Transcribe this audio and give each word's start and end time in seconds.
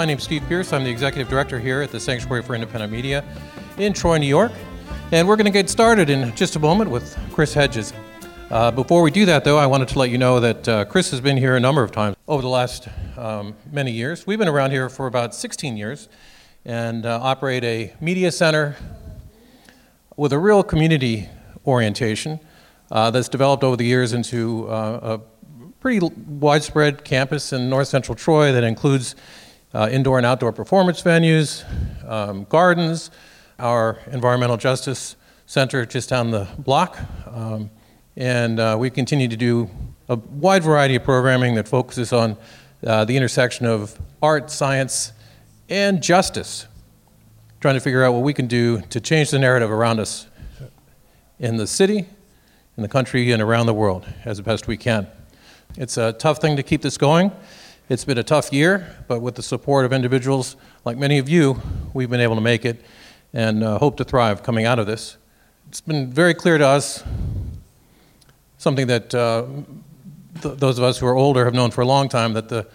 My 0.00 0.06
name 0.06 0.16
is 0.16 0.24
Steve 0.24 0.42
Pierce. 0.48 0.72
I'm 0.72 0.82
the 0.82 0.88
executive 0.88 1.28
director 1.28 1.58
here 1.58 1.82
at 1.82 1.90
the 1.90 2.00
Sanctuary 2.00 2.42
for 2.42 2.54
Independent 2.54 2.90
Media 2.90 3.22
in 3.76 3.92
Troy, 3.92 4.16
New 4.16 4.26
York. 4.26 4.50
And 5.12 5.28
we're 5.28 5.36
going 5.36 5.44
to 5.44 5.50
get 5.50 5.68
started 5.68 6.08
in 6.08 6.34
just 6.34 6.56
a 6.56 6.58
moment 6.58 6.90
with 6.90 7.18
Chris 7.32 7.52
Hedges. 7.52 7.92
Uh, 8.50 8.70
before 8.70 9.02
we 9.02 9.10
do 9.10 9.26
that, 9.26 9.44
though, 9.44 9.58
I 9.58 9.66
wanted 9.66 9.88
to 9.88 9.98
let 9.98 10.08
you 10.08 10.16
know 10.16 10.40
that 10.40 10.66
uh, 10.66 10.84
Chris 10.86 11.10
has 11.10 11.20
been 11.20 11.36
here 11.36 11.54
a 11.54 11.60
number 11.60 11.82
of 11.82 11.92
times 11.92 12.16
over 12.26 12.40
the 12.40 12.48
last 12.48 12.88
um, 13.18 13.54
many 13.70 13.90
years. 13.90 14.26
We've 14.26 14.38
been 14.38 14.48
around 14.48 14.70
here 14.70 14.88
for 14.88 15.06
about 15.06 15.34
16 15.34 15.76
years 15.76 16.08
and 16.64 17.04
uh, 17.04 17.20
operate 17.20 17.62
a 17.64 17.92
media 18.00 18.32
center 18.32 18.76
with 20.16 20.32
a 20.32 20.38
real 20.38 20.62
community 20.62 21.28
orientation 21.66 22.40
uh, 22.90 23.10
that's 23.10 23.28
developed 23.28 23.62
over 23.62 23.76
the 23.76 23.84
years 23.84 24.14
into 24.14 24.66
uh, 24.70 25.18
a 25.18 25.70
pretty 25.80 26.00
widespread 26.26 27.04
campus 27.04 27.52
in 27.52 27.68
north 27.68 27.88
central 27.88 28.14
Troy 28.14 28.50
that 28.50 28.64
includes 28.64 29.14
uh, 29.74 29.88
indoor 29.90 30.18
and 30.18 30.26
outdoor 30.26 30.52
performance 30.52 31.02
venues, 31.02 31.64
um, 32.08 32.44
gardens, 32.48 33.10
our 33.58 33.98
environmental 34.10 34.56
justice 34.56 35.16
center 35.46 35.84
just 35.84 36.08
down 36.08 36.30
the 36.30 36.48
block. 36.58 36.98
Um, 37.26 37.70
and 38.16 38.58
uh, 38.58 38.76
we 38.78 38.90
continue 38.90 39.28
to 39.28 39.36
do 39.36 39.70
a 40.08 40.16
wide 40.16 40.62
variety 40.62 40.96
of 40.96 41.04
programming 41.04 41.54
that 41.54 41.68
focuses 41.68 42.12
on 42.12 42.36
uh, 42.84 43.04
the 43.04 43.16
intersection 43.16 43.66
of 43.66 43.98
art, 44.22 44.50
science, 44.50 45.12
and 45.68 46.02
justice, 46.02 46.66
trying 47.60 47.74
to 47.74 47.80
figure 47.80 48.04
out 48.04 48.12
what 48.12 48.22
we 48.22 48.32
can 48.32 48.46
do 48.46 48.80
to 48.90 49.00
change 49.00 49.30
the 49.30 49.38
narrative 49.38 49.70
around 49.70 50.00
us 50.00 50.26
in 51.38 51.56
the 51.56 51.66
city, 51.66 52.06
in 52.76 52.82
the 52.82 52.88
country, 52.88 53.30
and 53.30 53.40
around 53.40 53.66
the 53.66 53.74
world 53.74 54.06
as 54.24 54.40
best 54.40 54.66
we 54.66 54.76
can. 54.76 55.06
It's 55.76 55.96
a 55.96 56.12
tough 56.12 56.38
thing 56.38 56.56
to 56.56 56.62
keep 56.62 56.82
this 56.82 56.98
going. 56.98 57.30
It's 57.90 58.04
been 58.04 58.18
a 58.18 58.22
tough 58.22 58.52
year, 58.52 58.86
but 59.08 59.20
with 59.20 59.34
the 59.34 59.42
support 59.42 59.84
of 59.84 59.92
individuals 59.92 60.54
like 60.84 60.96
many 60.96 61.18
of 61.18 61.28
you, 61.28 61.60
we've 61.92 62.08
been 62.08 62.20
able 62.20 62.36
to 62.36 62.40
make 62.40 62.64
it 62.64 62.84
and 63.32 63.64
uh, 63.64 63.80
hope 63.80 63.96
to 63.96 64.04
thrive 64.04 64.44
coming 64.44 64.64
out 64.64 64.78
of 64.78 64.86
this. 64.86 65.16
It's 65.68 65.80
been 65.80 66.08
very 66.08 66.32
clear 66.32 66.56
to 66.56 66.64
us, 66.64 67.02
something 68.58 68.86
that 68.86 69.12
uh, 69.12 69.44
th- 70.40 70.56
those 70.58 70.78
of 70.78 70.84
us 70.84 70.98
who 70.98 71.06
are 71.08 71.16
older 71.16 71.44
have 71.44 71.52
known 71.52 71.72
for 71.72 71.80
a 71.80 71.84
long 71.84 72.08
time, 72.08 72.32
that 72.34 72.48
the 72.48 72.68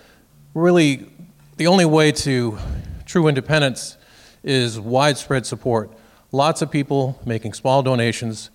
really 0.54 1.08
the 1.56 1.68
only 1.68 1.86
way 1.86 2.12
to 2.12 2.58
true 3.06 3.30
independence 3.30 3.96
is 4.44 4.78
widespread 4.78 5.46
support. 5.46 5.92
Lots 6.34 6.62
of 6.62 6.70
people 6.70 7.22
making 7.26 7.54
small 7.54 7.82
donations 7.82 8.50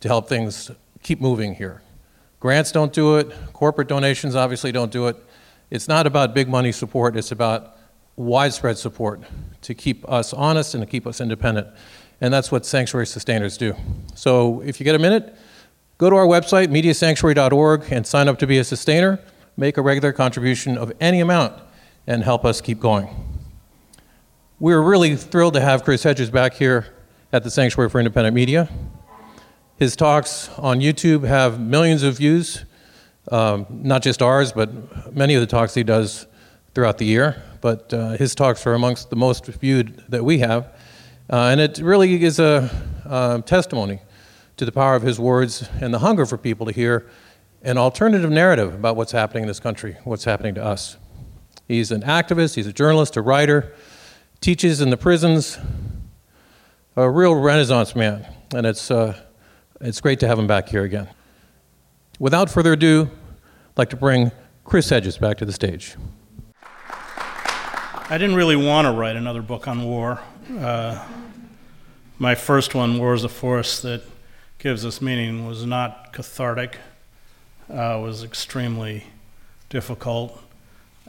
to 0.00 0.08
help 0.08 0.28
things 0.28 0.68
keep 1.04 1.20
moving 1.20 1.54
here. 1.54 1.80
Grants 2.40 2.72
don't 2.72 2.92
do 2.92 3.18
it, 3.18 3.32
corporate 3.52 3.86
donations 3.86 4.34
obviously 4.34 4.72
don't 4.72 4.90
do 4.90 5.06
it. 5.06 5.16
It's 5.72 5.88
not 5.88 6.06
about 6.06 6.34
big 6.34 6.50
money 6.50 6.70
support, 6.70 7.16
it's 7.16 7.32
about 7.32 7.78
widespread 8.16 8.76
support 8.76 9.22
to 9.62 9.72
keep 9.72 10.06
us 10.06 10.34
honest 10.34 10.74
and 10.74 10.82
to 10.82 10.86
keep 10.86 11.06
us 11.06 11.18
independent. 11.18 11.66
And 12.20 12.32
that's 12.32 12.52
what 12.52 12.66
sanctuary 12.66 13.06
sustainers 13.06 13.56
do. 13.56 13.74
So 14.14 14.60
if 14.60 14.78
you 14.78 14.84
get 14.84 14.94
a 14.94 14.98
minute, 14.98 15.34
go 15.96 16.10
to 16.10 16.16
our 16.16 16.26
website, 16.26 16.68
mediasanctuary.org, 16.68 17.90
and 17.90 18.06
sign 18.06 18.28
up 18.28 18.38
to 18.40 18.46
be 18.46 18.58
a 18.58 18.64
sustainer. 18.64 19.18
Make 19.56 19.78
a 19.78 19.82
regular 19.82 20.12
contribution 20.12 20.76
of 20.76 20.92
any 21.00 21.20
amount 21.20 21.58
and 22.06 22.22
help 22.22 22.44
us 22.44 22.60
keep 22.60 22.78
going. 22.78 23.08
We're 24.60 24.82
really 24.82 25.16
thrilled 25.16 25.54
to 25.54 25.62
have 25.62 25.84
Chris 25.84 26.02
Hedges 26.02 26.30
back 26.30 26.52
here 26.52 26.88
at 27.32 27.44
the 27.44 27.50
Sanctuary 27.50 27.88
for 27.88 27.98
Independent 27.98 28.34
Media. 28.34 28.68
His 29.78 29.96
talks 29.96 30.50
on 30.58 30.80
YouTube 30.80 31.26
have 31.26 31.58
millions 31.58 32.02
of 32.02 32.18
views, 32.18 32.66
um, 33.30 33.66
not 33.70 34.02
just 34.02 34.22
ours, 34.22 34.52
but 34.52 35.14
many 35.14 35.34
of 35.34 35.40
the 35.40 35.46
talks 35.46 35.74
he 35.74 35.82
does 35.82 36.26
throughout 36.74 36.98
the 36.98 37.04
year. 37.04 37.42
But 37.60 37.92
uh, 37.94 38.10
his 38.16 38.34
talks 38.34 38.66
are 38.66 38.74
amongst 38.74 39.10
the 39.10 39.16
most 39.16 39.46
viewed 39.46 40.02
that 40.08 40.24
we 40.24 40.38
have. 40.38 40.64
Uh, 41.30 41.48
and 41.50 41.60
it 41.60 41.78
really 41.78 42.22
is 42.22 42.38
a 42.38 42.68
uh, 43.06 43.38
testimony 43.42 44.00
to 44.56 44.64
the 44.64 44.72
power 44.72 44.94
of 44.96 45.02
his 45.02 45.18
words 45.18 45.68
and 45.80 45.94
the 45.94 46.00
hunger 46.00 46.26
for 46.26 46.36
people 46.36 46.66
to 46.66 46.72
hear 46.72 47.08
an 47.62 47.78
alternative 47.78 48.30
narrative 48.30 48.74
about 48.74 48.96
what's 48.96 49.12
happening 49.12 49.44
in 49.44 49.48
this 49.48 49.60
country, 49.60 49.96
what's 50.04 50.24
happening 50.24 50.54
to 50.56 50.64
us. 50.64 50.96
He's 51.68 51.92
an 51.92 52.02
activist, 52.02 52.56
he's 52.56 52.66
a 52.66 52.72
journalist, 52.72 53.16
a 53.16 53.22
writer, 53.22 53.74
teaches 54.40 54.80
in 54.80 54.90
the 54.90 54.96
prisons, 54.96 55.58
a 56.96 57.08
real 57.08 57.34
renaissance 57.34 57.94
man. 57.94 58.26
And 58.54 58.66
it's, 58.66 58.90
uh, 58.90 59.18
it's 59.80 60.00
great 60.00 60.20
to 60.20 60.28
have 60.28 60.38
him 60.38 60.46
back 60.46 60.68
here 60.68 60.82
again. 60.82 61.08
Without 62.22 62.48
further 62.48 62.74
ado, 62.74 63.10
I'd 63.10 63.78
like 63.78 63.90
to 63.90 63.96
bring 63.96 64.30
Chris 64.62 64.88
Hedges 64.90 65.18
back 65.18 65.38
to 65.38 65.44
the 65.44 65.52
stage. 65.52 65.96
I 66.88 68.16
didn't 68.16 68.36
really 68.36 68.54
want 68.54 68.86
to 68.86 68.92
write 68.92 69.16
another 69.16 69.42
book 69.42 69.66
on 69.66 69.82
war. 69.82 70.20
Uh, 70.56 71.04
my 72.20 72.36
first 72.36 72.76
one, 72.76 73.00
War 73.00 73.14
is 73.14 73.24
a 73.24 73.28
Force 73.28 73.82
That 73.82 74.04
Gives 74.60 74.86
Us 74.86 75.02
Meaning, 75.02 75.48
was 75.48 75.66
not 75.66 76.12
cathartic, 76.12 76.78
uh, 77.68 77.98
was 78.00 78.22
extremely 78.22 79.02
difficult 79.68 80.40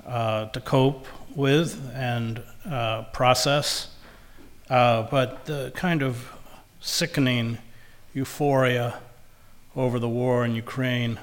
uh, 0.07 0.47
to 0.47 0.59
cope 0.61 1.05
with 1.35 1.91
and 1.93 2.41
uh, 2.67 3.03
process. 3.13 3.89
Uh, 4.67 5.03
but 5.03 5.45
the 5.45 5.71
kind 5.75 6.01
of 6.01 6.27
sickening 6.79 7.59
euphoria 8.15 8.97
over 9.75 9.97
the 9.99 10.07
war 10.09 10.45
in 10.45 10.53
Ukraine 10.55 11.19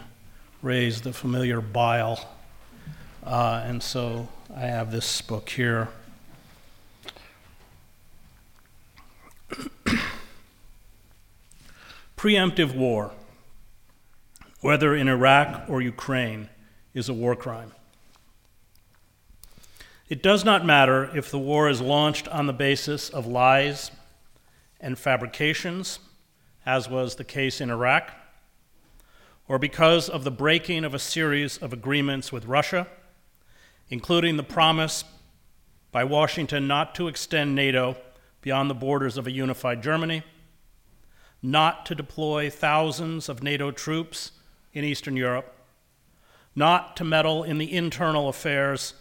raised 0.63 1.05
the 1.05 1.13
familiar 1.13 1.61
bile. 1.61 2.29
Uh, 3.25 3.63
and 3.65 3.83
so 3.83 4.29
I 4.55 4.61
have 4.63 4.91
this 4.91 5.23
book 5.23 5.49
here. 5.51 5.89
Preemptive 12.17 12.75
war, 12.75 13.13
whether 14.61 14.95
in 14.97 15.09
Iraq 15.09 15.69
or 15.69 15.81
Ukraine, 15.81 16.49
is 16.93 17.09
a 17.09 17.15
war 17.15 17.37
crime. 17.37 17.73
It 20.09 20.25
does 20.25 20.45
not 20.45 20.67
matter 20.67 21.09
if 21.17 21.31
the 21.31 21.39
war 21.39 21.69
is 21.69 21.81
launched 21.81 22.27
on 22.29 22.49
the 22.49 22.53
basis 22.53 23.11
of 23.11 23.29
lies 23.29 23.93
and 24.81 24.99
fabrications, 24.99 26.01
as 26.67 26.91
was 26.91 27.15
the 27.15 27.23
case 27.23 27.61
in 27.61 27.71
Iraq, 27.71 28.11
or 29.51 29.59
because 29.59 30.09
of 30.09 30.23
the 30.23 30.31
breaking 30.31 30.85
of 30.85 30.95
a 30.95 30.99
series 31.01 31.59
of 31.59 31.73
agreements 31.73 32.31
with 32.31 32.45
Russia, 32.45 32.87
including 33.89 34.37
the 34.37 34.45
promise 34.45 35.03
by 35.91 36.05
Washington 36.05 36.69
not 36.69 36.95
to 36.95 37.09
extend 37.09 37.53
NATO 37.53 37.97
beyond 38.43 38.71
the 38.71 38.75
borders 38.75 39.19
of 39.19 39.27
a 39.27 39.33
unified 39.33 39.83
Germany, 39.83 40.23
not 41.43 41.85
to 41.85 41.97
deploy 41.97 42.49
thousands 42.49 43.29
of 43.29 43.43
NATO 43.43 43.73
troops 43.73 44.31
in 44.73 44.85
Eastern 44.85 45.17
Europe, 45.17 45.53
not 46.55 46.97
to 46.99 47.03
meddle 47.03 47.43
in 47.43 47.59
the 47.59 47.75
internal 47.75 48.29
affairs 48.29 48.95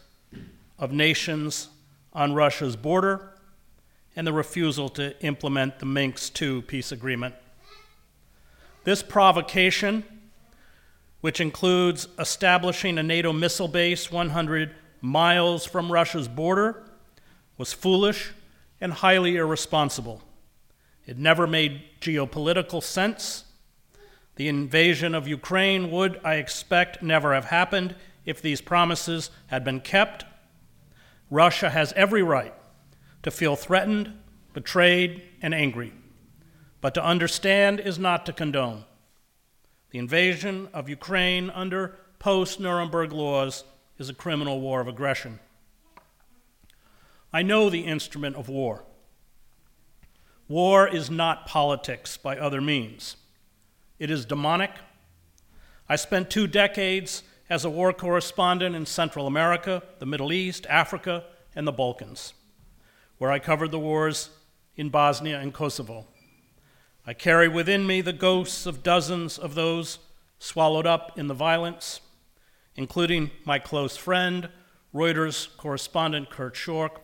of 0.80 0.92
nations 0.92 1.70
on 2.12 2.34
Russia's 2.34 2.76
border 2.76 3.34
and 4.16 4.26
the 4.26 4.34
refusal 4.34 4.90
to 4.90 5.16
implement 5.24 5.78
the 5.78 5.86
Minsk 5.86 6.42
II 6.42 6.64
peace 6.64 6.92
agreement. 6.92 7.36
This 8.84 9.04
provocation, 9.04 10.04
which 11.22 11.42
includes 11.42 12.08
establishing 12.18 12.98
a 12.98 13.04
NATO 13.04 13.34
missile 13.34 13.68
base 13.68 14.12
100 14.12 14.76
miles 15.02 15.66
from 15.66 15.92
Russia's 15.92 16.28
border, 16.28 16.84
was 17.58 17.74
foolish 17.74 18.32
and 18.80 18.94
highly 18.94 19.36
irresponsible. 19.36 20.22
It 21.06 21.18
never 21.18 21.48
made 21.48 21.82
geopolitical 22.02 22.82
sense. 22.82 23.46
The 24.36 24.48
invasion 24.48 25.14
of 25.16 25.28
Ukraine 25.28 25.92
would, 25.92 26.22
I 26.24 26.36
expect, 26.36 27.04
never 27.04 27.34
have 27.34 27.46
happened 27.46 27.96
if 28.26 28.42
these 28.42 28.62
promises 28.62 29.32
had 29.48 29.64
been 29.64 29.82
kept 29.82 30.24
Russia 31.30 31.70
has 31.70 31.94
every 31.94 32.24
right 32.24 32.54
to 33.24 33.32
feel 33.32 33.56
threatened, 33.56 34.14
betrayed, 34.54 35.22
and 35.42 35.54
angry. 35.54 35.94
But 36.82 36.94
to 36.96 37.04
understand 37.04 37.80
is 37.80 38.00
not 38.00 38.26
to 38.26 38.34
condone. 38.34 38.86
The 39.92 40.00
invasion 40.00 40.70
of 40.74 40.88
Ukraine 40.88 41.50
under 41.50 41.96
post 42.20 42.60
Nuremberg 42.60 43.12
laws 43.12 43.64
is 43.98 44.10
a 44.10 44.14
criminal 44.14 44.62
war 44.62 44.82
of 44.82 44.88
aggression. 44.88 45.40
I 47.34 47.42
know 47.42 47.70
the 47.70 47.86
instrument 47.86 48.36
of 48.36 48.50
war. 48.50 48.84
War 50.48 50.88
is 50.88 51.10
not 51.10 51.46
politics 51.46 52.18
by 52.18 52.38
other 52.38 52.62
means, 52.62 53.18
it 54.00 54.10
is 54.10 54.26
demonic. 54.26 54.72
I 55.88 55.96
spent 55.96 56.30
two 56.30 56.48
decades 56.48 57.24
as 57.50 57.66
a 57.66 57.70
war 57.70 57.94
correspondent 57.94 58.76
in 58.76 58.86
Central 58.86 59.26
America, 59.26 59.82
the 59.98 60.06
Middle 60.06 60.32
East, 60.32 60.68
Africa, 60.70 61.26
and 61.56 61.66
the 61.66 61.72
Balkans, 61.72 62.34
where 63.18 63.32
I 63.32 63.40
covered 63.40 63.72
the 63.72 63.80
wars 63.80 64.30
in 64.76 64.90
Bosnia 64.90 65.40
and 65.40 65.52
Kosovo. 65.52 66.06
I 67.10 67.14
carry 67.14 67.48
within 67.48 67.88
me 67.88 68.02
the 68.02 68.14
ghosts 68.14 68.68
of 68.68 68.84
dozens 68.84 69.40
of 69.40 69.56
those 69.56 69.98
swallowed 70.38 70.86
up 70.86 71.18
in 71.18 71.26
the 71.26 71.34
violence, 71.34 72.02
including 72.76 73.32
my 73.46 73.58
close 73.58 73.98
friend, 73.98 74.48
Reuters 74.94 75.48
correspondent 75.58 76.30
Kurt 76.30 76.54
Schork, 76.54 77.00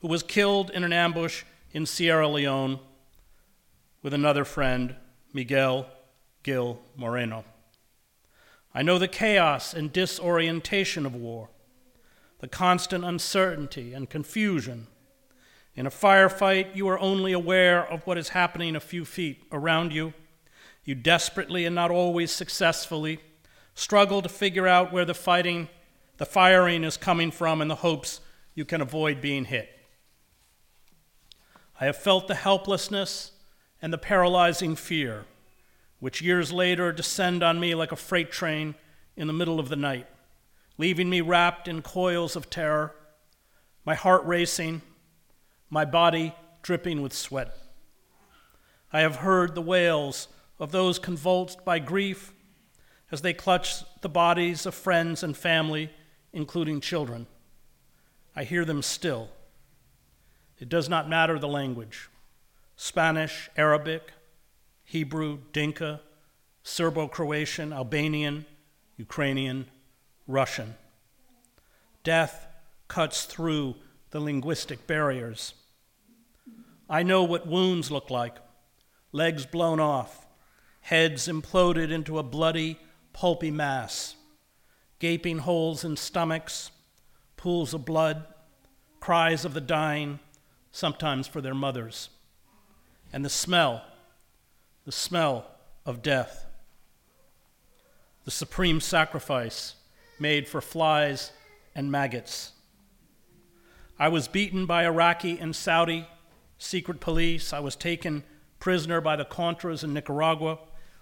who 0.00 0.08
was 0.08 0.24
killed 0.24 0.68
in 0.70 0.82
an 0.82 0.92
ambush 0.92 1.44
in 1.70 1.86
Sierra 1.86 2.26
Leone 2.26 2.80
with 4.02 4.12
another 4.12 4.44
friend, 4.44 4.96
Miguel 5.32 5.86
Gil 6.42 6.80
Moreno. 6.96 7.44
I 8.74 8.82
know 8.82 8.98
the 8.98 9.06
chaos 9.06 9.72
and 9.74 9.92
disorientation 9.92 11.06
of 11.06 11.14
war, 11.14 11.50
the 12.40 12.48
constant 12.48 13.04
uncertainty 13.04 13.94
and 13.94 14.10
confusion. 14.10 14.88
In 15.76 15.86
a 15.86 15.90
firefight, 15.90 16.76
you 16.76 16.88
are 16.88 16.98
only 16.98 17.32
aware 17.32 17.84
of 17.84 18.06
what 18.06 18.18
is 18.18 18.28
happening 18.30 18.76
a 18.76 18.80
few 18.80 19.04
feet 19.04 19.42
around 19.50 19.92
you. 19.92 20.14
You 20.84 20.94
desperately 20.94 21.64
and 21.64 21.74
not 21.74 21.90
always 21.90 22.30
successfully 22.30 23.20
struggle 23.74 24.22
to 24.22 24.28
figure 24.28 24.68
out 24.68 24.92
where 24.92 25.04
the 25.04 25.14
fighting, 25.14 25.68
the 26.18 26.26
firing 26.26 26.84
is 26.84 26.96
coming 26.96 27.30
from 27.30 27.60
in 27.60 27.68
the 27.68 27.74
hopes 27.76 28.20
you 28.54 28.64
can 28.64 28.80
avoid 28.80 29.20
being 29.20 29.46
hit. 29.46 29.68
I 31.80 31.86
have 31.86 31.96
felt 31.96 32.28
the 32.28 32.36
helplessness 32.36 33.32
and 33.82 33.92
the 33.92 33.98
paralyzing 33.98 34.76
fear, 34.76 35.24
which 35.98 36.22
years 36.22 36.52
later 36.52 36.92
descend 36.92 37.42
on 37.42 37.58
me 37.58 37.74
like 37.74 37.90
a 37.90 37.96
freight 37.96 38.30
train 38.30 38.76
in 39.16 39.26
the 39.26 39.32
middle 39.32 39.58
of 39.58 39.68
the 39.68 39.76
night, 39.76 40.06
leaving 40.78 41.10
me 41.10 41.20
wrapped 41.20 41.66
in 41.66 41.82
coils 41.82 42.36
of 42.36 42.48
terror, 42.48 42.94
my 43.84 43.94
heart 43.96 44.24
racing, 44.24 44.82
my 45.74 45.84
body 45.84 46.32
dripping 46.62 47.02
with 47.02 47.12
sweat. 47.12 47.58
I 48.92 49.00
have 49.00 49.16
heard 49.16 49.56
the 49.56 49.60
wails 49.60 50.28
of 50.60 50.70
those 50.70 51.00
convulsed 51.00 51.64
by 51.64 51.80
grief 51.80 52.32
as 53.10 53.22
they 53.22 53.32
clutch 53.32 53.82
the 54.00 54.08
bodies 54.08 54.66
of 54.66 54.74
friends 54.76 55.24
and 55.24 55.36
family, 55.36 55.90
including 56.32 56.80
children. 56.80 57.26
I 58.36 58.44
hear 58.44 58.64
them 58.64 58.82
still. 58.82 59.30
It 60.60 60.68
does 60.68 60.88
not 60.88 61.08
matter 61.08 61.40
the 61.40 61.48
language 61.48 62.08
Spanish, 62.76 63.50
Arabic, 63.56 64.12
Hebrew, 64.84 65.40
Dinka, 65.52 66.02
Serbo 66.62 67.08
Croatian, 67.08 67.72
Albanian, 67.72 68.46
Ukrainian, 68.96 69.66
Russian. 70.28 70.76
Death 72.04 72.46
cuts 72.86 73.24
through 73.24 73.74
the 74.10 74.20
linguistic 74.20 74.86
barriers. 74.86 75.54
I 76.88 77.02
know 77.02 77.24
what 77.24 77.46
wounds 77.46 77.90
look 77.90 78.10
like. 78.10 78.36
Legs 79.12 79.46
blown 79.46 79.80
off, 79.80 80.26
heads 80.80 81.28
imploded 81.28 81.90
into 81.90 82.18
a 82.18 82.22
bloody, 82.22 82.78
pulpy 83.12 83.50
mass, 83.50 84.16
gaping 84.98 85.38
holes 85.38 85.84
in 85.84 85.96
stomachs, 85.96 86.70
pools 87.36 87.74
of 87.74 87.84
blood, 87.84 88.24
cries 89.00 89.44
of 89.44 89.54
the 89.54 89.60
dying, 89.60 90.18
sometimes 90.72 91.28
for 91.28 91.40
their 91.40 91.54
mothers, 91.54 92.10
and 93.12 93.24
the 93.24 93.30
smell, 93.30 93.84
the 94.84 94.92
smell 94.92 95.46
of 95.86 96.02
death. 96.02 96.46
The 98.24 98.30
supreme 98.30 98.80
sacrifice 98.80 99.76
made 100.18 100.48
for 100.48 100.60
flies 100.60 101.32
and 101.74 101.90
maggots. 101.90 102.52
I 103.98 104.08
was 104.08 104.26
beaten 104.26 104.66
by 104.66 104.84
Iraqi 104.84 105.38
and 105.38 105.54
Saudi 105.54 106.08
secret 106.64 107.00
police. 107.00 107.52
I 107.52 107.60
was 107.60 107.76
taken 107.76 108.24
prisoner 108.58 109.00
by 109.00 109.16
the 109.16 109.24
Contras 109.24 109.84
in 109.84 109.92
Nicaragua, 109.92 110.58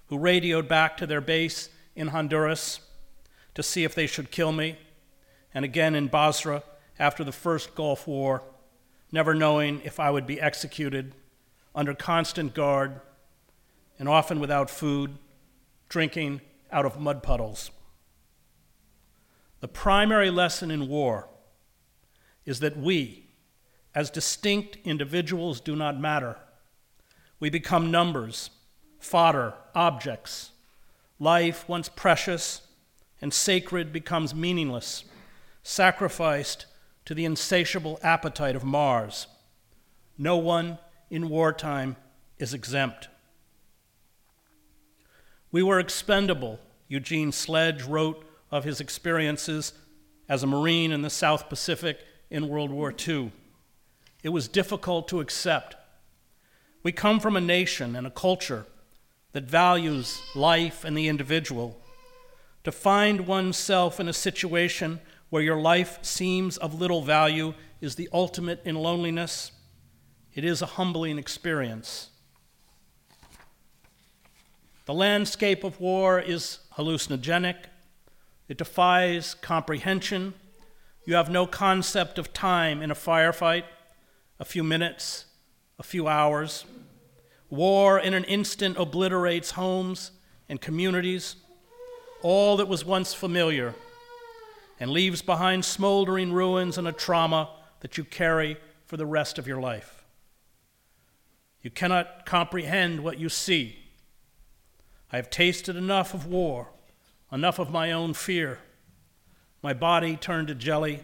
who 0.09 0.19
radioed 0.19 0.69
back 0.69 0.97
to 0.97 1.07
their 1.07 1.21
base 1.21 1.69
in 1.95 2.09
Honduras 2.09 2.81
to 3.55 3.63
see 3.63 3.85
if 3.85 3.95
they 3.95 4.07
should 4.07 4.31
kill 4.31 4.53
me, 4.53 4.77
and 5.55 5.65
again 5.65 5.95
in 5.95 6.09
Basra 6.09 6.63
after 6.99 7.23
the 7.23 7.33
first 7.33 7.75
Gulf 7.75 8.07
War, 8.07 8.43
never 9.13 9.35
knowing 9.35 9.81
if 9.85 10.01
I 10.01 10.11
would 10.11 10.27
be 10.27 10.41
executed, 10.41 11.15
under 11.75 11.95
constant 11.95 12.55
guard, 12.55 13.01
and 13.99 14.09
often 14.09 14.41
without 14.41 14.69
food, 14.69 15.17
drinking 15.89 16.41
out 16.71 16.85
of 16.85 16.99
mud 16.99 17.23
puddles. 17.23 17.71
The 19.61 19.69
primary 19.69 20.31
lesson 20.31 20.71
in 20.71 20.89
war 20.89 21.29
is 22.45 22.61
that 22.61 22.77
we, 22.77 23.22
as 23.95 24.11
distinct 24.11 24.79
individuals, 24.85 25.61
do 25.61 25.77
not 25.77 25.99
matter. 25.99 26.37
We 27.41 27.51
become 27.51 27.91
numbers, 27.91 28.51
fodder, 28.99 29.55
objects. 29.75 30.53
Life, 31.19 31.69
once 31.69 31.89
precious 31.89 32.63
and 33.21 33.33
sacred, 33.33 33.93
becomes 33.93 34.35
meaningless, 34.35 35.05
sacrificed 35.63 36.67
to 37.05 37.15
the 37.15 37.25
insatiable 37.25 37.99
appetite 38.03 38.57
of 38.57 38.65
Mars. 38.65 39.27
No 40.17 40.37
one 40.37 40.79
in 41.11 41.29
wartime 41.29 41.97
is 42.39 42.55
exempt. 42.55 43.09
We 45.51 45.63
were 45.63 45.79
expendable, 45.79 46.59
Eugene 46.89 47.31
Sledge 47.31 47.83
wrote 47.83 48.25
of 48.51 48.65
his 48.65 48.81
experiences 48.81 49.73
as 50.29 50.43
a 50.43 50.47
Marine 50.47 50.93
in 50.93 51.03
the 51.03 51.11
South 51.11 51.49
Pacific 51.49 51.99
in 52.31 52.49
World 52.49 52.71
War 52.71 52.95
II. 53.07 53.33
It 54.23 54.29
was 54.29 54.49
difficult 54.49 55.09
to 55.09 55.21
accept. 55.21 55.77
We 56.83 56.93
come 56.93 57.21
from 57.21 57.37
a 57.37 57.41
nation 57.41 57.97
and 57.97 58.07
a 58.07 58.11
culture 58.11 58.67
that 59.33 59.45
values 59.45 60.21
life 60.35 60.85
and 60.85 60.97
the 60.97 61.09
individual. 61.09 61.81
To 62.65 62.73
find 62.73 63.27
oneself 63.27 63.99
in 63.99 64.09
a 64.09 64.13
situation 64.13 65.01
where 65.31 65.43
your 65.43 65.61
life 65.61 65.99
seems 66.03 66.57
of 66.59 66.79
little 66.79 67.03
value 67.03 67.55
is 67.81 67.97
the 67.97 68.09
ultimate 68.13 68.61
in 68.65 68.77
loneliness. 68.77 69.51
It 70.35 70.45
is 70.45 70.63
a 70.63 70.67
humbling 70.67 71.19
experience. 71.19 72.11
The 74.85 74.95
landscape 74.95 75.65
of 75.65 75.81
war 75.81 76.21
is 76.21 76.59
hallucinogenic. 76.77 77.57
It 78.49 78.59
defies 78.59 79.35
comprehension. 79.35 80.35
You 81.05 81.15
have 81.15 81.31
no 81.31 81.47
concept 81.47 82.19
of 82.19 82.33
time 82.33 82.83
in 82.83 82.91
a 82.91 82.95
firefight 82.95 83.65
a 84.43 84.45
few 84.45 84.65
minutes, 84.65 85.27
a 85.79 85.85
few 85.85 86.09
hours. 86.09 86.65
War 87.49 87.97
in 87.97 88.13
an 88.13 88.25
instant 88.25 88.77
obliterates 88.77 89.53
homes 89.53 90.11
and 90.49 90.61
communities, 90.61 91.37
all 92.23 92.57
that 92.57 92.67
was 92.67 92.85
once 92.85 93.15
familiar, 93.15 93.73
and 94.81 94.91
leaves 94.91 95.23
behind 95.23 95.65
smoldering 95.65 96.33
ruins 96.33 96.77
and 96.77 96.89
a 96.89 96.93
trauma 96.93 97.51
that 97.83 97.97
you 97.97 98.03
carry 98.03 98.57
for 98.85 98.97
the 98.97 99.07
rest 99.07 99.39
of 99.39 99.47
your 99.47 99.61
life. 99.61 100.03
You 101.63 101.71
cannot 101.71 102.27
comprehend 102.27 103.05
what 103.05 103.21
you 103.21 103.29
see 103.29 103.79
I 105.13 105.17
have 105.17 105.31
tasted 105.31 105.77
enough 105.77 106.15
of 106.15 106.27
war, 106.27 106.71
enough 107.31 107.61
of 107.61 107.71
my 107.71 107.93
own 107.93 108.13
fear. 108.15 108.59
My 109.63 109.73
body 109.73 110.17
turned 110.17 110.49
to 110.49 110.55
jelly 110.57 111.01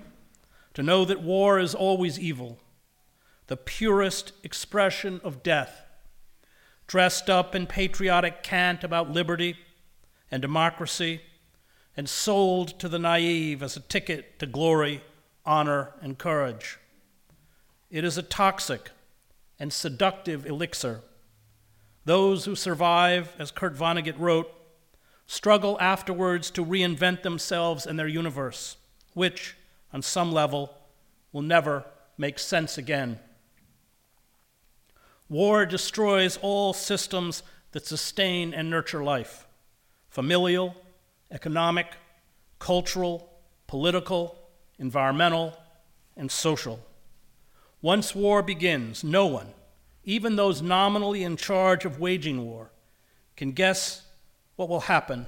to 0.74 0.82
know 0.82 1.04
that 1.04 1.20
war 1.20 1.60
is 1.60 1.74
always 1.74 2.18
evil, 2.18 2.58
the 3.48 3.56
purest 3.56 4.32
expression 4.42 5.20
of 5.22 5.42
death, 5.42 5.84
dressed 6.86 7.28
up 7.28 7.54
in 7.54 7.66
patriotic 7.66 8.42
cant 8.42 8.82
about 8.82 9.10
liberty 9.10 9.56
and 10.30 10.40
democracy, 10.40 11.20
and 11.96 12.08
sold 12.08 12.78
to 12.78 12.88
the 12.88 12.98
naive 12.98 13.62
as 13.62 13.76
a 13.76 13.80
ticket 13.80 14.38
to 14.38 14.46
glory, 14.46 15.02
honor, 15.44 15.92
and 16.00 16.16
courage. 16.16 16.78
It 17.90 18.04
is 18.04 18.16
a 18.16 18.22
toxic 18.22 18.90
and 19.58 19.72
seductive 19.72 20.46
elixir 20.46 21.02
those 22.08 22.46
who 22.46 22.56
survive, 22.56 23.34
as 23.38 23.50
Kurt 23.50 23.76
Vonnegut 23.76 24.18
wrote, 24.18 24.50
struggle 25.26 25.76
afterwards 25.78 26.50
to 26.52 26.64
reinvent 26.64 27.22
themselves 27.22 27.84
and 27.84 27.98
their 27.98 28.08
universe, 28.08 28.78
which, 29.12 29.56
on 29.92 30.00
some 30.00 30.32
level, 30.32 30.74
will 31.32 31.42
never 31.42 31.84
make 32.16 32.38
sense 32.38 32.78
again. 32.78 33.20
War 35.28 35.66
destroys 35.66 36.38
all 36.40 36.72
systems 36.72 37.42
that 37.72 37.86
sustain 37.86 38.54
and 38.54 38.70
nurture 38.70 39.04
life 39.04 39.46
familial, 40.08 40.74
economic, 41.30 41.86
cultural, 42.58 43.30
political, 43.66 44.38
environmental, 44.78 45.56
and 46.16 46.30
social. 46.30 46.80
Once 47.82 48.14
war 48.14 48.42
begins, 48.42 49.04
no 49.04 49.26
one, 49.26 49.52
even 50.02 50.34
those 50.34 50.62
nominally 50.62 51.22
in 51.22 51.36
charge 51.36 51.84
of 51.84 52.00
waging 52.00 52.44
war, 52.44 52.72
can 53.36 53.52
guess 53.52 54.06
what 54.56 54.68
will 54.68 54.80
happen, 54.80 55.26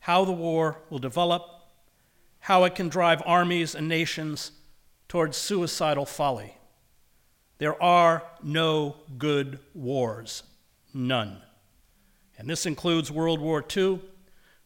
how 0.00 0.24
the 0.24 0.32
war 0.32 0.78
will 0.90 0.98
develop, 0.98 1.42
how 2.40 2.64
it 2.64 2.74
can 2.74 2.88
drive 2.88 3.22
armies 3.24 3.74
and 3.74 3.88
nations 3.88 4.50
towards 5.08 5.36
suicidal 5.36 6.04
folly. 6.04 6.56
There 7.62 7.80
are 7.80 8.24
no 8.42 8.96
good 9.18 9.60
wars, 9.72 10.42
none. 10.92 11.42
And 12.36 12.50
this 12.50 12.66
includes 12.66 13.08
World 13.08 13.38
War 13.38 13.64
II, 13.76 14.00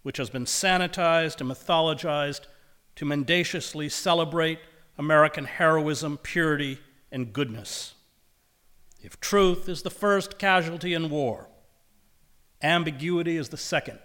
which 0.02 0.16
has 0.16 0.30
been 0.30 0.46
sanitized 0.46 1.42
and 1.42 1.50
mythologized 1.50 2.46
to 2.94 3.04
mendaciously 3.04 3.90
celebrate 3.90 4.60
American 4.96 5.44
heroism, 5.44 6.16
purity, 6.16 6.78
and 7.12 7.34
goodness. 7.34 7.92
If 9.02 9.20
truth 9.20 9.68
is 9.68 9.82
the 9.82 9.90
first 9.90 10.38
casualty 10.38 10.94
in 10.94 11.10
war, 11.10 11.50
ambiguity 12.62 13.36
is 13.36 13.50
the 13.50 13.58
second. 13.58 13.98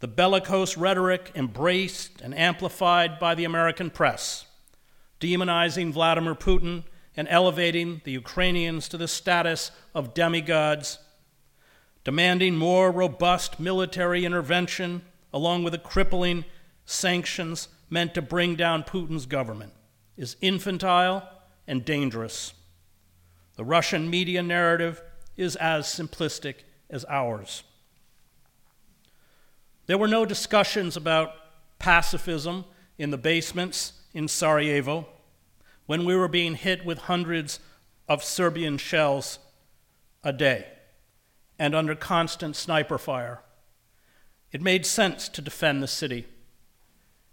The 0.00 0.08
bellicose 0.08 0.76
rhetoric 0.76 1.32
embraced 1.34 2.20
and 2.20 2.36
amplified 2.36 3.18
by 3.18 3.34
the 3.34 3.44
American 3.44 3.88
press, 3.88 4.44
demonizing 5.18 5.92
Vladimir 5.92 6.34
Putin 6.34 6.84
and 7.16 7.26
elevating 7.28 8.02
the 8.04 8.12
Ukrainians 8.12 8.88
to 8.88 8.98
the 8.98 9.08
status 9.08 9.70
of 9.94 10.14
demigods, 10.14 10.98
demanding 12.04 12.56
more 12.56 12.90
robust 12.90 13.58
military 13.58 14.24
intervention 14.24 15.02
along 15.32 15.64
with 15.64 15.72
the 15.72 15.78
crippling 15.78 16.44
sanctions 16.84 17.68
meant 17.90 18.14
to 18.14 18.22
bring 18.22 18.54
down 18.54 18.82
Putin's 18.82 19.26
government, 19.26 19.72
is 20.16 20.36
infantile 20.40 21.28
and 21.66 21.84
dangerous. 21.84 22.52
The 23.56 23.64
Russian 23.64 24.08
media 24.10 24.42
narrative 24.42 25.02
is 25.36 25.56
as 25.56 25.86
simplistic 25.86 26.56
as 26.90 27.04
ours. 27.08 27.64
There 29.86 29.98
were 29.98 30.08
no 30.08 30.24
discussions 30.24 30.96
about 30.96 31.32
pacifism 31.78 32.64
in 32.98 33.10
the 33.10 33.18
basements 33.18 33.92
in 34.12 34.28
Sarajevo 34.28 35.06
when 35.86 36.04
we 36.04 36.14
were 36.14 36.28
being 36.28 36.54
hit 36.54 36.84
with 36.84 36.98
hundreds 36.98 37.60
of 38.08 38.22
Serbian 38.22 38.78
shells 38.78 39.38
a 40.22 40.32
day 40.32 40.66
and 41.58 41.74
under 41.74 41.94
constant 41.94 42.56
sniper 42.56 42.98
fire. 42.98 43.40
It 44.52 44.60
made 44.60 44.86
sense 44.86 45.28
to 45.30 45.40
defend 45.40 45.82
the 45.82 45.88
city. 45.88 46.26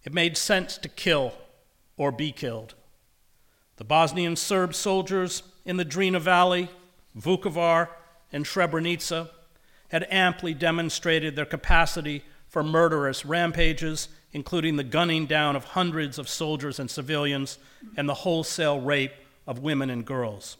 It 0.03 0.13
made 0.13 0.38
sense 0.38 0.77
to 0.79 0.89
kill 0.89 1.33
or 1.98 2.12
be 2.12 2.31
killed. 2.31 2.75
The 3.77 3.83
Bosnian 3.83 4.36
Serb 4.36 4.75
soldiers 4.75 5.43
in 5.65 5.77
the 5.77 5.86
Drina 5.86 6.19
Valley, 6.19 6.69
Vukovar, 7.17 7.89
and 8.31 8.45
Srebrenica 8.45 9.29
had 9.89 10.07
amply 10.10 10.53
demonstrated 10.53 11.36
their 11.36 11.45
capacity 11.45 12.24
for 12.48 12.63
murderous 12.63 13.25
rampages, 13.25 14.10
including 14.33 14.75
the 14.75 14.83
gunning 14.83 15.25
down 15.27 15.55
of 15.55 15.63
hundreds 15.63 16.17
of 16.17 16.27
soldiers 16.27 16.79
and 16.79 16.89
civilians 16.89 17.59
and 17.95 18.09
the 18.09 18.13
wholesale 18.15 18.81
rape 18.81 19.13
of 19.45 19.59
women 19.59 19.89
and 19.89 20.05
girls. 20.05 20.57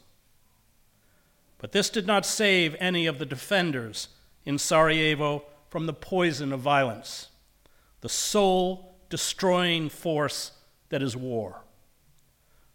But 1.58 1.72
this 1.72 1.90
did 1.90 2.06
not 2.06 2.26
save 2.26 2.76
any 2.80 3.08
of 3.08 3.20
the 3.20 3.26
defenders 3.26 4.10
in 4.46 4.60
Sarajevo 4.60 5.44
from 5.70 5.88
the 5.88 5.94
poison 5.94 6.54
of 6.54 6.60
violence, 6.60 7.30
the 8.02 8.10
soul 8.10 8.96
destroying 9.10 9.90
force 9.90 10.52
that 10.90 11.02
is 11.02 11.18
war. 11.18 11.62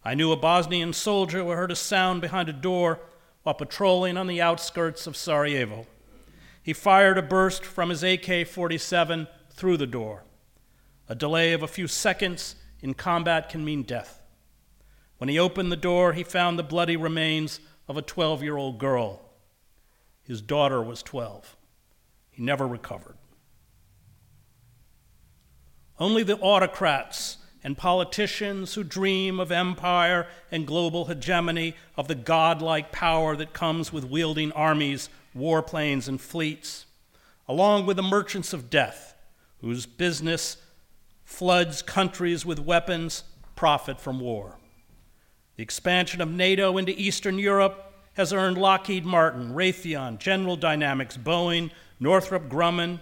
I 0.03 0.15
knew 0.15 0.31
a 0.31 0.37
Bosnian 0.37 0.93
soldier 0.93 1.43
who 1.43 1.49
heard 1.49 1.71
a 1.71 1.75
sound 1.75 2.21
behind 2.21 2.49
a 2.49 2.53
door 2.53 2.99
while 3.43 3.55
patrolling 3.55 4.17
on 4.17 4.27
the 4.27 4.41
outskirts 4.41 5.07
of 5.07 5.15
Sarajevo. 5.15 5.85
He 6.61 6.73
fired 6.73 7.17
a 7.17 7.21
burst 7.21 7.63
from 7.63 7.89
his 7.89 8.03
AK 8.03 8.47
47 8.47 9.27
through 9.51 9.77
the 9.77 9.87
door. 9.87 10.23
A 11.09 11.15
delay 11.15 11.53
of 11.53 11.63
a 11.63 11.67
few 11.67 11.87
seconds 11.87 12.55
in 12.81 12.93
combat 12.93 13.49
can 13.49 13.65
mean 13.65 13.81
death. 13.83 14.21
When 15.17 15.27
he 15.27 15.39
opened 15.39 15.71
the 15.71 15.75
door, 15.75 16.13
he 16.13 16.23
found 16.23 16.57
the 16.57 16.63
bloody 16.63 16.95
remains 16.95 17.59
of 17.87 17.97
a 17.97 18.01
12 18.03 18.43
year 18.43 18.55
old 18.55 18.77
girl. 18.77 19.19
His 20.21 20.41
daughter 20.41 20.81
was 20.81 21.01
12. 21.01 21.57
He 22.29 22.43
never 22.43 22.67
recovered. 22.67 23.17
Only 25.99 26.23
the 26.23 26.37
autocrats 26.37 27.37
and 27.63 27.77
politicians 27.77 28.75
who 28.75 28.83
dream 28.83 29.39
of 29.39 29.51
empire 29.51 30.27
and 30.51 30.65
global 30.65 31.05
hegemony, 31.05 31.75
of 31.97 32.07
the 32.07 32.15
godlike 32.15 32.91
power 32.91 33.35
that 33.35 33.51
comes 33.51 33.91
with 33.91 34.05
wielding 34.05 34.51
armies, 34.53 35.09
warplanes, 35.35 36.07
and 36.07 36.21
fleets, 36.21 36.85
along 37.47 37.85
with 37.85 37.97
the 37.97 38.03
merchants 38.03 38.53
of 38.53 38.69
death, 38.69 39.15
whose 39.59 39.85
business 39.85 40.57
floods 41.29 41.83
countries 41.83 42.43
with 42.43 42.59
weapons, 42.59 43.23
profit 43.55 44.01
from 44.01 44.19
war. 44.19 44.57
The 45.57 45.63
expansion 45.63 46.21
of 46.21 46.29
NATO 46.29 46.77
into 46.77 46.99
Eastern 46.99 47.37
Europe 47.37 47.93
has 48.15 48.33
earned 48.33 48.57
Lockheed 48.57 49.05
Martin, 49.05 49.53
Raytheon, 49.53 50.17
General 50.17 50.57
Dynamics, 50.57 51.17
Boeing, 51.17 51.69
Northrop 51.99 52.49
Grumman, 52.49 52.99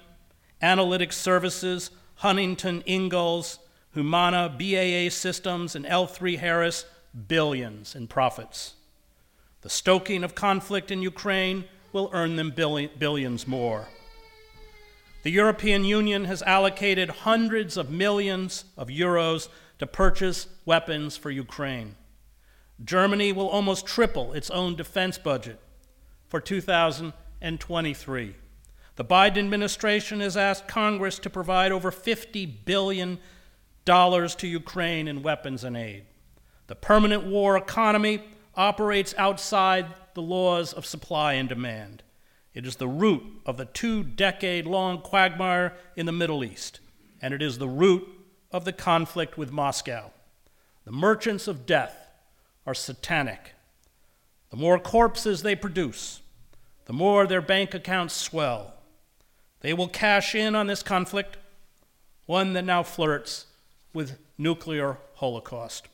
Analytic 0.62 1.14
Services, 1.14 1.90
Huntington 2.16 2.84
Ingalls, 2.86 3.60
Humana, 3.94 4.54
BAE 4.56 5.10
Systems, 5.10 5.74
and 5.74 5.86
L3 5.86 6.38
Harris 6.38 6.86
billions 7.30 7.96
in 7.96 8.08
profits. 8.08 8.74
The 9.62 9.70
stoking 9.70 10.24
of 10.24 10.36
conflict 10.36 10.92
in 10.92 11.02
Ukraine 11.02 11.64
will 11.94 12.10
earn 12.12 12.36
them 12.36 12.52
billions 12.52 13.48
more. 13.48 13.88
The 15.24 15.32
European 15.32 15.84
Union 15.84 16.26
has 16.26 16.42
allocated 16.44 17.10
hundreds 17.10 17.78
of 17.78 17.90
millions 17.90 18.66
of 18.78 18.88
euros 18.88 19.50
to 19.80 19.88
purchase 19.88 20.48
weapons 20.66 21.18
for 21.18 21.32
Ukraine. 21.32 21.96
Germany 22.84 23.32
will 23.32 23.48
almost 23.48 23.86
triple 23.86 24.34
its 24.34 24.50
own 24.50 24.76
defense 24.76 25.18
budget 25.18 25.60
for 26.28 26.40
2023. 26.40 28.36
The 28.96 29.06
Biden 29.06 29.38
administration 29.38 30.20
has 30.22 30.38
asked 30.38 30.68
Congress 30.68 31.20
to 31.20 31.30
provide 31.30 31.72
over 31.72 31.92
50 31.92 32.46
billion 32.46 33.20
dollars 33.86 34.36
to 34.36 34.48
Ukraine 34.48 35.08
in 35.08 35.24
weapons 35.24 35.64
and 35.64 35.78
aid. 35.78 36.06
The 36.68 36.76
permanent 36.76 37.24
war 37.24 37.56
economy 37.56 38.22
operates 38.56 39.16
outside 39.18 39.86
the 40.14 40.22
laws 40.22 40.74
of 40.74 40.86
supply 40.86 41.34
and 41.34 41.48
demand. 41.48 42.04
It 42.58 42.66
is 42.66 42.78
the 42.78 42.88
root 42.88 43.22
of 43.46 43.58
the 43.58 43.66
two 43.66 44.04
decade 44.04 44.66
long 44.66 45.00
quagmire 45.04 45.76
in 45.96 46.08
the 46.08 46.12
Middle 46.12 46.44
East, 46.44 46.80
and 47.22 47.32
it 47.32 47.40
is 47.40 47.60
the 47.60 47.68
root 47.68 48.08
of 48.52 48.66
the 48.66 48.74
conflict 48.74 49.38
with 49.38 49.52
Moscow. 49.52 50.10
The 50.84 50.92
merchants 50.92 51.48
of 51.48 51.68
death 51.68 52.10
are 52.66 52.74
satanic. 52.74 53.54
The 54.50 54.58
more 54.58 54.80
corpses 54.80 55.44
they 55.44 55.56
produce, 55.56 56.22
the 56.86 56.94
more 56.94 57.28
their 57.28 57.42
bank 57.42 57.76
accounts 57.76 58.16
swell. 58.16 58.74
They 59.60 59.76
will 59.76 59.88
cash 59.88 60.34
in 60.34 60.56
on 60.56 60.66
this 60.66 60.82
conflict, 60.82 61.38
one 62.26 62.54
that 62.54 62.66
now 62.66 62.82
flirts 62.82 63.46
with 63.94 64.18
nuclear 64.36 64.98
holocaust. 65.18 65.90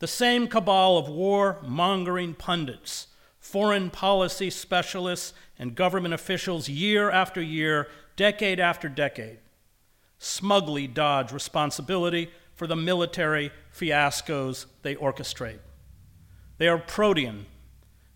The 0.00 0.08
same 0.08 0.48
cabal 0.48 0.98
of 0.98 1.08
war 1.08 1.58
mongering 1.62 2.34
pundits, 2.34 3.06
foreign 3.56 3.88
policy 3.88 4.50
specialists, 4.50 5.32
and 5.58 5.74
government 5.74 6.12
officials, 6.12 6.68
year 6.68 7.10
after 7.10 7.40
year, 7.40 7.88
decade 8.14 8.60
after 8.60 8.86
decade, 8.86 9.38
smugly 10.18 10.86
dodge 10.86 11.32
responsibility 11.32 12.30
for 12.54 12.66
the 12.66 12.76
military 12.76 13.50
fiascos 13.74 14.66
they 14.82 14.94
orchestrate. 14.94 15.60
They 16.58 16.68
are 16.68 16.76
protean, 16.76 17.46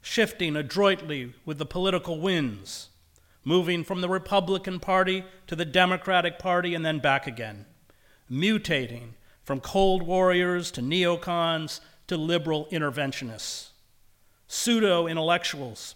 shifting 0.02 0.56
adroitly 0.56 1.32
with 1.46 1.56
the 1.56 1.64
political 1.64 2.20
winds 2.20 2.90
moving 3.42 3.82
from 3.82 4.02
the 4.02 4.10
Republican 4.10 4.78
Party 4.78 5.24
to 5.46 5.56
the 5.56 5.64
Democratic 5.64 6.38
Party 6.38 6.74
and 6.74 6.84
then 6.84 6.98
back 6.98 7.26
again, 7.26 7.64
mutating 8.30 9.14
from 9.42 9.58
cold 9.58 10.02
warriors 10.02 10.70
to 10.70 10.82
neocons 10.82 11.80
to 12.08 12.18
liberal 12.18 12.68
interventionists. 12.70 13.69
Pseudo 14.52 15.06
intellectuals, 15.06 15.94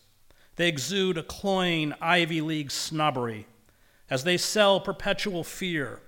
they 0.54 0.68
exude 0.68 1.18
a 1.18 1.24
cloying 1.24 1.92
Ivy 2.00 2.40
League 2.40 2.70
snobbery 2.70 3.48
as 4.08 4.22
they 4.22 4.36
sell 4.36 4.78
perpetual 4.78 5.42
fear 5.42 6.00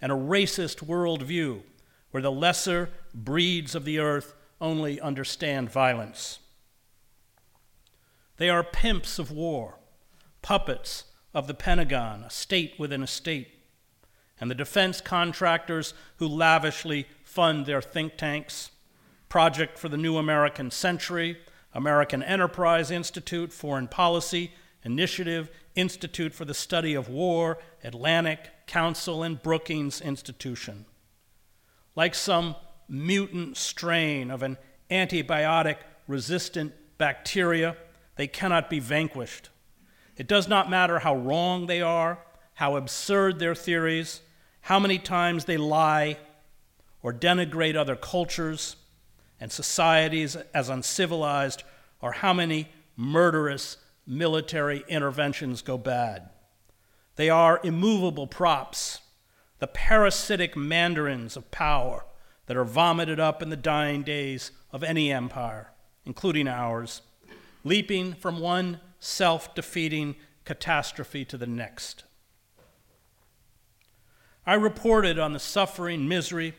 and 0.00 0.10
a 0.10 0.16
racist 0.16 0.84
worldview 0.84 1.62
where 2.10 2.24
the 2.24 2.32
lesser 2.32 2.90
breeds 3.14 3.76
of 3.76 3.84
the 3.84 4.00
earth 4.00 4.34
only 4.60 5.00
understand 5.00 5.70
violence. 5.70 6.40
They 8.38 8.50
are 8.50 8.64
pimps 8.64 9.20
of 9.20 9.30
war 9.30 9.78
puppets 10.42 11.04
of 11.32 11.46
the 11.46 11.54
Pentagon, 11.54 12.24
a 12.24 12.30
state 12.30 12.74
within 12.80 13.04
a 13.04 13.06
state, 13.06 13.60
and 14.40 14.50
the 14.50 14.56
defense 14.56 15.00
contractors 15.00 15.94
who 16.16 16.26
lavishly 16.26 17.06
fund 17.22 17.64
their 17.64 17.80
think 17.80 18.16
tanks 18.16 18.72
Project 19.28 19.78
for 19.78 19.88
the 19.88 19.96
New 19.96 20.16
American 20.16 20.72
Century, 20.72 21.38
American 21.76 22.22
Enterprise 22.22 22.90
Institute, 22.90 23.52
Foreign 23.52 23.86
Policy, 23.86 24.50
Initiative, 24.82 25.50
Institute 25.74 26.34
for 26.34 26.46
the 26.46 26.54
Study 26.54 26.94
of 26.94 27.10
War, 27.10 27.58
Atlantic 27.84 28.50
Council, 28.66 29.22
and 29.22 29.42
Brookings 29.42 30.00
Institution. 30.00 30.86
Like 31.94 32.14
some 32.14 32.56
mutant 32.88 33.58
strain 33.58 34.30
of 34.30 34.42
an 34.42 34.56
antibiotic 34.90 35.76
resistant 36.08 36.72
bacteria, 36.96 37.76
they 38.16 38.26
cannot 38.26 38.70
be 38.70 38.80
vanquished. 38.80 39.50
It 40.16 40.26
does 40.26 40.48
not 40.48 40.70
matter 40.70 41.00
how 41.00 41.14
wrong 41.14 41.66
they 41.66 41.82
are, 41.82 42.20
how 42.54 42.76
absurd 42.76 43.38
their 43.38 43.54
theories, 43.54 44.22
how 44.62 44.80
many 44.80 44.98
times 44.98 45.44
they 45.44 45.58
lie 45.58 46.16
or 47.02 47.12
denigrate 47.12 47.76
other 47.76 47.96
cultures 47.96 48.76
and 49.40 49.52
societies 49.52 50.36
as 50.54 50.68
uncivilized, 50.68 51.62
or 52.00 52.12
how 52.12 52.32
many 52.32 52.68
murderous 52.96 53.76
military 54.06 54.84
interventions 54.88 55.62
go 55.62 55.76
bad. 55.76 56.30
They 57.16 57.30
are 57.30 57.60
immovable 57.64 58.26
props, 58.26 59.00
the 59.58 59.66
parasitic 59.66 60.56
mandarins 60.56 61.36
of 61.36 61.50
power 61.50 62.06
that 62.46 62.56
are 62.56 62.64
vomited 62.64 63.18
up 63.18 63.42
in 63.42 63.50
the 63.50 63.56
dying 63.56 64.02
days 64.02 64.52
of 64.70 64.82
any 64.82 65.12
empire, 65.12 65.72
including 66.04 66.46
ours, 66.46 67.02
leaping 67.64 68.14
from 68.14 68.38
one 68.38 68.80
self 69.00 69.54
defeating 69.54 70.16
catastrophe 70.44 71.24
to 71.24 71.36
the 71.36 71.46
next. 71.46 72.04
I 74.46 74.54
reported 74.54 75.18
on 75.18 75.32
the 75.32 75.40
suffering, 75.40 76.06
misery, 76.06 76.54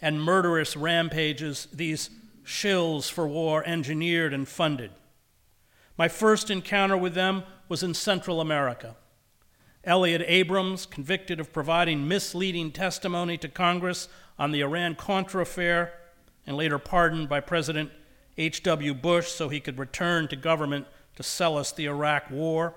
and 0.00 0.22
murderous 0.22 0.76
rampages 0.76 1.68
these 1.72 2.10
shills 2.44 3.10
for 3.10 3.26
war 3.26 3.62
engineered 3.66 4.32
and 4.32 4.48
funded. 4.48 4.90
My 5.96 6.08
first 6.08 6.50
encounter 6.50 6.96
with 6.96 7.14
them 7.14 7.42
was 7.68 7.82
in 7.82 7.94
Central 7.94 8.40
America. 8.40 8.96
Elliott 9.84 10.22
Abrams, 10.26 10.86
convicted 10.86 11.40
of 11.40 11.52
providing 11.52 12.06
misleading 12.06 12.72
testimony 12.72 13.36
to 13.38 13.48
Congress 13.48 14.08
on 14.38 14.52
the 14.52 14.60
Iran 14.60 14.94
Contra 14.94 15.42
affair, 15.42 15.94
and 16.46 16.56
later 16.56 16.78
pardoned 16.78 17.28
by 17.28 17.40
President 17.40 17.90
H.W. 18.36 18.94
Bush 18.94 19.28
so 19.28 19.48
he 19.48 19.60
could 19.60 19.78
return 19.78 20.28
to 20.28 20.36
government 20.36 20.86
to 21.16 21.22
sell 21.22 21.58
us 21.58 21.72
the 21.72 21.86
Iraq 21.86 22.30
War, 22.30 22.74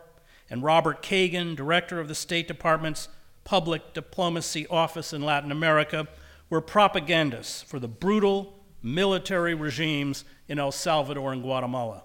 and 0.50 0.63
Robert 0.63 1.01
Kagan, 1.01 1.56
director 1.56 2.00
of 2.00 2.08
the 2.08 2.16
State 2.16 2.48
Department's 2.48 3.08
Public 3.44 3.94
Diplomacy 3.94 4.68
Office 4.68 5.13
in 5.13 5.22
Latin 5.22 5.51
America, 5.51 6.08
were 6.51 6.62
propagandists 6.62 7.63
for 7.63 7.79
the 7.79 7.88
brutal 7.88 8.60
military 8.84 9.55
regimes 9.55 10.25
in 10.50 10.60
El 10.60 10.72
Salvador 10.72 11.31
and 11.31 11.41
Guatemala, 11.41 12.03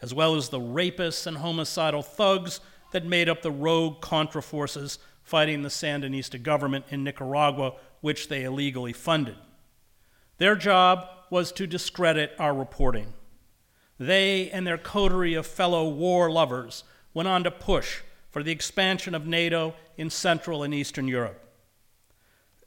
as 0.00 0.14
well 0.14 0.34
as 0.34 0.48
the 0.48 0.58
rapists 0.58 1.26
and 1.26 1.36
homicidal 1.36 2.02
thugs 2.02 2.60
that 2.92 3.04
made 3.04 3.28
up 3.28 3.42
the 3.42 3.50
rogue 3.50 4.00
Contra 4.00 4.42
forces 4.42 4.98
fighting 5.22 5.62
the 5.62 5.68
Sandinista 5.68 6.42
government 6.42 6.86
in 6.88 7.04
Nicaragua, 7.04 7.74
which 8.00 8.28
they 8.28 8.42
illegally 8.42 8.94
funded. 8.94 9.36
Their 10.38 10.56
job 10.56 11.06
was 11.28 11.52
to 11.52 11.66
discredit 11.66 12.32
our 12.38 12.54
reporting. 12.54 13.12
They 13.98 14.50
and 14.50 14.66
their 14.66 14.78
coterie 14.78 15.34
of 15.34 15.46
fellow 15.46 15.88
war 15.90 16.30
lovers 16.30 16.84
went 17.12 17.28
on 17.28 17.44
to 17.44 17.50
push 17.50 18.00
for 18.30 18.42
the 18.42 18.50
expansion 18.50 19.14
of 19.14 19.26
NATO 19.26 19.74
in 19.98 20.08
Central 20.08 20.62
and 20.62 20.72
Eastern 20.72 21.06
Europe. 21.06 21.38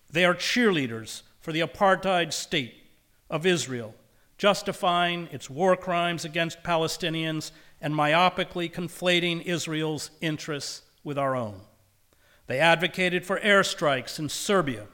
They 0.09 0.25
are 0.25 0.35
cheerleaders 0.35 1.23
for 1.39 1.51
the 1.51 1.61
apartheid 1.61 2.33
state 2.33 2.75
of 3.29 3.45
Israel, 3.45 3.95
justifying 4.37 5.27
its 5.31 5.49
war 5.49 5.75
crimes 5.75 6.25
against 6.25 6.63
Palestinians 6.63 7.51
and 7.81 7.93
myopically 7.93 8.71
conflating 8.71 9.43
Israel's 9.43 10.11
interests 10.21 10.81
with 11.03 11.17
our 11.17 11.35
own. 11.35 11.61
They 12.47 12.59
advocated 12.59 13.25
for 13.25 13.39
airstrikes 13.39 14.19
in 14.19 14.29
Serbia, 14.29 14.87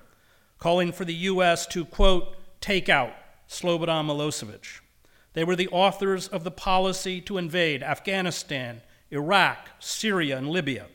calling 0.58 0.92
for 0.92 1.06
the 1.06 1.14
U.S. 1.14 1.66
to, 1.68 1.86
quote, 1.86 2.36
take 2.62 2.90
out 2.90 3.14
Slobodan 3.48 4.08
Milosevic. 4.08 4.80
They 5.34 5.44
were 5.44 5.56
the 5.56 5.70
authors 5.70 6.28
of 6.28 6.44
the 6.44 6.52
policy 6.52 7.22
to 7.22 7.38
invade 7.38 7.84
Afghanistan 7.84 8.82
Iraq, 9.10 9.70
Syria, 9.80 10.38
and 10.38 10.50
Libya. 10.50 10.86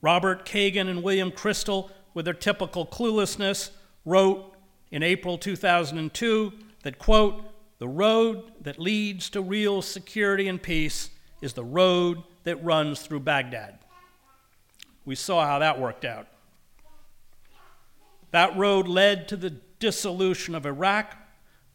Robert 0.00 0.46
Kagan 0.46 0.88
and 0.88 1.02
William 1.02 1.30
Kristol, 1.30 1.90
with 2.16 2.24
their 2.24 2.32
typical 2.32 2.86
cluelessness, 2.86 3.68
wrote 4.06 4.56
in 4.90 5.02
April 5.02 5.36
2002 5.36 6.50
that, 6.82 6.98
quote, 6.98 7.44
the 7.78 7.86
road 7.86 8.52
that 8.62 8.78
leads 8.78 9.28
to 9.28 9.42
real 9.42 9.82
security 9.82 10.48
and 10.48 10.62
peace 10.62 11.10
is 11.42 11.52
the 11.52 11.62
road 11.62 12.22
that 12.44 12.64
runs 12.64 13.02
through 13.02 13.20
Baghdad. 13.20 13.78
We 15.04 15.14
saw 15.14 15.44
how 15.44 15.58
that 15.58 15.78
worked 15.78 16.06
out. 16.06 16.26
That 18.30 18.56
road 18.56 18.88
led 18.88 19.28
to 19.28 19.36
the 19.36 19.50
dissolution 19.50 20.54
of 20.54 20.64
Iraq, 20.64 21.14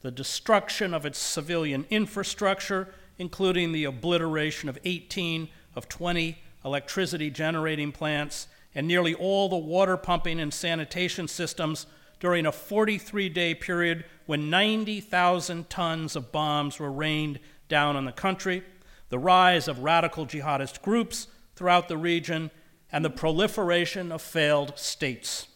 the 0.02 0.10
destruction 0.10 0.96
of 0.96 1.06
its 1.06 1.20
civilian 1.20 1.86
infrastructure, 1.92 2.96
including 3.20 3.74
the 3.74 3.84
obliteration 3.84 4.70
of 4.70 4.80
18 4.86 5.50
of 5.76 5.88
20 5.88 6.40
electricity 6.66 7.30
generating 7.30 7.92
plants 7.92 8.48
and 8.74 8.88
nearly 8.88 9.14
all 9.14 9.50
the 9.50 9.58
water 9.58 9.98
pumping 9.98 10.40
and 10.40 10.54
sanitation 10.54 11.28
systems 11.28 11.86
during 12.20 12.46
a 12.46 12.52
43 12.52 13.30
day 13.30 13.56
period 13.56 14.06
when 14.26 14.50
90,000 14.50 15.70
tons 15.70 16.16
of 16.16 16.32
bombs 16.32 16.80
were 16.80 16.92
rained 16.92 17.40
down 17.68 17.96
on 17.96 18.06
the 18.06 18.12
country, 18.12 18.64
the 19.10 19.20
rise 19.20 19.68
of 19.68 19.80
radical 19.80 20.26
jihadist 20.26 20.82
groups 20.82 21.28
throughout 21.56 21.88
the 21.88 21.98
region, 21.98 22.52
and 22.92 23.06
the 23.06 23.10
proliferation 23.10 24.12
of 24.12 24.22
failed 24.22 24.78
states. 24.78 25.48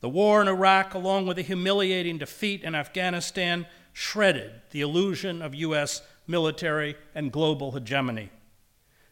The 0.00 0.08
war 0.08 0.40
in 0.40 0.48
Iraq, 0.48 0.94
along 0.94 1.26
with 1.26 1.36
the 1.36 1.42
humiliating 1.42 2.18
defeat 2.18 2.62
in 2.62 2.74
Afghanistan, 2.74 3.66
shredded 3.92 4.52
the 4.70 4.80
illusion 4.80 5.42
of 5.42 5.54
U.S 5.54 6.02
military, 6.26 6.96
and 7.14 7.32
global 7.32 7.72
hegemony. 7.72 8.30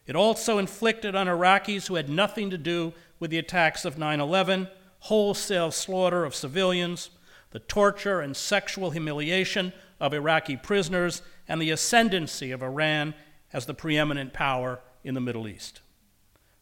It 0.05 0.15
also 0.15 0.57
inflicted 0.57 1.15
on 1.15 1.27
Iraqis 1.27 1.87
who 1.87 1.95
had 1.95 2.09
nothing 2.09 2.49
to 2.49 2.57
do 2.57 2.93
with 3.21 3.31
the 3.31 3.37
attacks 3.37 3.85
of 3.85 3.97
9 3.97 4.19
11 4.19 4.67
wholesale 5.05 5.71
slaughter 5.71 6.25
of 6.25 6.35
civilians, 6.35 7.11
the 7.51 7.59
torture 7.59 8.19
and 8.19 8.35
sexual 8.35 8.91
humiliation 8.91 9.71
of 9.99 10.13
Iraqi 10.13 10.57
prisoners, 10.57 11.21
and 11.47 11.61
the 11.61 11.71
ascendancy 11.71 12.51
of 12.51 12.61
Iran 12.61 13.13
as 13.53 13.65
the 13.65 13.73
preeminent 13.73 14.33
power 14.33 14.81
in 15.03 15.13
the 15.13 15.21
Middle 15.21 15.47
East. 15.47 15.81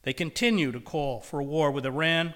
They 0.03 0.13
continue 0.13 0.71
to 0.71 0.79
call 0.79 1.21
for 1.21 1.39
a 1.39 1.43
war 1.43 1.71
with 1.71 1.85
Iran, 1.85 2.33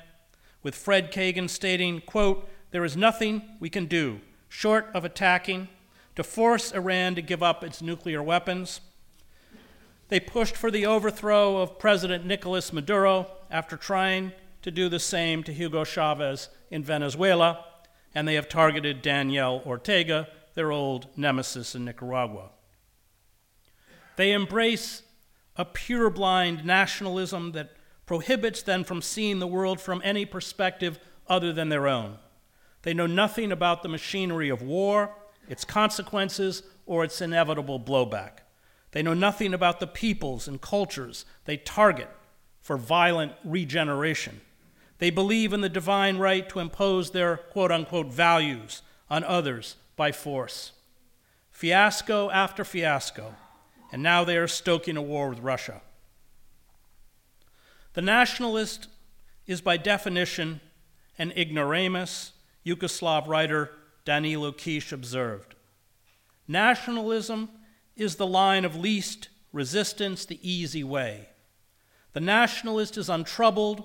with 0.61 0.75
Fred 0.75 1.11
Kagan 1.11 1.49
stating, 1.49 2.01
quote, 2.01 2.49
there 2.71 2.85
is 2.85 2.97
nothing 2.97 3.41
we 3.59 3.69
can 3.69 3.85
do 3.85 4.21
short 4.49 4.89
of 4.93 5.03
attacking 5.03 5.67
to 6.15 6.23
force 6.23 6.71
Iran 6.71 7.15
to 7.15 7.21
give 7.21 7.43
up 7.43 7.63
its 7.63 7.81
nuclear 7.81 8.21
weapons. 8.21 8.81
They 10.09 10.19
pushed 10.19 10.55
for 10.55 10.69
the 10.69 10.85
overthrow 10.85 11.57
of 11.57 11.79
President 11.79 12.25
Nicolas 12.25 12.71
Maduro 12.71 13.27
after 13.53 13.77
trying 13.77 14.33
to 14.61 14.71
do 14.71 14.89
the 14.89 14.99
same 14.99 15.43
to 15.43 15.53
Hugo 15.53 15.85
Chavez 15.85 16.49
in 16.69 16.83
Venezuela, 16.83 17.63
and 18.13 18.27
they 18.27 18.33
have 18.33 18.49
targeted 18.49 19.01
Daniel 19.01 19.63
Ortega, 19.65 20.27
their 20.55 20.71
old 20.71 21.07
nemesis 21.15 21.73
in 21.73 21.85
Nicaragua. 21.85 22.49
They 24.17 24.33
embrace 24.33 25.03
a 25.55 25.63
pure-blind 25.63 26.65
nationalism 26.65 27.53
that 27.53 27.71
prohibits 28.05 28.61
them 28.61 28.83
from 28.83 29.01
seeing 29.01 29.39
the 29.39 29.47
world 29.47 29.79
from 29.79 30.01
any 30.03 30.25
perspective 30.25 30.99
other 31.27 31.53
than 31.53 31.69
their 31.69 31.87
own. 31.87 32.17
They 32.81 32.93
know 32.93 33.07
nothing 33.07 33.51
about 33.51 33.81
the 33.81 33.89
machinery 33.89 34.49
of 34.49 34.61
war 34.61 35.15
its 35.47 35.65
consequences, 35.65 36.63
or 36.85 37.03
its 37.03 37.21
inevitable 37.21 37.79
blowback. 37.79 38.39
They 38.91 39.03
know 39.03 39.13
nothing 39.13 39.53
about 39.53 39.79
the 39.79 39.87
peoples 39.87 40.47
and 40.47 40.61
cultures 40.61 41.25
they 41.45 41.57
target 41.57 42.09
for 42.63 42.77
violent 42.77 43.33
regeneration. 43.43 44.41
They 44.97 45.09
believe 45.09 45.53
in 45.53 45.61
the 45.61 45.69
divine 45.69 46.17
right 46.17 46.47
to 46.49 46.59
impose 46.59 47.11
their 47.11 47.37
quote 47.37 47.71
unquote 47.71 48.07
values 48.07 48.81
on 49.09 49.23
others 49.25 49.75
by 49.95 50.11
force. 50.11 50.71
Fiasco 51.51 52.31
after 52.31 52.63
fiasco, 52.63 53.35
and 53.91 54.01
now 54.01 54.23
they 54.23 54.37
are 54.37 54.47
stoking 54.47 54.97
a 54.97 55.01
war 55.01 55.29
with 55.29 55.39
Russia. 55.39 55.81
The 57.93 58.01
nationalist 58.01 58.87
is 59.45 59.61
by 59.61 59.77
definition 59.77 60.61
an 61.19 61.31
ignoramus, 61.31 62.31
Yugoslav 62.65 63.27
writer 63.27 63.71
Danilo 64.05 64.51
Kish 64.51 64.91
observed. 64.91 65.53
Nationalism 66.47 67.49
is 67.95 68.15
the 68.15 68.25
line 68.25 68.65
of 68.65 68.75
least 68.75 69.27
resistance, 69.51 70.25
the 70.25 70.39
easy 70.41 70.83
way. 70.83 71.27
The 72.13 72.21
nationalist 72.21 72.97
is 72.97 73.09
untroubled. 73.09 73.83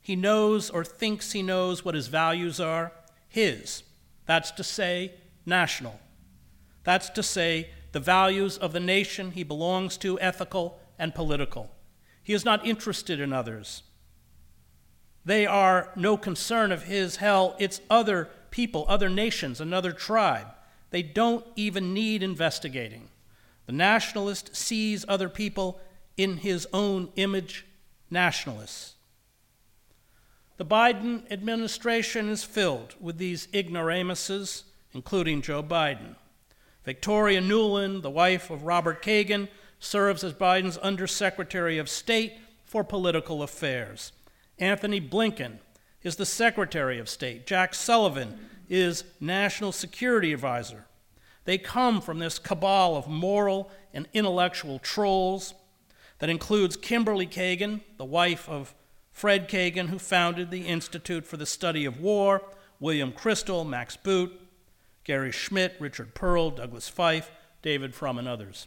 He 0.00 0.16
knows 0.16 0.70
or 0.70 0.84
thinks 0.84 1.32
he 1.32 1.42
knows 1.42 1.84
what 1.84 1.94
his 1.94 2.08
values 2.08 2.60
are, 2.60 2.92
his. 3.28 3.82
That's 4.26 4.50
to 4.52 4.64
say, 4.64 5.14
national. 5.44 5.98
That's 6.84 7.10
to 7.10 7.22
say, 7.22 7.70
the 7.92 8.00
values 8.00 8.56
of 8.56 8.72
the 8.72 8.80
nation 8.80 9.32
he 9.32 9.42
belongs 9.42 9.96
to, 9.98 10.20
ethical 10.20 10.78
and 10.98 11.14
political. 11.14 11.70
He 12.22 12.32
is 12.32 12.44
not 12.44 12.64
interested 12.64 13.18
in 13.18 13.32
others. 13.32 13.82
They 15.24 15.46
are 15.46 15.90
no 15.96 16.16
concern 16.16 16.72
of 16.72 16.84
his. 16.84 17.16
Hell, 17.16 17.56
it's 17.58 17.80
other 17.90 18.28
people, 18.50 18.84
other 18.88 19.08
nations, 19.08 19.60
another 19.60 19.92
tribe. 19.92 20.46
They 20.90 21.02
don't 21.02 21.44
even 21.56 21.92
need 21.94 22.22
investigating. 22.22 23.08
The 23.66 23.72
nationalist 23.72 24.56
sees 24.56 25.04
other 25.08 25.28
people 25.28 25.80
in 26.16 26.38
his 26.38 26.66
own 26.72 27.10
image, 27.16 27.66
nationalists. 28.10 28.94
The 30.56 30.66
Biden 30.66 31.30
administration 31.30 32.28
is 32.28 32.44
filled 32.44 32.94
with 33.00 33.18
these 33.18 33.48
ignoramuses, 33.54 34.64
including 34.92 35.40
Joe 35.40 35.62
Biden. 35.62 36.16
Victoria 36.84 37.40
Nuland, 37.40 38.02
the 38.02 38.10
wife 38.10 38.50
of 38.50 38.64
Robert 38.64 39.02
Kagan, 39.02 39.48
serves 39.78 40.22
as 40.22 40.34
Biden's 40.34 40.76
Undersecretary 40.78 41.78
of 41.78 41.88
State 41.88 42.34
for 42.64 42.84
Political 42.84 43.42
Affairs. 43.42 44.12
Antony 44.58 45.00
Blinken 45.00 45.58
is 46.02 46.16
the 46.16 46.26
Secretary 46.26 46.98
of 46.98 47.08
State. 47.08 47.46
Jack 47.46 47.74
Sullivan 47.74 48.38
is 48.68 49.04
National 49.20 49.72
Security 49.72 50.32
Advisor. 50.32 50.84
They 51.44 51.58
come 51.58 52.00
from 52.00 52.18
this 52.18 52.38
cabal 52.38 52.96
of 52.96 53.08
moral 53.08 53.70
and 53.92 54.06
intellectual 54.12 54.78
trolls 54.78 55.54
that 56.20 56.30
includes 56.30 56.76
Kimberly 56.76 57.26
Kagan, 57.26 57.80
the 57.96 58.04
wife 58.04 58.48
of 58.48 58.74
Fred 59.10 59.48
Kagan, 59.48 59.88
who 59.88 59.98
founded 59.98 60.50
the 60.50 60.66
Institute 60.66 61.26
for 61.26 61.36
the 61.36 61.46
Study 61.46 61.84
of 61.84 62.00
War, 62.00 62.42
William 62.78 63.12
Kristol, 63.12 63.68
Max 63.68 63.96
Boot, 63.96 64.32
Gary 65.04 65.32
Schmitt, 65.32 65.76
Richard 65.80 66.14
Perle, 66.14 66.50
Douglas 66.50 66.90
Feith, 66.90 67.28
David 67.62 67.94
Frum, 67.94 68.18
and 68.18 68.28
others. 68.28 68.66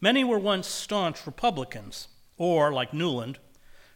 Many 0.00 0.22
were 0.22 0.38
once 0.38 0.68
staunch 0.68 1.26
Republicans, 1.26 2.08
or, 2.36 2.72
like 2.72 2.92
Nuland, 2.92 3.36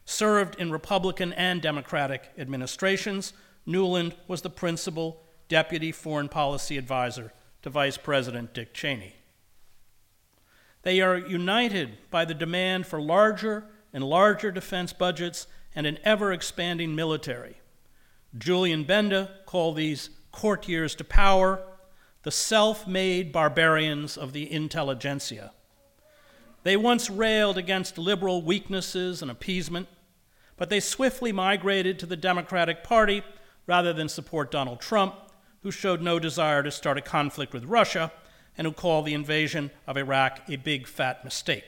served 0.04 0.56
in 0.56 0.72
Republican 0.72 1.32
and 1.34 1.62
Democratic 1.62 2.30
administrations. 2.38 3.32
Nuland 3.66 4.14
was 4.26 4.42
the 4.42 4.50
principal 4.50 5.22
deputy 5.48 5.92
foreign 5.92 6.28
policy 6.28 6.76
advisor 6.76 7.32
to 7.62 7.70
Vice 7.70 7.96
President 7.96 8.52
Dick 8.52 8.72
Cheney. 8.74 9.14
They 10.82 11.00
are 11.00 11.16
united 11.16 11.98
by 12.10 12.24
the 12.24 12.34
demand 12.34 12.86
for 12.86 13.00
larger 13.00 13.66
and 13.92 14.04
larger 14.04 14.50
defense 14.50 14.92
budgets 14.92 15.46
and 15.74 15.86
an 15.86 15.98
ever 16.04 16.32
expanding 16.32 16.94
military. 16.94 17.58
Julian 18.36 18.84
Benda 18.84 19.30
called 19.46 19.76
these 19.76 20.10
courtiers 20.32 20.94
to 20.96 21.04
power 21.04 21.62
the 22.22 22.30
self 22.30 22.86
made 22.86 23.32
barbarians 23.32 24.16
of 24.16 24.32
the 24.32 24.50
intelligentsia. 24.50 25.52
They 26.62 26.76
once 26.76 27.10
railed 27.10 27.58
against 27.58 27.98
liberal 27.98 28.42
weaknesses 28.42 29.22
and 29.22 29.30
appeasement, 29.30 29.88
but 30.56 30.70
they 30.70 30.80
swiftly 30.80 31.32
migrated 31.32 31.98
to 31.98 32.06
the 32.06 32.16
Democratic 32.16 32.84
Party 32.84 33.22
rather 33.66 33.92
than 33.92 34.08
support 34.08 34.50
Donald 34.50 34.80
Trump, 34.80 35.14
who 35.62 35.70
showed 35.70 36.00
no 36.00 36.18
desire 36.18 36.62
to 36.62 36.70
start 36.70 36.98
a 36.98 37.02
conflict 37.02 37.52
with 37.52 37.64
Russia 37.64 38.12
and 38.56 38.66
who 38.66 38.72
call 38.72 39.02
the 39.02 39.14
invasion 39.14 39.70
of 39.86 39.96
Iraq 39.96 40.40
a 40.48 40.56
big 40.56 40.86
fat 40.86 41.24
mistake. 41.24 41.64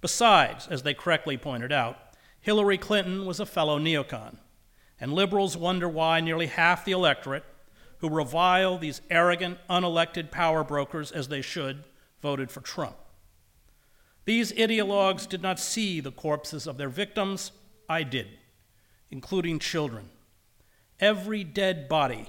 Besides, 0.00 0.68
as 0.68 0.82
they 0.82 0.94
correctly 0.94 1.36
pointed 1.36 1.72
out, 1.72 1.98
Hillary 2.40 2.78
Clinton 2.78 3.26
was 3.26 3.40
a 3.40 3.46
fellow 3.46 3.78
neocon, 3.78 4.36
and 5.00 5.12
liberals 5.12 5.56
wonder 5.56 5.88
why 5.88 6.20
nearly 6.20 6.46
half 6.46 6.84
the 6.84 6.92
electorate, 6.92 7.44
who 7.98 8.08
revile 8.08 8.78
these 8.78 9.00
arrogant, 9.10 9.58
unelected 9.68 10.30
power 10.30 10.62
brokers 10.62 11.10
as 11.10 11.28
they 11.28 11.42
should, 11.42 11.82
voted 12.22 12.50
for 12.50 12.60
Trump. 12.60 12.96
These 14.24 14.52
ideologues 14.52 15.28
did 15.28 15.42
not 15.42 15.58
see 15.58 16.00
the 16.00 16.12
corpses 16.12 16.66
of 16.66 16.78
their 16.78 16.88
victims. 16.88 17.50
I 17.88 18.02
did, 18.02 18.28
including 19.10 19.58
children. 19.58 20.10
Every 21.00 21.44
dead 21.44 21.88
body 21.88 22.28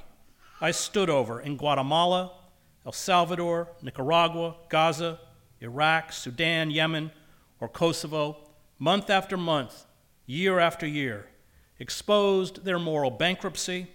I 0.61 0.71
stood 0.71 1.09
over 1.09 1.39
in 1.39 1.57
Guatemala, 1.57 2.31
El 2.85 2.91
Salvador, 2.91 3.67
Nicaragua, 3.81 4.55
Gaza, 4.69 5.19
Iraq, 5.61 6.11
Sudan, 6.11 6.71
Yemen, 6.71 7.11
or 7.59 7.67
Kosovo, 7.67 8.37
month 8.77 9.09
after 9.09 9.37
month, 9.37 9.85
year 10.25 10.59
after 10.59 10.87
year, 10.87 11.27
exposed 11.77 12.63
their 12.63 12.79
moral 12.79 13.11
bankruptcy, 13.11 13.87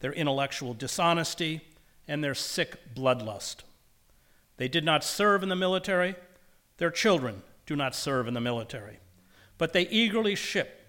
their 0.00 0.12
intellectual 0.12 0.74
dishonesty, 0.74 1.60
and 2.08 2.22
their 2.22 2.34
sick 2.34 2.94
bloodlust. 2.94 3.58
They 4.56 4.68
did 4.68 4.84
not 4.84 5.04
serve 5.04 5.42
in 5.42 5.48
the 5.48 5.56
military. 5.56 6.14
Their 6.78 6.90
children 6.90 7.42
do 7.66 7.76
not 7.76 7.94
serve 7.94 8.26
in 8.26 8.34
the 8.34 8.40
military, 8.40 8.98
but 9.58 9.72
they 9.72 9.88
eagerly 9.88 10.34
ship 10.34 10.80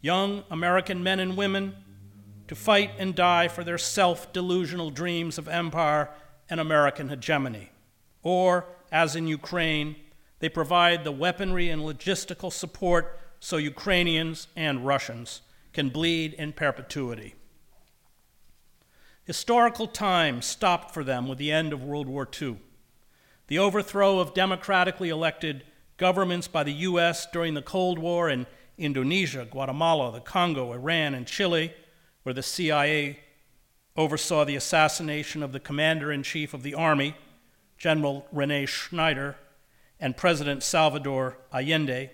young 0.00 0.44
American 0.50 1.02
men 1.02 1.20
and 1.20 1.36
women 1.36 1.76
to 2.48 2.54
fight 2.54 2.90
and 2.98 3.14
die 3.14 3.48
for 3.48 3.64
their 3.64 3.78
self 3.78 4.32
delusional 4.32 4.90
dreams 4.90 5.38
of 5.38 5.48
empire 5.48 6.10
and 6.52 6.60
American 6.60 7.08
hegemony. 7.08 7.70
Or, 8.22 8.66
as 8.92 9.16
in 9.16 9.26
Ukraine, 9.26 9.96
they 10.40 10.50
provide 10.50 11.02
the 11.02 11.10
weaponry 11.10 11.70
and 11.70 11.80
logistical 11.80 12.52
support 12.52 13.18
so 13.40 13.56
Ukrainians 13.56 14.48
and 14.54 14.86
Russians 14.86 15.40
can 15.72 15.88
bleed 15.88 16.34
in 16.34 16.52
perpetuity. 16.52 17.36
Historical 19.24 19.86
time 19.86 20.42
stopped 20.42 20.92
for 20.92 21.02
them 21.02 21.26
with 21.26 21.38
the 21.38 21.50
end 21.50 21.72
of 21.72 21.82
World 21.82 22.06
War 22.06 22.28
II. 22.40 22.58
The 23.46 23.58
overthrow 23.58 24.18
of 24.18 24.34
democratically 24.34 25.08
elected 25.08 25.64
governments 25.96 26.48
by 26.48 26.64
the 26.64 26.74
U.S. 26.90 27.26
during 27.32 27.54
the 27.54 27.62
Cold 27.62 27.98
War 27.98 28.28
in 28.28 28.46
Indonesia, 28.76 29.46
Guatemala, 29.50 30.12
the 30.12 30.20
Congo, 30.20 30.74
Iran, 30.74 31.14
and 31.14 31.26
Chile, 31.26 31.72
where 32.24 32.34
the 32.34 32.42
CIA 32.42 33.20
oversaw 33.96 34.44
the 34.44 34.56
assassination 34.56 35.42
of 35.42 35.52
the 35.52 35.60
commander 35.60 36.10
in 36.10 36.22
chief 36.22 36.54
of 36.54 36.62
the 36.62 36.74
army, 36.74 37.14
General 37.78 38.26
Rene 38.32 38.66
Schneider, 38.66 39.36
and 40.00 40.16
President 40.16 40.62
Salvador 40.62 41.38
Allende, 41.52 42.10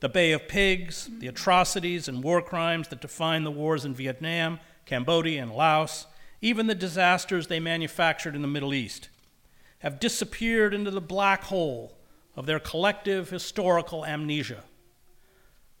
the 0.00 0.08
Bay 0.08 0.32
of 0.32 0.46
Pigs, 0.46 1.08
the 1.18 1.26
atrocities 1.26 2.06
and 2.06 2.22
war 2.22 2.42
crimes 2.42 2.88
that 2.88 3.00
define 3.00 3.44
the 3.44 3.50
wars 3.50 3.84
in 3.84 3.94
Vietnam, 3.94 4.60
Cambodia, 4.84 5.42
and 5.42 5.52
Laos, 5.52 6.06
even 6.40 6.66
the 6.66 6.74
disasters 6.74 7.46
they 7.46 7.60
manufactured 7.60 8.36
in 8.36 8.42
the 8.42 8.48
Middle 8.48 8.74
East, 8.74 9.08
have 9.78 9.98
disappeared 9.98 10.74
into 10.74 10.90
the 10.90 11.00
black 11.00 11.44
hole 11.44 11.96
of 12.36 12.46
their 12.46 12.60
collective 12.60 13.30
historical 13.30 14.04
amnesia. 14.04 14.62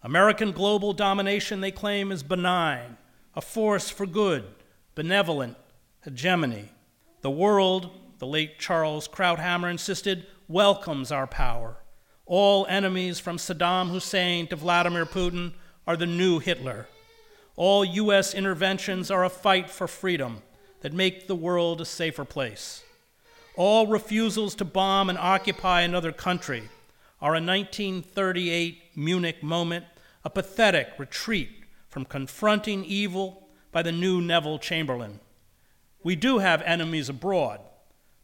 American 0.02 0.52
global 0.52 0.92
domination, 0.92 1.60
they 1.60 1.70
claim, 1.70 2.10
is 2.10 2.22
benign, 2.22 2.96
a 3.34 3.40
force 3.40 3.90
for 3.90 4.06
good, 4.06 4.44
benevolent 4.96 5.56
hegemony. 6.00 6.70
The 7.20 7.30
world, 7.30 7.90
the 8.18 8.26
late 8.26 8.58
Charles 8.58 9.06
Krauthammer 9.06 9.70
insisted, 9.70 10.26
welcomes 10.48 11.12
our 11.12 11.26
power. 11.26 11.76
All 12.24 12.66
enemies 12.66 13.20
from 13.20 13.36
Saddam 13.36 13.90
Hussein 13.90 14.48
to 14.48 14.56
Vladimir 14.56 15.04
Putin 15.04 15.52
are 15.86 15.96
the 15.96 16.06
new 16.06 16.38
Hitler. 16.38 16.88
All 17.56 17.84
U.S. 17.84 18.34
interventions 18.34 19.10
are 19.10 19.24
a 19.24 19.30
fight 19.30 19.70
for 19.70 19.86
freedom 19.86 20.42
that 20.80 20.94
make 20.94 21.26
the 21.26 21.36
world 21.36 21.80
a 21.80 21.84
safer 21.84 22.24
place. 22.24 22.82
All 23.54 23.86
refusals 23.86 24.54
to 24.56 24.64
bomb 24.64 25.10
and 25.10 25.18
occupy 25.18 25.82
another 25.82 26.12
country 26.12 26.70
are 27.20 27.34
a 27.34 27.40
1938 27.40 28.96
Munich 28.96 29.42
moment, 29.42 29.84
a 30.24 30.30
pathetic 30.30 30.88
retreat 30.98 31.50
from 31.88 32.04
confronting 32.06 32.84
evil 32.84 33.45
by 33.72 33.82
the 33.82 33.92
new 33.92 34.20
Neville 34.20 34.58
Chamberlain. 34.58 35.20
We 36.02 36.16
do 36.16 36.38
have 36.38 36.62
enemies 36.62 37.08
abroad, 37.08 37.60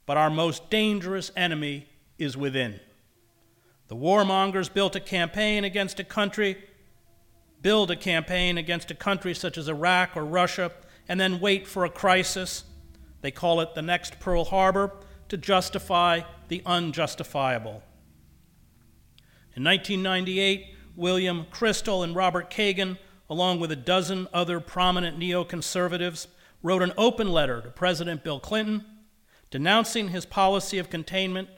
but 0.06 0.16
our 0.16 0.30
most 0.30 0.70
dangerous 0.70 1.30
enemy 1.36 1.88
is 2.18 2.36
within. 2.36 2.80
The 3.88 3.96
warmongers 3.96 4.72
built 4.72 4.96
a 4.96 5.00
campaign 5.00 5.64
against 5.64 6.00
a 6.00 6.04
country, 6.04 6.56
build 7.60 7.90
a 7.90 7.96
campaign 7.96 8.56
against 8.56 8.90
a 8.90 8.94
country 8.94 9.34
such 9.34 9.58
as 9.58 9.68
Iraq 9.68 10.16
or 10.16 10.24
Russia, 10.24 10.72
and 11.08 11.20
then 11.20 11.40
wait 11.40 11.66
for 11.66 11.84
a 11.84 11.90
crisis. 11.90 12.64
They 13.20 13.30
call 13.30 13.60
it 13.60 13.74
the 13.74 13.82
next 13.82 14.18
Pearl 14.20 14.44
Harbor 14.44 14.92
to 15.28 15.36
justify 15.36 16.20
the 16.48 16.62
unjustifiable. 16.64 17.82
In 19.54 19.64
1998, 19.64 20.74
William 20.96 21.46
Kristol 21.50 22.04
and 22.04 22.14
Robert 22.14 22.50
Kagan, 22.50 22.98
along 23.32 23.58
with 23.58 23.72
a 23.72 23.76
dozen 23.76 24.28
other 24.30 24.60
prominent 24.60 25.18
neoconservatives, 25.18 26.26
wrote 26.62 26.82
an 26.82 26.92
open 26.98 27.32
letter 27.32 27.62
to 27.62 27.70
President 27.70 28.22
Bill 28.22 28.38
Clinton 28.38 28.84
denouncing 29.50 30.08
his 30.08 30.26
policy 30.26 30.76
of 30.76 30.90
containment 30.90 31.48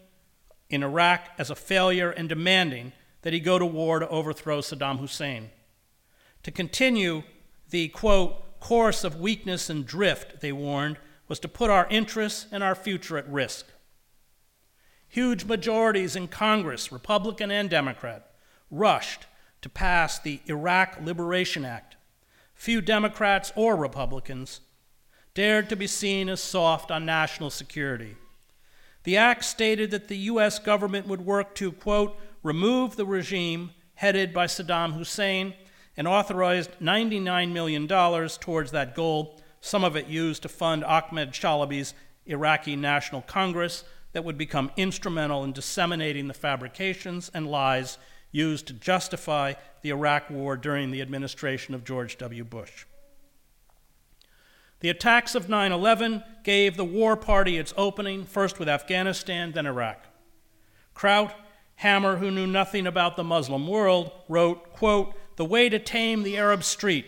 in 0.71 0.85
Iraq 0.85 1.31
as 1.37 1.51
a 1.51 1.57
failure 1.57 2.13
and 2.13 2.29
demanding 2.29 2.93
that 3.23 3.33
he 3.33 3.41
go 3.41 3.59
to 3.59 3.67
war 3.67 3.99
to 3.99 4.09
overthrow 4.09 4.61
Saddam 4.61 5.01
Hussein. 5.01 5.51
To 6.45 6.53
continue 6.53 7.25
the, 7.71 7.89
quote, 7.89 8.61
course 8.61 9.03
of 9.03 9.19
weakness 9.19 9.69
and 9.69 9.85
drift, 9.85 10.41
they 10.43 10.53
warned, 10.53 10.99
was 11.27 11.41
to 11.41 11.49
put 11.49 11.71
our 11.71 11.89
interests 11.91 12.47
and 12.53 12.63
our 12.63 12.77
future 12.77 13.19
at 13.19 13.29
risk. 13.29 13.67
Huge 15.09 15.45
majorities 15.45 16.15
in 16.15 16.29
Congress, 16.29 16.93
Republican 16.93 17.51
and 17.51 17.69
Democrat, 17.69 18.31
rushed 18.71 19.27
to 19.65 19.71
pass 19.71 20.19
the 20.19 20.43
Iraq 20.47 20.99
Liberation 21.01 21.65
Act. 21.65 21.97
Few 22.55 22.83
Democrats 22.83 23.51
or 23.57 23.77
Republicans 23.77 24.61
dared 25.33 25.71
to 25.71 25.75
be 25.75 25.87
seen 25.87 26.29
as 26.29 26.43
soft 26.43 26.91
on 26.91 27.07
national 27.07 27.49
security. 27.49 28.15
The 29.05 29.17
act 29.17 29.43
stated 29.43 29.91
that 29.91 30.09
the 30.09 30.19
U.S. 30.19 30.59
government 30.59 31.07
would 31.07 31.25
work 31.25 31.55
to, 31.55 31.73
quote, 31.73 32.15
remove 32.43 32.97
the 32.97 33.07
regime 33.07 33.71
headed 33.95 34.35
by 34.35 34.49
Saddam 34.49 34.93
Hussein 34.93 35.55
and 35.97 36.07
authorized 36.07 36.79
$99 36.79 37.51
million 37.51 37.89
towards 37.89 38.71
that 38.73 38.95
goal, 38.95 39.41
some 39.63 39.83
of 39.83 39.97
it 39.97 40.09
used 40.09 40.43
to 40.43 40.49
fund 40.51 40.85
Ahmed 40.85 41.31
Chalabi's 41.31 41.95
Iraqi 42.27 42.77
National 42.77 43.23
Congress 43.23 43.85
that 44.13 44.25
would 44.25 44.37
become 44.37 44.71
instrumental 44.77 45.43
in 45.43 45.53
disseminating 45.53 46.29
the 46.29 46.35
fabrications 46.35 47.31
and 47.33 47.51
lies 47.51 47.97
used 48.35 48.67
to 48.67 48.73
justify 48.73 49.55
the 49.83 49.91
Iraq 49.91 50.29
War 50.29 50.57
during 50.57 50.91
the 50.91 51.01
administration 51.01 51.75
of 51.75 51.85
George 51.85 52.19
W. 52.19 52.43
Bush. 52.43 52.85
The 54.81 54.91
attacks 54.91 55.35
of 55.35 55.49
9 55.49 55.73
11 55.73 56.25
gave 56.43 56.77
the 56.77 56.85
war 56.85 57.17
party 57.17 57.57
its 57.57 57.73
opening, 57.77 58.25
first 58.25 58.59
with 58.59 58.69
Afghanistan, 58.69 59.53
then 59.53 59.67
Iraq. 59.67 60.05
Kraut, 60.95 61.33
Hammer, 61.77 62.17
who 62.17 62.31
knew 62.31 62.47
nothing 62.47 62.87
about 62.87 63.17
the 63.17 63.25
Muslim 63.25 63.67
world, 63.69 64.11
wrote, 64.29 64.73
quote, 64.73 65.15
The 65.37 65.45
way 65.45 65.69
to 65.69 65.79
tame 65.79 66.23
the 66.23 66.37
Arab 66.37 66.65
street 66.65 67.07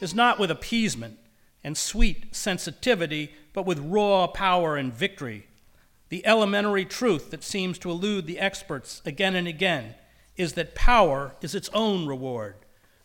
is 0.00 0.14
not 0.14 0.38
with 0.38 0.50
appeasement 0.50 1.18
and 1.64 1.76
sweet 1.76 2.34
sensitivity, 2.36 3.32
but 3.52 3.66
with 3.66 3.78
raw 3.78 4.26
power 4.26 4.76
and 4.76 4.92
victory. 4.92 5.48
The 6.10 6.24
elementary 6.26 6.84
truth 6.84 7.30
that 7.30 7.42
seems 7.42 7.78
to 7.78 7.90
elude 7.90 8.26
the 8.26 8.38
experts 8.38 9.02
again 9.04 9.34
and 9.34 9.48
again 9.48 9.94
is 10.36 10.54
that 10.54 10.74
power 10.74 11.34
is 11.40 11.54
its 11.54 11.70
own 11.72 12.06
reward. 12.06 12.56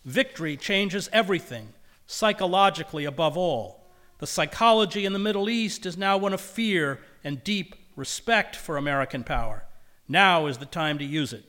Victory 0.05 0.57
changes 0.57 1.09
everything, 1.13 1.73
psychologically 2.07 3.05
above 3.05 3.37
all. 3.37 3.87
The 4.17 4.27
psychology 4.27 5.05
in 5.05 5.13
the 5.13 5.19
Middle 5.19 5.49
East 5.49 5.85
is 5.85 5.97
now 5.97 6.17
one 6.17 6.33
of 6.33 6.41
fear 6.41 6.99
and 7.23 7.43
deep 7.43 7.75
respect 7.95 8.55
for 8.55 8.77
American 8.77 9.23
power. 9.23 9.65
Now 10.07 10.47
is 10.47 10.57
the 10.57 10.65
time 10.65 10.97
to 10.99 11.05
use 11.05 11.33
it. 11.33 11.45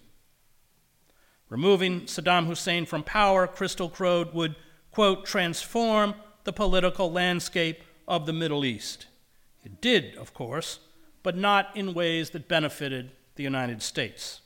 Removing 1.49 2.03
Saddam 2.03 2.47
Hussein 2.47 2.87
from 2.87 3.03
power, 3.03 3.47
Kristol 3.47 3.92
Crowd 3.92 4.33
would, 4.35 4.57
quote, 4.90 5.27
transform 5.27 6.14
the 6.45 6.53
political 6.53 7.11
landscape 7.11 7.83
of 8.07 8.27
the 8.27 8.33
Middle 8.33 8.64
East. 8.64 9.07
It 9.64 9.81
did, 9.81 10.16
of 10.16 10.35
course, 10.35 10.81
but 11.23 11.37
not 11.37 11.77
in 11.77 11.95
ways 11.95 12.31
that 12.31 12.49
benefited 12.49 13.12
the 13.37 13.42
United 13.42 13.83
States. 13.83 14.42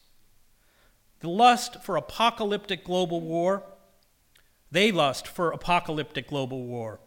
Lust 1.26 1.82
for 1.82 1.96
apocalyptic 1.96 2.84
global 2.84 3.20
war, 3.20 3.64
they 4.70 4.92
lust 4.92 5.26
for 5.26 5.50
apocalyptic 5.50 6.28
global 6.28 6.64
war. 6.64 7.00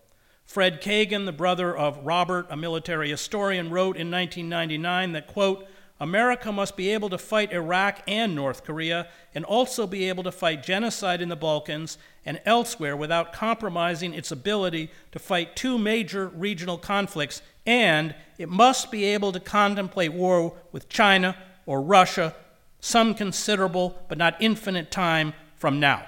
Fred 0.46 0.82
Kagan, 0.82 1.26
the 1.26 1.32
brother 1.32 1.76
of 1.76 2.06
Robert, 2.06 2.48
a 2.50 2.58
military 2.58 3.10
historian, 3.10 3.70
wrote 3.70 3.98
in 3.98 4.10
1999 4.10 5.12
that, 5.14 5.28
quote, 5.28 5.68
America 6.00 6.52
must 6.52 6.78
be 6.78 6.90
able 6.90 7.10
to 7.10 7.18
fight 7.18 7.52
Iraq 7.52 8.02
and 8.08 8.34
North 8.34 8.64
Korea 8.64 9.10
and 9.36 9.44
also 9.44 9.86
be 9.86 10.08
able 10.08 10.24
to 10.24 10.32
fight 10.32 10.64
genocide 10.64 11.22
in 11.22 11.28
the 11.30 11.36
Balkans 11.36 11.98
and 12.26 12.40
elsewhere 12.46 12.96
without 12.96 13.34
compromising 13.34 14.14
its 14.14 14.32
ability 14.32 14.90
to 15.12 15.20
fight 15.20 15.56
two 15.56 15.78
major 15.78 16.30
regional 16.30 16.78
conflicts, 16.78 17.42
and 17.66 18.16
it 18.38 18.48
must 18.48 18.92
be 18.92 19.04
able 19.04 19.32
to 19.34 19.40
contemplate 19.40 20.14
war 20.14 20.56
with 20.72 20.88
China 20.88 21.36
or 21.66 21.82
Russia 21.82 22.34
some 22.80 23.14
considerable 23.14 24.06
but 24.08 24.18
not 24.18 24.36
infinite 24.40 24.92
time 24.92 25.34
from 25.56 25.80
now. 25.80 26.06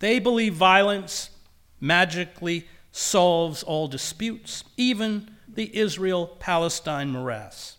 They 0.00 0.18
believe 0.18 0.54
violence 0.54 1.30
magically 1.80 2.68
solves 2.92 3.62
all 3.62 3.88
disputes, 3.88 4.64
even 4.76 5.30
the 5.48 5.76
Israel 5.76 6.26
Palestine 6.38 7.10
morass. 7.10 7.76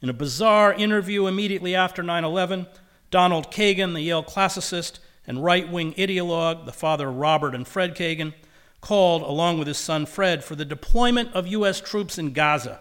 In 0.00 0.08
a 0.08 0.14
bizarre 0.14 0.72
interview 0.72 1.26
immediately 1.26 1.74
after 1.74 2.02
9 2.02 2.24
11, 2.24 2.66
Donald 3.10 3.50
Kagan, 3.50 3.94
the 3.94 4.00
Yale 4.00 4.22
classicist 4.22 4.98
and 5.26 5.44
right 5.44 5.70
wing 5.70 5.92
ideologue, 5.94 6.64
the 6.64 6.72
father 6.72 7.08
of 7.08 7.16
Robert 7.16 7.54
and 7.54 7.66
Fred 7.66 7.94
Kagan, 7.94 8.32
called, 8.80 9.22
along 9.22 9.58
with 9.58 9.68
his 9.68 9.78
son 9.78 10.06
Fred, 10.06 10.42
for 10.42 10.54
the 10.54 10.64
deployment 10.64 11.32
of 11.34 11.46
U.S. 11.48 11.80
troops 11.80 12.16
in 12.16 12.32
Gaza 12.32 12.80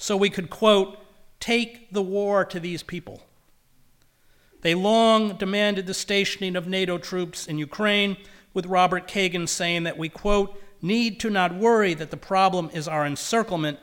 so 0.00 0.16
we 0.16 0.30
could, 0.30 0.48
quote, 0.48 0.98
take 1.40 1.92
the 1.92 2.02
war 2.02 2.44
to 2.44 2.60
these 2.60 2.82
people. 2.82 3.22
They 4.60 4.74
long 4.74 5.36
demanded 5.36 5.86
the 5.86 5.94
stationing 5.94 6.54
of 6.54 6.68
NATO 6.68 6.98
troops 6.98 7.46
in 7.46 7.58
Ukraine, 7.58 8.16
with 8.52 8.66
Robert 8.66 9.06
Kagan 9.06 9.48
saying 9.48 9.84
that 9.84 9.96
we, 9.98 10.08
quote, 10.08 10.60
need 10.82 11.20
to 11.20 11.30
not 11.30 11.54
worry 11.54 11.94
that 11.94 12.10
the 12.10 12.16
problem 12.16 12.70
is 12.72 12.88
our 12.88 13.06
encirclement 13.06 13.78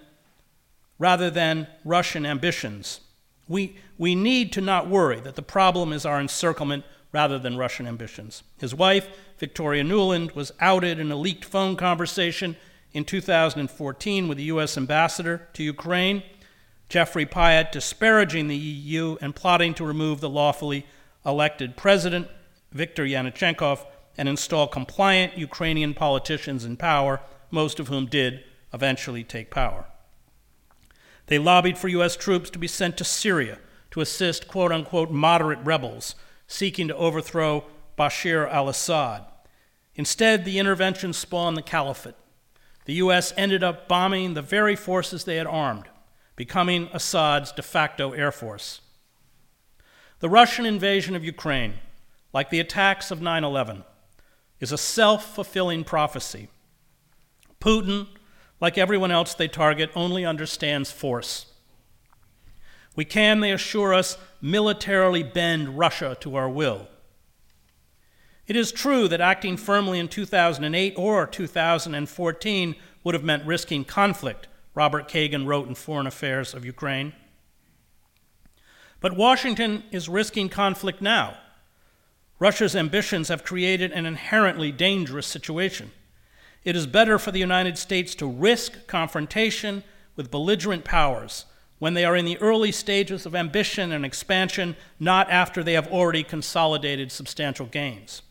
rather 1.00 1.30
than 1.30 1.67
Russian 1.86 2.26
ambitions. 2.26 3.02
We, 3.48 3.78
we 3.98 4.13
need 4.15 4.52
to 4.54 4.62
not 4.62 4.89
worry 4.89 5.20
that 5.22 5.36
the 5.36 5.41
problem 5.41 5.93
is 5.93 6.06
our 6.06 6.20
encirclement 6.20 6.84
rather 7.13 7.39
than 7.39 7.58
Russian 7.58 7.88
ambitions. 7.88 8.43
His 8.58 8.76
wife, 8.76 9.08
Victoria 9.38 9.84
Nuland, 9.84 10.36
was 10.36 10.52
outed 10.60 11.00
in 11.00 11.12
a 11.12 11.15
leaked 11.15 11.46
phone 11.46 11.76
conversation 11.76 12.58
in 12.91 13.06
2014 13.06 14.28
with 14.28 14.38
the 14.38 14.46
U.S. 14.46 14.78
ambassador 14.78 15.48
to 15.54 15.63
Ukraine, 15.63 16.24
Geoffrey 16.89 17.26
Pyatt, 17.26 17.71
disparaging 17.71 18.47
the 18.47 18.56
EU 18.56 19.17
and 19.21 19.36
plotting 19.36 19.73
to 19.76 19.86
remove 19.86 20.21
the 20.21 20.30
lawfully 20.30 20.86
elected 21.26 21.76
president, 21.76 22.28
Viktor 22.71 23.06
Yanukovych, 23.06 23.86
and 24.17 24.30
install 24.30 24.67
compliant 24.67 25.38
Ukrainian 25.38 25.93
politicians 25.93 26.65
in 26.65 26.78
power, 26.78 27.21
most 27.52 27.80
of 27.80 27.88
whom 27.88 28.06
did 28.06 28.43
eventually 28.73 29.23
take 29.23 29.52
power. 29.52 29.86
They 31.28 31.38
lobbied 31.38 31.78
for 31.78 31.89
U.S. 31.89 32.15
troops 32.15 32.50
to 32.52 32.60
be 32.60 32.67
sent 32.67 32.97
to 32.97 33.04
Syria 33.04 33.60
to 33.91 34.02
assist 34.02 34.47
quote 34.47 34.71
unquote 34.71 35.12
moderate 35.12 35.60
rebels 35.63 36.15
seeking 36.47 36.88
to 36.88 36.95
overthrow 36.95 37.65
Bashar 37.97 38.50
al 38.50 38.69
Assad. 38.69 39.26
Instead, 39.95 40.45
the 40.45 40.60
intervention 40.60 41.12
spawned 41.12 41.58
the 41.58 41.62
caliphate. 41.62 42.15
The 42.86 42.93
U.S. 42.95 43.34
ended 43.36 43.63
up 43.63 43.88
bombing 43.88 44.34
the 44.34 44.41
very 44.41 44.76
forces 44.76 45.26
they 45.26 45.36
had 45.36 45.47
armed, 45.47 45.86
becoming 46.38 46.88
Assad's 46.93 47.52
de 47.52 47.62
facto 47.62 48.13
air 48.13 48.32
force. 48.32 48.80
The 50.19 50.30
Russian 50.30 50.65
invasion 50.65 51.15
of 51.17 51.26
Ukraine, 51.26 51.73
like 52.32 52.50
the 52.50 52.62
attacks 52.62 53.12
of 53.12 53.21
9 53.21 53.43
11, 53.43 53.84
is 54.62 54.71
a 54.71 54.78
self 54.78 55.36
fulfilling 55.36 55.84
prophecy. 55.84 56.47
Putin, 57.60 58.08
like 58.62 58.78
everyone 58.78 59.12
else 59.12 59.34
they 59.34 59.47
target, 59.47 59.91
only 59.95 60.26
understands 60.26 60.91
force. 60.91 61.47
We 62.95 63.06
can, 63.06 63.41
they 63.41 63.52
assure 63.52 63.93
us, 63.93 64.17
militarily 64.41 65.23
bend 65.23 65.78
Russia 65.78 66.17
to 66.21 66.36
our 66.36 66.50
will. 66.50 66.88
It 68.47 68.56
is 68.56 68.71
true 68.71 69.08
that 69.10 69.21
acting 69.21 69.58
firmly 69.58 70.00
in 70.00 70.08
2008 70.08 70.93
or 70.97 71.28
2014 71.28 72.76
would 73.04 73.13
have 73.13 73.23
meant 73.23 73.45
risking 73.45 73.84
conflict, 73.84 74.47
Robert 74.78 75.08
Kagan 75.08 75.48
wrote 75.48 75.68
in 75.68 75.74
Foreign 75.74 76.06
Affairs 76.06 76.54
of 76.54 76.63
Ukraine. 76.63 77.13
But 79.02 79.18
Washington 79.18 79.84
is 79.90 80.08
risking 80.08 80.50
conflict 80.50 81.02
now 81.02 81.36
Russia's 82.38 82.76
ambitions 82.76 83.30
have 83.30 83.44
created 83.44 83.92
an 83.92 84.06
inherently 84.06 84.72
dangerous 84.72 85.26
situation. 85.26 85.92
It 86.63 86.76
is 86.76 86.86
better 86.86 87.18
for 87.18 87.32
the 87.32 87.40
United 87.40 87.80
States 87.80 88.13
to 88.16 88.28
risk 88.28 88.86
confrontation 88.86 89.84
with 90.16 90.30
belligerent 90.30 90.86
powers 90.86 91.46
when 91.80 91.96
they 91.96 92.06
are 92.06 92.16
in 92.16 92.26
the 92.26 92.38
early 92.38 92.72
stages 92.72 93.26
of 93.26 93.34
ambition 93.34 93.92
and 93.92 94.06
expansion, 94.06 94.76
not 95.00 95.28
after 95.32 95.63
they 95.63 95.74
have 95.74 95.88
already 95.88 96.22
consolidated 96.22 97.12
substantial 97.12 97.66
gains. 97.66 98.22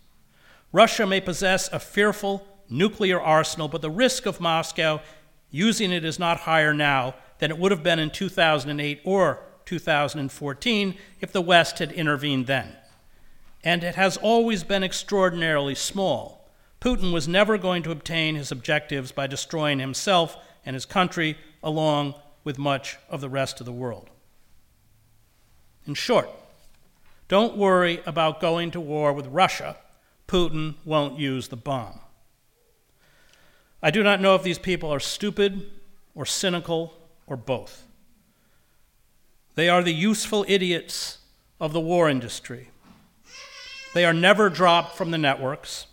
Russia 0.70 1.04
may 1.08 1.20
possess 1.20 1.68
a 1.72 1.80
fearful 1.80 2.46
nuclear 2.70 3.20
arsenal, 3.20 3.66
but 3.66 3.82
the 3.82 3.90
risk 3.90 4.26
of 4.26 4.40
Moscow 4.40 5.00
using 5.50 5.92
it 5.92 6.04
is 6.04 6.18
not 6.18 6.40
higher 6.40 6.74
now 6.74 7.14
than 7.38 7.50
it 7.50 7.58
would 7.58 7.72
have 7.72 7.82
been 7.82 7.98
in 7.98 8.10
2008 8.10 9.00
or 9.04 9.40
2014 9.64 10.94
if 11.20 11.32
the 11.32 11.40
West 11.40 11.78
had 11.78 11.92
intervened 11.92 12.46
then 12.46 12.76
and 13.66 13.82
it 13.82 13.96
has 13.96 14.16
always 14.18 14.62
been 14.62 14.84
extraordinarily 14.84 15.74
small. 15.74 16.48
Putin 16.80 17.12
was 17.12 17.26
never 17.26 17.58
going 17.58 17.82
to 17.82 17.90
obtain 17.90 18.36
his 18.36 18.52
objectives 18.52 19.10
by 19.10 19.26
destroying 19.26 19.80
himself 19.80 20.36
and 20.64 20.74
his 20.74 20.86
country 20.86 21.36
along 21.64 22.14
with 22.44 22.58
much 22.58 22.96
of 23.10 23.20
the 23.20 23.28
rest 23.28 23.58
of 23.58 23.66
the 23.66 23.72
world. 23.72 24.08
In 25.84 25.94
short, 25.94 26.30
don't 27.26 27.56
worry 27.56 28.00
about 28.06 28.40
going 28.40 28.70
to 28.70 28.78
war 28.78 29.12
with 29.12 29.26
Russia. 29.26 29.76
Putin 30.28 30.76
won't 30.84 31.18
use 31.18 31.48
the 31.48 31.56
bomb. 31.56 31.98
I 33.82 33.90
do 33.90 34.02
not 34.02 34.20
know 34.20 34.34
if 34.34 34.42
these 34.42 34.58
people 34.58 34.92
are 34.92 35.00
stupid 35.00 35.70
or 36.14 36.24
cynical 36.24 36.94
or 37.26 37.36
both. 37.36 37.84
They 39.54 39.68
are 39.68 39.82
the 39.82 39.94
useful 39.94 40.44
idiots 40.48 41.18
of 41.60 41.72
the 41.72 41.80
war 41.80 42.10
industry 42.10 42.68
they 43.96 44.04
are 44.04 44.12
never 44.12 44.50
dropped 44.50 44.94
from 44.94 45.10
the 45.10 45.16
networks. 45.16 45.86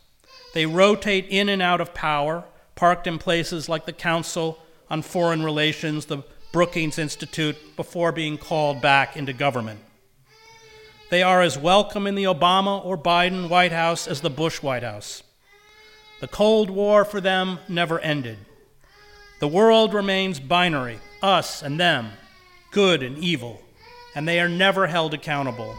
They 0.53 0.65
rotate 0.65 1.25
in 1.29 1.47
and 1.47 1.61
out 1.61 1.79
of 1.79 1.93
power, 1.93 2.43
parked 2.75 3.07
in 3.07 3.17
places 3.17 3.69
like 3.69 3.85
the 3.85 3.93
Council 3.93 4.59
on 4.89 5.03
Foreign 5.03 5.41
Relations, 5.41 6.07
the 6.07 6.23
Brookings 6.51 6.99
Institute, 6.99 7.55
before 7.77 8.11
being 8.11 8.37
called 8.37 8.81
back 8.81 9.15
into 9.15 9.31
government. 9.31 9.79
They 11.11 11.23
are 11.23 11.41
as 11.41 11.57
welcome 11.57 12.05
in 12.05 12.15
the 12.15 12.25
Obama 12.25 12.83
or 12.83 12.97
Biden 12.97 13.47
White 13.47 13.71
House 13.71 14.05
as 14.05 14.19
the 14.19 14.29
Bush 14.29 14.61
White 14.61 14.83
House. 14.83 15.23
The 16.23 16.29
Cold 16.29 16.69
War 16.69 17.03
for 17.03 17.19
them 17.19 17.59
never 17.67 17.99
ended. 17.99 18.37
The 19.41 19.47
world 19.49 19.93
remains 19.93 20.39
binary, 20.39 20.99
us 21.21 21.61
and 21.61 21.77
them, 21.77 22.11
good 22.71 23.03
and 23.03 23.17
evil, 23.17 23.61
and 24.15 24.25
they 24.25 24.39
are 24.39 24.47
never 24.47 24.87
held 24.87 25.13
accountable. 25.13 25.75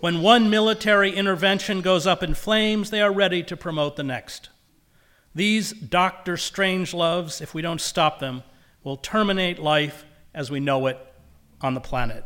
When 0.00 0.20
one 0.20 0.50
military 0.50 1.14
intervention 1.14 1.80
goes 1.80 2.08
up 2.08 2.24
in 2.24 2.34
flames, 2.34 2.90
they 2.90 3.00
are 3.00 3.12
ready 3.12 3.44
to 3.44 3.56
promote 3.56 3.94
the 3.94 4.02
next. 4.02 4.48
These 5.32 5.70
Dr. 5.70 6.36
Strangeloves, 6.36 7.40
if 7.40 7.54
we 7.54 7.62
don't 7.62 7.80
stop 7.80 8.18
them, 8.18 8.42
will 8.82 8.96
terminate 8.96 9.60
life 9.60 10.04
as 10.34 10.50
we 10.50 10.58
know 10.58 10.88
it 10.88 10.98
on 11.60 11.74
the 11.74 11.80
planet. 11.80 12.24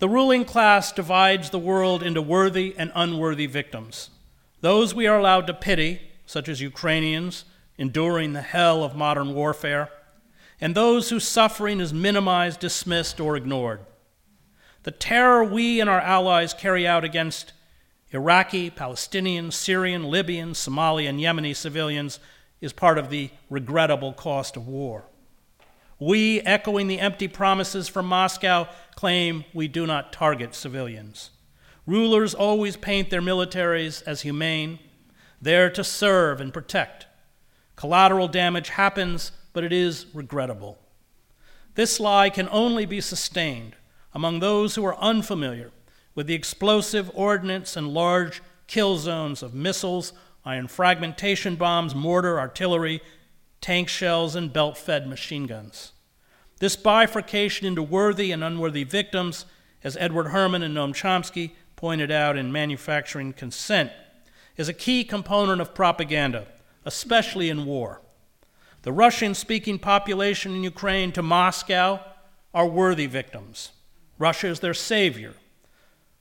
The 0.00 0.08
ruling 0.08 0.44
class 0.44 0.90
divides 0.90 1.50
the 1.50 1.58
world 1.60 2.02
into 2.02 2.20
worthy 2.20 2.74
and 2.76 2.90
unworthy 2.96 3.46
victims. 3.46 4.10
Those 4.60 4.94
we 4.94 5.06
are 5.06 5.18
allowed 5.18 5.46
to 5.46 5.54
pity, 5.54 6.00
such 6.26 6.48
as 6.48 6.60
Ukrainians 6.60 7.44
enduring 7.78 8.32
the 8.32 8.42
hell 8.42 8.82
of 8.82 8.96
modern 8.96 9.34
warfare, 9.34 9.88
and 10.60 10.74
those 10.74 11.10
whose 11.10 11.26
suffering 11.26 11.80
is 11.80 11.92
minimized, 11.92 12.58
dismissed, 12.58 13.20
or 13.20 13.36
ignored. 13.36 13.80
The 14.82 14.90
terror 14.90 15.44
we 15.44 15.80
and 15.80 15.88
our 15.88 16.00
allies 16.00 16.52
carry 16.52 16.86
out 16.86 17.04
against 17.04 17.52
Iraqi, 18.10 18.70
Palestinian, 18.70 19.50
Syrian, 19.50 20.04
Libyan, 20.04 20.54
Somali, 20.54 21.06
and 21.06 21.20
Yemeni 21.20 21.54
civilians 21.54 22.18
is 22.60 22.72
part 22.72 22.98
of 22.98 23.10
the 23.10 23.30
regrettable 23.50 24.12
cost 24.12 24.56
of 24.56 24.66
war. 24.66 25.04
We, 26.00 26.40
echoing 26.40 26.88
the 26.88 27.00
empty 27.00 27.28
promises 27.28 27.88
from 27.88 28.06
Moscow, 28.06 28.68
claim 28.96 29.44
we 29.52 29.68
do 29.68 29.86
not 29.86 30.12
target 30.12 30.54
civilians. 30.54 31.30
Rulers 31.88 32.34
always 32.34 32.76
paint 32.76 33.08
their 33.08 33.22
militaries 33.22 34.02
as 34.04 34.20
humane, 34.20 34.78
there 35.40 35.70
to 35.70 35.82
serve 35.82 36.38
and 36.38 36.52
protect. 36.52 37.06
Collateral 37.76 38.28
damage 38.28 38.68
happens, 38.68 39.32
but 39.54 39.64
it 39.64 39.72
is 39.72 40.04
regrettable. 40.12 40.78
This 41.76 41.98
lie 41.98 42.28
can 42.28 42.46
only 42.50 42.84
be 42.84 43.00
sustained 43.00 43.74
among 44.12 44.40
those 44.40 44.74
who 44.74 44.84
are 44.84 44.98
unfamiliar 44.98 45.70
with 46.14 46.26
the 46.26 46.34
explosive 46.34 47.10
ordnance 47.14 47.74
and 47.74 47.88
large 47.88 48.42
kill 48.66 48.98
zones 48.98 49.42
of 49.42 49.54
missiles, 49.54 50.12
iron 50.44 50.68
fragmentation 50.68 51.56
bombs, 51.56 51.94
mortar, 51.94 52.38
artillery, 52.38 53.00
tank 53.62 53.88
shells, 53.88 54.36
and 54.36 54.52
belt 54.52 54.76
fed 54.76 55.08
machine 55.08 55.46
guns. 55.46 55.92
This 56.60 56.76
bifurcation 56.76 57.66
into 57.66 57.82
worthy 57.82 58.30
and 58.30 58.44
unworthy 58.44 58.84
victims, 58.84 59.46
as 59.82 59.96
Edward 59.96 60.28
Herman 60.28 60.62
and 60.62 60.76
Noam 60.76 60.92
Chomsky 60.92 61.52
pointed 61.78 62.10
out 62.10 62.36
in 62.36 62.50
Manufacturing 62.50 63.32
Consent, 63.32 63.92
is 64.56 64.68
a 64.68 64.72
key 64.74 65.04
component 65.04 65.60
of 65.60 65.76
propaganda, 65.76 66.48
especially 66.84 67.48
in 67.48 67.64
war. 67.64 68.02
The 68.82 68.90
Russian 68.90 69.32
speaking 69.32 69.78
population 69.78 70.56
in 70.56 70.64
Ukraine 70.64 71.12
to 71.12 71.22
Moscow 71.22 72.00
are 72.52 72.66
worthy 72.66 73.06
victims. 73.06 73.70
Russia 74.18 74.48
is 74.48 74.58
their 74.58 74.74
savior. 74.74 75.34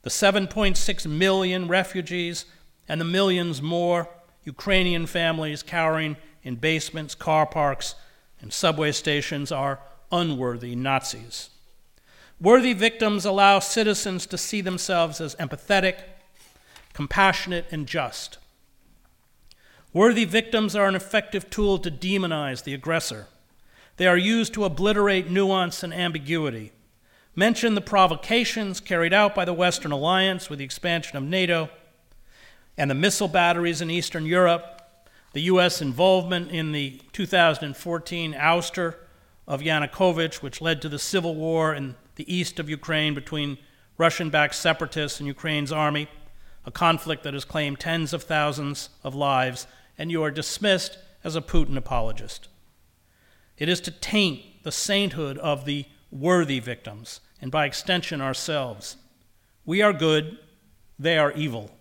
The 0.03 0.11
7.6 0.11 1.07
million 1.07 1.67
refugees 1.67 2.45
and 2.87 3.01
the 3.01 3.05
millions 3.05 3.59
more 3.59 4.09
Ukrainian 4.43 5.07
families 5.07 5.63
cowering 5.63 6.17
in 6.43 6.57
basements, 6.57 7.15
car 7.15 7.47
parks, 7.47 7.95
and 8.39 8.53
subway 8.53 8.91
stations 8.91 9.51
are 9.51 9.79
unworthy 10.11 10.75
Nazis. 10.75 11.49
Worthy 12.39 12.73
victims 12.73 13.25
allow 13.25 13.59
citizens 13.59 14.27
to 14.27 14.37
see 14.37 14.61
themselves 14.61 15.19
as 15.19 15.33
empathetic, 15.35 16.01
compassionate, 16.93 17.65
and 17.71 17.87
just. 17.87 18.37
Worthy 19.91 20.25
victims 20.25 20.75
are 20.75 20.87
an 20.87 20.93
effective 20.93 21.49
tool 21.49 21.79
to 21.79 21.89
demonize 21.89 22.63
the 22.63 22.75
aggressor. 22.75 23.27
They 23.95 24.05
are 24.05 24.17
used 24.17 24.53
to 24.53 24.65
obliterate 24.65 25.31
nuance 25.31 25.81
and 25.81 25.91
ambiguity. 25.91 26.73
Mention 27.35 27.73
the 27.73 27.81
provocations 27.81 28.79
carried 28.79 29.13
out 29.13 29.33
by 29.33 29.43
the 29.43 29.53
Western 29.53 29.91
Alliance 29.91 30.47
with 30.47 30.59
the 30.59 30.65
expansion 30.65 31.17
of 31.17 31.23
NATO 31.23 31.69
and 32.77 32.91
the 32.91 32.95
missile 32.95 33.27
batteries 33.27 33.81
in 33.81 33.89
Eastern 33.89 34.27
Europe, 34.27 34.81
the 35.33 35.41
U.S. 35.41 35.81
involvement 35.81 36.51
in 36.51 36.71
the 36.71 37.01
2014 37.13 38.33
ouster 38.33 38.95
of 39.47 39.61
Yanukovych, 39.61 40.43
which 40.43 40.61
led 40.61 40.83
to 40.83 40.89
the 40.89 40.99
civil 40.99 41.33
war 41.33 41.73
in 41.73 41.95
the 42.17 42.31
east 42.33 42.59
of 42.59 42.69
Ukraine 42.69 43.13
between 43.13 43.57
Russian 43.97 44.29
backed 44.29 44.55
separatists 44.55 45.19
and 45.19 45.27
Ukraine's 45.27 45.71
army, 45.71 46.09
a 46.65 46.71
conflict 46.71 47.23
that 47.23 47.33
has 47.33 47.45
claimed 47.45 47.79
tens 47.79 48.11
of 48.11 48.23
thousands 48.23 48.89
of 49.03 49.15
lives, 49.15 49.65
and 49.97 50.11
you 50.11 50.21
are 50.23 50.31
dismissed 50.31 50.97
as 51.23 51.35
a 51.35 51.41
Putin 51.41 51.77
apologist. 51.77 52.49
It 53.57 53.69
is 53.69 53.79
to 53.81 53.91
taint 53.91 54.41
the 54.63 54.71
sainthood 54.71 55.37
of 55.37 55.65
the 55.65 55.85
worthy 56.11 56.59
victims, 56.59 57.21
and 57.41 57.51
by 57.51 57.65
extension 57.65 58.19
ourselves. 58.21 58.97
We 59.65 59.81
are 59.81 59.93
good, 59.93 60.37
they 60.99 61.17
are 61.17 61.31
evil. 61.31 61.71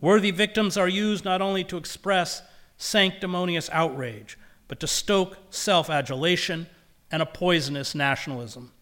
Worthy 0.00 0.30
victims 0.30 0.76
are 0.76 0.88
used 0.88 1.24
not 1.24 1.40
only 1.40 1.64
to 1.64 1.76
express 1.76 2.42
sanctimonious 2.76 3.70
outrage, 3.72 4.38
but 4.68 4.80
to 4.80 4.86
stoke 4.86 5.36
self 5.50 5.88
adulation 5.88 6.66
and 7.10 7.22
a 7.22 7.26
poisonous 7.26 7.94
nationalism. 7.94 8.72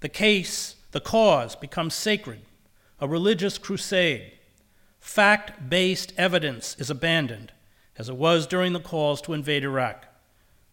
The 0.00 0.08
case, 0.08 0.76
the 0.92 1.00
cause, 1.00 1.56
becomes 1.56 1.94
sacred, 1.94 2.42
a 3.00 3.08
religious 3.08 3.58
crusade. 3.58 4.32
Fact 5.00 5.68
based 5.68 6.12
evidence 6.16 6.76
is 6.78 6.90
abandoned, 6.90 7.52
as 7.96 8.08
it 8.08 8.16
was 8.16 8.46
during 8.46 8.72
the 8.72 8.80
calls 8.80 9.20
to 9.22 9.32
invade 9.32 9.64
Iraq. 9.64 10.06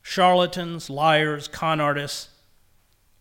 Charlatans, 0.02 0.90
liars, 0.90 1.48
con 1.48 1.80
artists, 1.80 2.30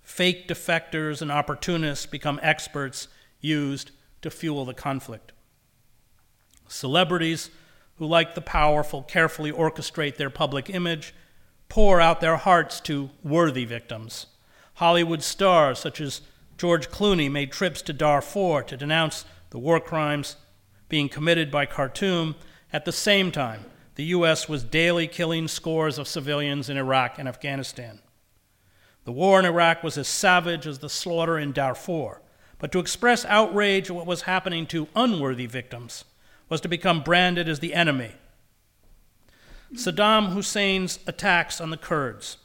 fake 0.02 0.46
defectors, 0.46 1.22
and 1.22 1.32
opportunists 1.32 2.04
become 2.04 2.38
experts 2.42 3.08
used 3.40 3.90
to 4.20 4.30
fuel 4.30 4.64
the 4.66 4.74
conflict. 4.74 5.32
Celebrities 6.68 7.50
who, 7.96 8.06
like 8.06 8.34
the 8.34 8.40
powerful, 8.40 9.02
carefully 9.02 9.52
orchestrate 9.52 10.16
their 10.16 10.30
public 10.30 10.68
image 10.68 11.14
pour 11.68 12.00
out 12.00 12.20
their 12.20 12.36
hearts 12.36 12.80
to 12.80 13.10
worthy 13.22 13.64
victims. 13.64 14.26
Hollywood 14.74 15.22
stars 15.22 15.78
such 15.78 16.00
as 16.00 16.20
George 16.58 16.88
Clooney 16.88 17.30
made 17.30 17.52
trips 17.52 17.82
to 17.82 17.92
Darfur 17.92 18.62
to 18.62 18.76
denounce 18.76 19.24
the 19.50 19.58
war 19.58 19.80
crimes 19.80 20.36
being 20.88 21.08
committed 21.08 21.50
by 21.50 21.66
Khartoum. 21.66 22.34
At 22.72 22.84
the 22.84 22.92
same 22.92 23.30
time, 23.30 23.66
the 23.94 24.04
U.S. 24.06 24.48
was 24.48 24.64
daily 24.64 25.06
killing 25.06 25.48
scores 25.48 25.98
of 25.98 26.08
civilians 26.08 26.68
in 26.68 26.76
Iraq 26.76 27.18
and 27.18 27.28
Afghanistan. 27.28 28.00
The 29.04 29.12
war 29.12 29.38
in 29.38 29.44
Iraq 29.44 29.82
was 29.82 29.98
as 29.98 30.08
savage 30.08 30.66
as 30.66 30.78
the 30.78 30.88
slaughter 30.88 31.38
in 31.38 31.52
Darfur, 31.52 32.20
but 32.58 32.72
to 32.72 32.78
express 32.78 33.24
outrage 33.26 33.90
at 33.90 33.96
what 33.96 34.06
was 34.06 34.22
happening 34.22 34.66
to 34.68 34.88
unworthy 34.96 35.46
victims 35.46 36.04
was 36.48 36.60
to 36.62 36.68
become 36.68 37.02
branded 37.02 37.48
as 37.48 37.60
the 37.60 37.74
enemy 37.74 38.12
Saddam 39.74 40.32
Hussein's 40.32 41.00
attacks 41.06 41.60
on 41.60 41.70
the 41.70 41.76
Kurds, 41.76 42.36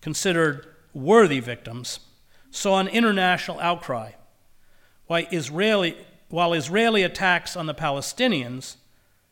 considered 0.00 0.66
worthy 0.94 1.40
victims, 1.40 2.00
saw 2.50 2.78
an 2.78 2.88
international 2.88 3.60
outcry, 3.60 4.12
while 5.06 5.26
Israeli, 5.32 5.96
while 6.28 6.52
Israeli 6.52 7.02
attacks 7.02 7.56
on 7.56 7.66
the 7.66 7.74
Palestinians, 7.74 8.76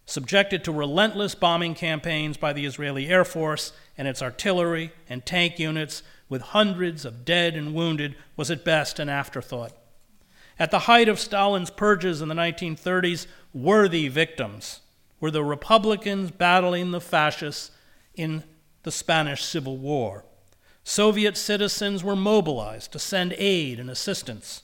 subjected 0.05 0.65
to 0.65 0.73
relentless 0.73 1.35
bombing 1.35 1.75
campaigns 1.75 2.37
by 2.37 2.53
the 2.53 2.67
Israeli 2.67 3.09
Air 3.09 3.25
Force 3.25 3.73
and 3.97 4.09
its 4.09 4.21
artillery 4.21 4.93
and 5.09 5.25
tank 5.25 5.59
units, 5.59 6.03
with 6.29 6.43
hundreds 6.43 7.05
of 7.05 7.25
dead 7.25 7.55
and 7.55 7.75
wounded, 7.75 8.17
was 8.37 8.51
at 8.51 8.65
best 8.65 8.99
an 8.99 9.09
afterthought. 9.09 9.73
At 10.59 10.71
the 10.71 10.81
height 10.81 11.09
of 11.09 11.21
Stalin's 11.21 11.71
purges 11.71 12.21
in 12.21 12.29
the 12.29 12.35
1930s, 12.35 13.27
worthy 13.55 14.09
victims 14.09 14.81
were 15.21 15.31
the 15.31 15.45
Republicans 15.45 16.31
battling 16.31 16.91
the 16.91 17.01
fascists 17.01 17.71
in 18.15 18.43
the 18.83 18.91
Spanish 18.91 19.45
Civil 19.45 19.77
War. 19.77 20.25
Soviet 20.85 21.37
citizens 21.37 22.03
were 22.03 22.17
mobilized 22.17 22.93
to 22.93 22.99
send 22.99 23.35
aid 23.39 23.79
and 23.79 23.89
assistance. 23.89 24.63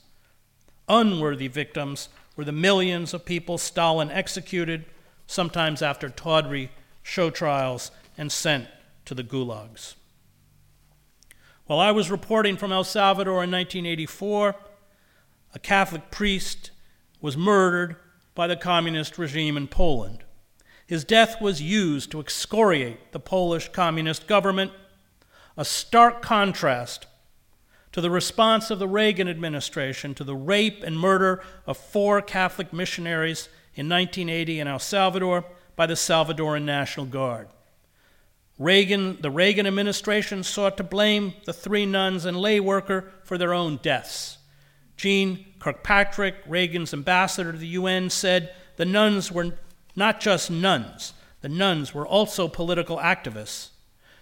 Unworthy 0.87 1.47
victims 1.47 2.09
were 2.35 2.43
the 2.43 2.51
millions 2.51 3.13
of 3.13 3.25
people 3.25 3.57
Stalin 3.57 4.09
executed, 4.11 4.85
sometimes 5.27 5.81
after 5.81 6.09
tawdry 6.09 6.71
show 7.03 7.29
trials, 7.29 7.91
and 8.17 8.31
sent 8.31 8.67
to 9.05 9.15
the 9.15 9.23
gulags. 9.23 9.95
While 11.65 11.79
I 11.79 11.91
was 11.91 12.11
reporting 12.11 12.57
from 12.57 12.71
El 12.71 12.83
Salvador 12.83 13.43
in 13.43 13.51
1984, 13.51 14.55
a 15.53 15.59
Catholic 15.59 16.11
priest 16.11 16.71
was 17.21 17.37
murdered 17.37 17.95
by 18.35 18.47
the 18.47 18.55
communist 18.55 19.17
regime 19.17 19.55
in 19.55 19.67
Poland. 19.67 20.23
His 20.85 21.03
death 21.03 21.39
was 21.41 21.61
used 21.61 22.11
to 22.11 22.19
excoriate 22.19 23.11
the 23.11 23.19
Polish 23.19 23.69
communist 23.69 24.27
government, 24.27 24.71
a 25.59 25.65
stark 25.65 26.21
contrast 26.21 27.05
to 27.91 27.99
the 27.99 28.09
response 28.09 28.71
of 28.71 28.79
the 28.79 28.87
Reagan 28.87 29.27
administration 29.27 30.15
to 30.15 30.23
the 30.23 30.33
rape 30.33 30.83
and 30.83 30.97
murder 30.97 31.43
of 31.67 31.75
four 31.75 32.21
Catholic 32.21 32.71
missionaries 32.71 33.49
in 33.75 33.89
1980 33.89 34.61
in 34.61 34.69
El 34.69 34.79
Salvador 34.79 35.43
by 35.75 35.85
the 35.85 35.95
Salvadoran 35.95 36.63
National 36.63 37.05
Guard. 37.05 37.49
Reagan, 38.57 39.17
the 39.19 39.29
Reagan 39.29 39.67
administration 39.67 40.43
sought 40.43 40.77
to 40.77 40.83
blame 40.83 41.33
the 41.43 41.51
three 41.51 41.85
nuns 41.85 42.23
and 42.23 42.37
lay 42.37 42.61
worker 42.61 43.11
for 43.25 43.37
their 43.37 43.53
own 43.53 43.81
deaths. 43.83 44.37
Jeane 44.95 45.45
Kirkpatrick, 45.59 46.35
Reagan's 46.47 46.93
ambassador 46.93 47.51
to 47.51 47.57
the 47.57 47.67
UN, 47.67 48.09
said 48.09 48.55
the 48.77 48.85
nuns 48.85 49.29
were 49.29 49.55
not 49.93 50.21
just 50.21 50.49
nuns, 50.49 51.11
the 51.41 51.49
nuns 51.49 51.93
were 51.93 52.07
also 52.07 52.47
political 52.47 52.95
activists. 52.95 53.71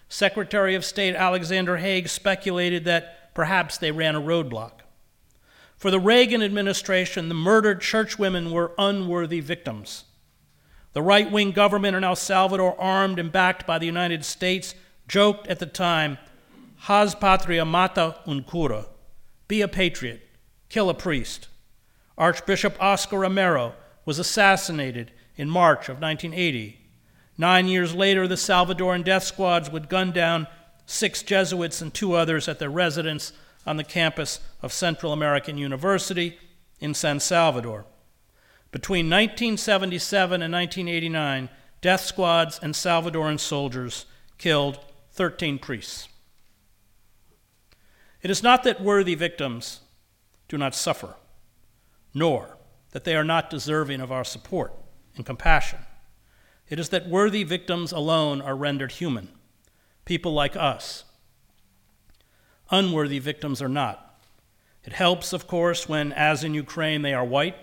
Secretary 0.08 0.74
of 0.74 0.84
State 0.84 1.14
Alexander 1.14 1.76
Haig 1.76 2.08
speculated 2.08 2.84
that 2.84 3.34
perhaps 3.34 3.78
they 3.78 3.90
ran 3.90 4.14
a 4.14 4.20
roadblock. 4.20 4.80
For 5.76 5.90
the 5.90 6.00
Reagan 6.00 6.42
administration, 6.42 7.28
the 7.28 7.34
murdered 7.34 7.80
churchwomen 7.80 8.50
were 8.50 8.72
unworthy 8.78 9.40
victims. 9.40 10.04
The 10.92 11.02
right 11.02 11.30
wing 11.30 11.52
government 11.52 11.94
in 11.94 12.02
El 12.02 12.16
Salvador, 12.16 12.78
armed 12.80 13.18
and 13.18 13.30
backed 13.30 13.66
by 13.66 13.78
the 13.78 13.86
United 13.86 14.24
States, 14.24 14.74
joked 15.06 15.46
at 15.46 15.60
the 15.60 15.66
time, 15.66 16.18
Haz 16.82 17.14
patria 17.14 17.64
mata 17.64 18.16
un 18.26 18.42
cura, 18.42 18.86
be 19.46 19.60
a 19.60 19.68
patriot, 19.68 20.22
kill 20.68 20.90
a 20.90 20.94
priest. 20.94 21.48
Archbishop 22.16 22.76
Oscar 22.80 23.20
Romero 23.20 23.74
was 24.04 24.18
assassinated 24.18 25.12
in 25.36 25.48
March 25.48 25.88
of 25.88 26.00
1980. 26.00 26.78
Nine 27.38 27.68
years 27.68 27.94
later, 27.94 28.26
the 28.26 28.34
Salvadoran 28.34 29.04
death 29.04 29.22
squads 29.22 29.70
would 29.70 29.88
gun 29.88 30.10
down 30.10 30.48
six 30.86 31.22
Jesuits 31.22 31.80
and 31.80 31.94
two 31.94 32.14
others 32.14 32.48
at 32.48 32.58
their 32.58 32.68
residence 32.68 33.32
on 33.64 33.76
the 33.76 33.84
campus 33.84 34.40
of 34.60 34.72
Central 34.72 35.12
American 35.12 35.56
University 35.56 36.36
in 36.80 36.94
San 36.94 37.20
Salvador. 37.20 37.86
Between 38.72 39.06
1977 39.06 40.42
and 40.42 40.52
1989, 40.52 41.48
death 41.80 42.00
squads 42.00 42.58
and 42.60 42.74
Salvadoran 42.74 43.38
soldiers 43.38 44.06
killed 44.36 44.80
13 45.12 45.58
priests. 45.58 46.08
It 48.20 48.30
is 48.30 48.42
not 48.42 48.64
that 48.64 48.80
worthy 48.80 49.14
victims 49.14 49.80
do 50.48 50.58
not 50.58 50.74
suffer, 50.74 51.14
nor 52.12 52.56
that 52.90 53.04
they 53.04 53.14
are 53.14 53.24
not 53.24 53.50
deserving 53.50 54.00
of 54.00 54.10
our 54.10 54.24
support 54.24 54.72
and 55.16 55.24
compassion. 55.24 55.78
It 56.68 56.78
is 56.78 56.90
that 56.90 57.08
worthy 57.08 57.44
victims 57.44 57.92
alone 57.92 58.42
are 58.42 58.56
rendered 58.56 58.92
human, 58.92 59.28
people 60.04 60.32
like 60.32 60.54
us. 60.56 61.04
Unworthy 62.70 63.18
victims 63.18 63.62
are 63.62 63.68
not. 63.68 64.20
It 64.84 64.92
helps, 64.92 65.32
of 65.32 65.46
course, 65.46 65.88
when, 65.88 66.12
as 66.12 66.44
in 66.44 66.54
Ukraine, 66.54 67.02
they 67.02 67.14
are 67.14 67.24
white, 67.24 67.56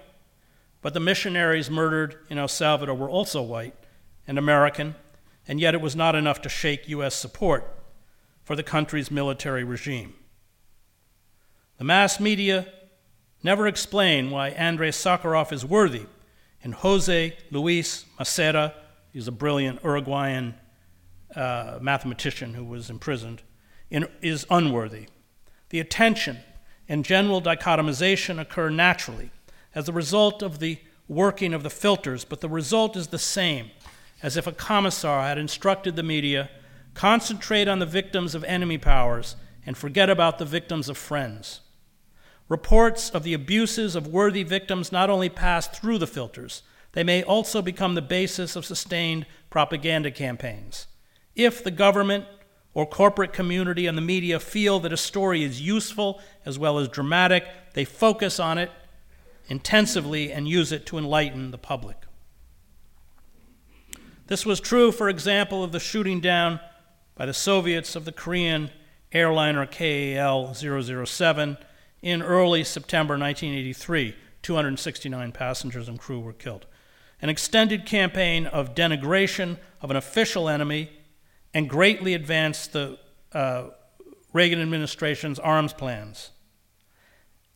but 0.82 0.94
the 0.94 1.00
missionaries 1.00 1.70
murdered 1.70 2.18
in 2.30 2.38
El 2.38 2.48
Salvador 2.48 2.96
were 2.96 3.10
also 3.10 3.42
white 3.42 3.76
and 4.28 4.38
American, 4.38 4.96
and 5.48 5.60
yet 5.60 5.76
it 5.76 5.82
was 5.82 5.96
not 5.96 6.16
enough 6.16 6.42
to 6.42 6.50
shake 6.50 6.90
U.S. 6.90 7.16
support 7.16 7.72
for 8.44 8.56
the 8.56 8.64
country's 8.64 9.12
military 9.12 9.64
regime. 9.64 10.14
The 11.78 11.84
mass 11.84 12.20
media 12.20 12.68
never 13.44 13.68
explain 13.68 14.32
why 14.32 14.50
Andrei 14.50 14.90
Sakharov 14.90 15.52
is 15.52 15.66
worthy 15.66 16.06
and 16.64 16.74
Jose 16.76 17.38
Luis 17.52 18.06
Massera 18.20 18.74
He's 19.16 19.30
a 19.30 19.32
brilliant 19.32 19.82
Uruguayan 19.82 20.56
uh, 21.34 21.80
mathematician 21.82 22.54
who 22.54 22.66
was 22.66 22.90
imprisoned, 22.90 23.44
in, 23.90 24.10
is 24.22 24.46
unworthy. 24.50 25.08
The 25.70 25.80
attention 25.80 26.40
and 26.90 27.06
general 27.06 27.42
dichotomization 27.42 28.42
occur 28.42 28.70
naturally 28.70 29.32
as 29.74 29.88
a 29.88 29.94
result 29.94 30.44
of 30.44 30.60
the 30.60 30.80
working 31.08 31.54
of 31.54 31.64
the 31.64 31.70
filters, 31.70 32.26
but 32.26 32.42
the 32.42 32.50
result 32.50 32.98
is 32.98 33.08
the 33.08 33.18
same 33.18 33.72
as 34.22 34.36
if 34.36 34.48
a 34.48 34.52
commissar 34.52 35.22
had 35.22 35.38
instructed 35.38 35.96
the 35.96 36.04
media 36.04 36.50
concentrate 36.94 37.70
on 37.70 37.80
the 37.80 37.86
victims 37.86 38.36
of 38.36 38.44
enemy 38.44 38.78
powers 38.78 39.38
and 39.66 39.78
forget 39.78 40.10
about 40.10 40.40
the 40.40 40.46
victims 40.46 40.90
of 40.90 40.98
friends. 40.98 41.62
Reports 42.50 43.10
of 43.12 43.24
the 43.24 43.34
abuses 43.34 43.96
of 43.96 44.08
worthy 44.08 44.44
victims 44.44 44.92
not 44.92 45.10
only 45.10 45.30
pass 45.30 45.70
through 45.70 46.00
the 46.00 46.06
filters, 46.06 46.64
they 46.96 47.04
may 47.04 47.22
also 47.22 47.62
become 47.62 47.94
the 47.94 48.02
basis 48.02 48.56
of 48.56 48.66
sustained 48.66 49.26
propaganda 49.50 50.10
campaigns. 50.10 50.88
If 51.36 51.62
the 51.62 51.70
government 51.70 52.26
or 52.74 52.86
corporate 52.86 53.34
community 53.34 53.86
and 53.86 53.98
the 53.98 54.02
media 54.02 54.40
feel 54.40 54.80
that 54.80 54.94
a 54.94 54.98
story 54.98 55.44
is 55.44 55.62
useful 55.62 56.22
as 56.46 56.58
well 56.58 56.80
as 56.80 56.88
dramatic, 56.88 57.46
they 57.74 57.84
focus 57.84 58.40
on 58.40 58.58
it 58.58 58.72
intensively 59.48 60.32
and 60.32 60.48
use 60.48 60.72
it 60.72 60.86
to 60.86 60.98
enlighten 60.98 61.52
the 61.52 61.58
public. 61.58 61.98
This 64.28 64.46
was 64.46 64.62
true, 64.62 64.94
for 64.94 65.10
example, 65.10 65.66
of 65.66 65.74
the 65.74 65.82
shooting 65.82 66.22
down 66.22 66.62
by 67.14 67.26
the 67.26 67.34
Soviets 67.34 67.98
of 67.98 68.06
the 68.06 68.14
Korean 68.14 68.72
airliner 69.12 69.66
KAL 69.66 70.54
007 70.54 71.58
in 72.02 72.22
early 72.22 72.64
September 72.64 73.18
1983. 73.18 74.16
269 74.42 75.32
passengers 75.34 75.90
and 75.90 76.00
crew 76.00 76.20
were 76.22 76.32
killed 76.32 76.66
an 77.26 77.30
extended 77.30 77.88
campaign 77.88 78.46
of 78.46 78.76
denigration 78.76 79.58
of 79.82 79.90
an 79.90 79.98
official 79.98 80.48
enemy 80.48 80.92
and 81.56 81.68
greatly 81.68 82.14
advanced 82.14 82.72
the 82.72 83.00
uh, 83.34 83.64
Reagan 84.32 84.62
administration's 84.62 85.40
arms 85.40 85.74
plans. 85.74 86.30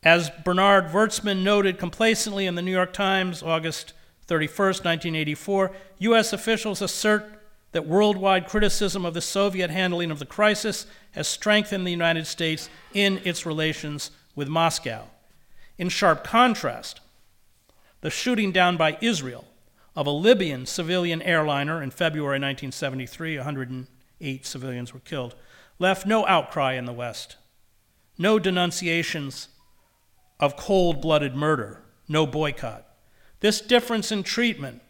As 0.02 0.28
Bernard 0.44 0.86
Gwertzman 0.86 1.44
noted 1.44 1.78
complacently 1.78 2.46
in 2.46 2.56
the 2.56 2.62
New 2.62 2.72
York 2.72 2.92
Times, 2.92 3.44
August 3.44 3.92
31, 4.26 4.48
1984, 4.56 5.70
U.S. 6.00 6.32
officials 6.32 6.82
assert 6.82 7.40
that 7.70 7.86
worldwide 7.86 8.48
criticism 8.48 9.04
of 9.04 9.14
the 9.14 9.20
Soviet 9.20 9.70
handling 9.70 10.10
of 10.10 10.18
the 10.18 10.26
crisis 10.26 10.84
has 11.12 11.28
strengthened 11.28 11.86
the 11.86 11.92
United 11.92 12.26
States 12.26 12.68
in 12.92 13.20
its 13.24 13.46
relations 13.46 14.10
with 14.34 14.48
Moscow. 14.48 15.04
In 15.78 15.88
sharp 15.88 16.24
contrast, 16.24 16.98
the 18.00 18.10
shooting 18.10 18.50
down 18.50 18.76
by 18.76 18.98
Israel 19.00 19.44
of 20.00 20.06
a 20.06 20.10
Libyan 20.10 20.64
civilian 20.64 21.20
airliner 21.20 21.82
in 21.82 21.90
February 21.90 22.38
1973, 22.38 23.36
108 23.36 24.46
civilians 24.46 24.94
were 24.94 25.00
killed, 25.00 25.34
left 25.78 26.06
no 26.06 26.26
outcry 26.26 26.72
in 26.72 26.86
the 26.86 26.92
West, 26.92 27.36
no 28.16 28.38
denunciations 28.38 29.48
of 30.40 30.56
cold 30.56 31.02
blooded 31.02 31.36
murder, 31.36 31.82
no 32.08 32.26
boycott. 32.26 32.86
This 33.40 33.60
difference 33.60 34.10
in 34.10 34.22
treatment 34.22 34.80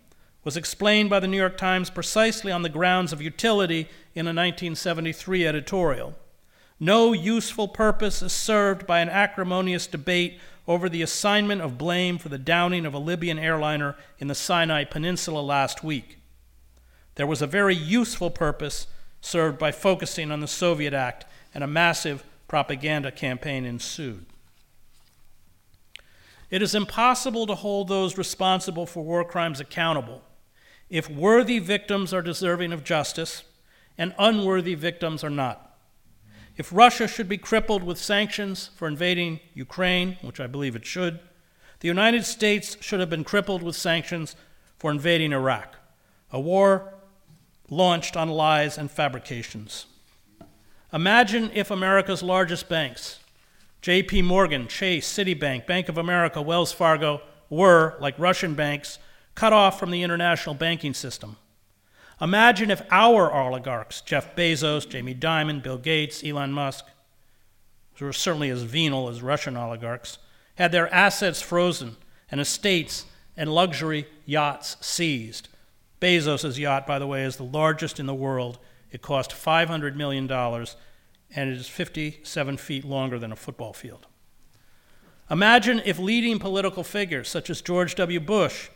was 0.44 0.56
explained 0.56 1.10
by 1.10 1.18
the 1.18 1.26
New 1.26 1.38
York 1.38 1.58
Times 1.58 1.90
precisely 1.90 2.52
on 2.52 2.62
the 2.62 2.68
grounds 2.68 3.12
of 3.12 3.20
utility 3.20 3.88
in 4.14 4.26
a 4.26 4.30
1973 4.30 5.44
editorial. 5.44 6.14
No 6.78 7.12
useful 7.12 7.66
purpose 7.66 8.22
is 8.22 8.32
served 8.32 8.86
by 8.86 9.00
an 9.00 9.08
acrimonious 9.08 9.88
debate 9.88 10.38
over 10.70 10.88
the 10.88 11.02
assignment 11.02 11.60
of 11.60 11.76
blame 11.76 12.16
for 12.16 12.28
the 12.28 12.38
downing 12.38 12.86
of 12.86 12.94
a 12.94 12.98
Libyan 12.98 13.40
airliner 13.40 13.96
in 14.20 14.28
the 14.28 14.36
Sinai 14.36 14.84
Peninsula 14.84 15.40
last 15.40 15.82
week. 15.82 16.18
There 17.16 17.26
was 17.26 17.42
a 17.42 17.46
very 17.48 17.74
useful 17.74 18.30
purpose 18.30 18.86
served 19.20 19.58
by 19.58 19.72
focusing 19.72 20.30
on 20.30 20.38
the 20.38 20.46
Soviet 20.46 20.94
act, 20.94 21.24
and 21.52 21.64
a 21.64 21.66
massive 21.66 22.22
propaganda 22.46 23.10
campaign 23.10 23.64
ensued. 23.64 24.26
It 26.50 26.62
is 26.62 26.72
impossible 26.72 27.48
to 27.48 27.56
hold 27.56 27.88
those 27.88 28.16
responsible 28.16 28.86
for 28.86 29.02
war 29.02 29.24
crimes 29.24 29.58
accountable 29.58 30.22
if 30.88 31.10
worthy 31.10 31.58
victims 31.58 32.14
are 32.14 32.22
deserving 32.22 32.72
of 32.72 32.84
justice 32.84 33.42
and 33.98 34.14
unworthy 34.20 34.76
victims 34.76 35.24
are 35.24 35.30
not. 35.30 35.69
If 36.56 36.72
Russia 36.72 37.08
should 37.08 37.28
be 37.28 37.38
crippled 37.38 37.82
with 37.82 37.98
sanctions 37.98 38.70
for 38.76 38.86
invading 38.88 39.40
Ukraine, 39.54 40.18
which 40.22 40.40
I 40.40 40.46
believe 40.46 40.76
it 40.76 40.84
should, 40.84 41.20
the 41.80 41.88
United 41.88 42.24
States 42.24 42.76
should 42.80 43.00
have 43.00 43.10
been 43.10 43.24
crippled 43.24 43.62
with 43.62 43.76
sanctions 43.76 44.36
for 44.78 44.90
invading 44.90 45.32
Iraq, 45.32 45.76
a 46.30 46.40
war 46.40 46.94
launched 47.70 48.16
on 48.16 48.28
lies 48.28 48.76
and 48.76 48.90
fabrications. 48.90 49.86
Imagine 50.92 51.50
if 51.54 51.70
America's 51.70 52.22
largest 52.22 52.68
banks, 52.68 53.20
JP 53.82 54.24
Morgan, 54.24 54.68
Chase, 54.68 55.10
Citibank, 55.10 55.66
Bank 55.66 55.88
of 55.88 55.96
America, 55.96 56.42
Wells 56.42 56.72
Fargo, 56.72 57.22
were, 57.48 57.96
like 58.00 58.18
Russian 58.18 58.54
banks, 58.54 58.98
cut 59.34 59.52
off 59.52 59.78
from 59.78 59.90
the 59.90 60.02
international 60.02 60.54
banking 60.54 60.92
system. 60.92 61.36
Imagine 62.20 62.70
if 62.70 62.82
our 62.90 63.32
oligarchs, 63.32 64.02
Jeff 64.02 64.36
Bezos, 64.36 64.88
Jamie 64.88 65.14
Dimon, 65.14 65.62
Bill 65.62 65.78
Gates, 65.78 66.22
Elon 66.22 66.52
Musk, 66.52 66.84
who 67.94 68.06
are 68.06 68.12
certainly 68.12 68.50
as 68.50 68.62
venal 68.62 69.08
as 69.08 69.22
Russian 69.22 69.56
oligarchs, 69.56 70.18
had 70.56 70.72
their 70.72 70.92
assets 70.92 71.40
frozen 71.40 71.96
and 72.30 72.40
estates 72.40 73.06
and 73.36 73.52
luxury 73.52 74.06
yachts 74.26 74.76
seized. 74.80 75.48
Bezos' 76.00 76.58
yacht, 76.58 76.86
by 76.86 76.98
the 76.98 77.06
way, 77.06 77.22
is 77.24 77.36
the 77.36 77.42
largest 77.42 77.98
in 77.98 78.06
the 78.06 78.14
world. 78.14 78.58
It 78.90 79.02
cost 79.02 79.30
$500 79.30 79.94
million 79.96 80.30
and 80.30 81.50
it 81.50 81.56
is 81.56 81.68
57 81.68 82.56
feet 82.56 82.84
longer 82.84 83.18
than 83.18 83.32
a 83.32 83.36
football 83.36 83.72
field. 83.72 84.06
Imagine 85.30 85.80
if 85.84 85.98
leading 85.98 86.38
political 86.38 86.82
figures 86.82 87.28
such 87.28 87.48
as 87.50 87.62
George 87.62 87.94
W. 87.94 88.18
Bush 88.18 88.68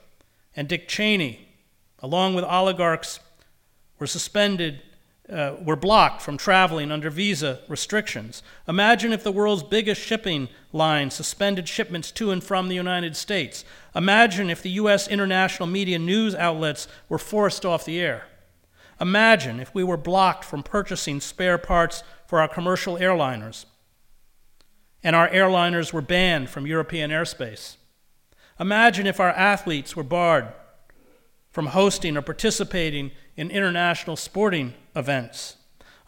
and 0.55 0.68
Dick 0.68 0.86
Cheney, 0.86 1.49
along 1.99 2.34
with 2.34 2.45
oligarchs, 2.45 3.18
were 3.99 4.07
suspended 4.07 4.80
uh, 5.32 5.57
were 5.64 5.76
blocked 5.76 6.20
from 6.20 6.36
traveling 6.36 6.92
under 6.92 7.09
visa 7.09 7.61
restrictions. 7.66 8.42
Imagine 8.68 9.11
if 9.11 9.22
the 9.22 9.32
world's 9.32 9.62
biggest 9.62 10.01
shipping 10.01 10.49
line 10.70 11.11
suspended 11.11 11.66
shipments 11.66 12.11
to 12.11 12.30
and 12.30 12.45
from 12.45 12.68
the 12.68 12.74
United 12.74 13.16
States. 13.16 13.64
Imagine 13.97 14.51
if 14.51 14.62
the 14.62 14.72
U.S. 14.72 15.09
international 15.09 15.66
media 15.66 15.99
news 15.99 16.34
outlets 16.34 16.86
were 17.09 17.16
forced 17.16 17.64
off 17.64 17.86
the 17.86 18.01
air. 18.01 18.26
Imagine 19.01 19.61
if 19.61 19.74
we 19.74 19.82
were 19.82 19.97
blocked 19.97 20.45
from 20.45 20.62
purchasing 20.62 21.20
spare 21.20 21.57
parts 21.57 22.03
for 22.26 22.40
our 22.40 22.49
commercial 22.49 22.97
airliners 22.97 23.64
and 25.03 25.14
our 25.14 25.28
airliners 25.28 25.92
were 25.92 26.03
banned 26.03 26.49
from 26.49 26.66
European 26.66 27.11
airspace. 27.11 27.76
Imagine 28.59 29.07
if 29.07 29.20
our 29.20 29.30
athletes 29.30 29.95
were 29.95 30.03
barred 30.03 30.49
from 31.51 31.66
hosting 31.66 32.16
or 32.16 32.22
participating 32.22 33.11
in 33.37 33.51
international 33.51 34.16
sporting 34.16 34.74
events. 34.95 35.57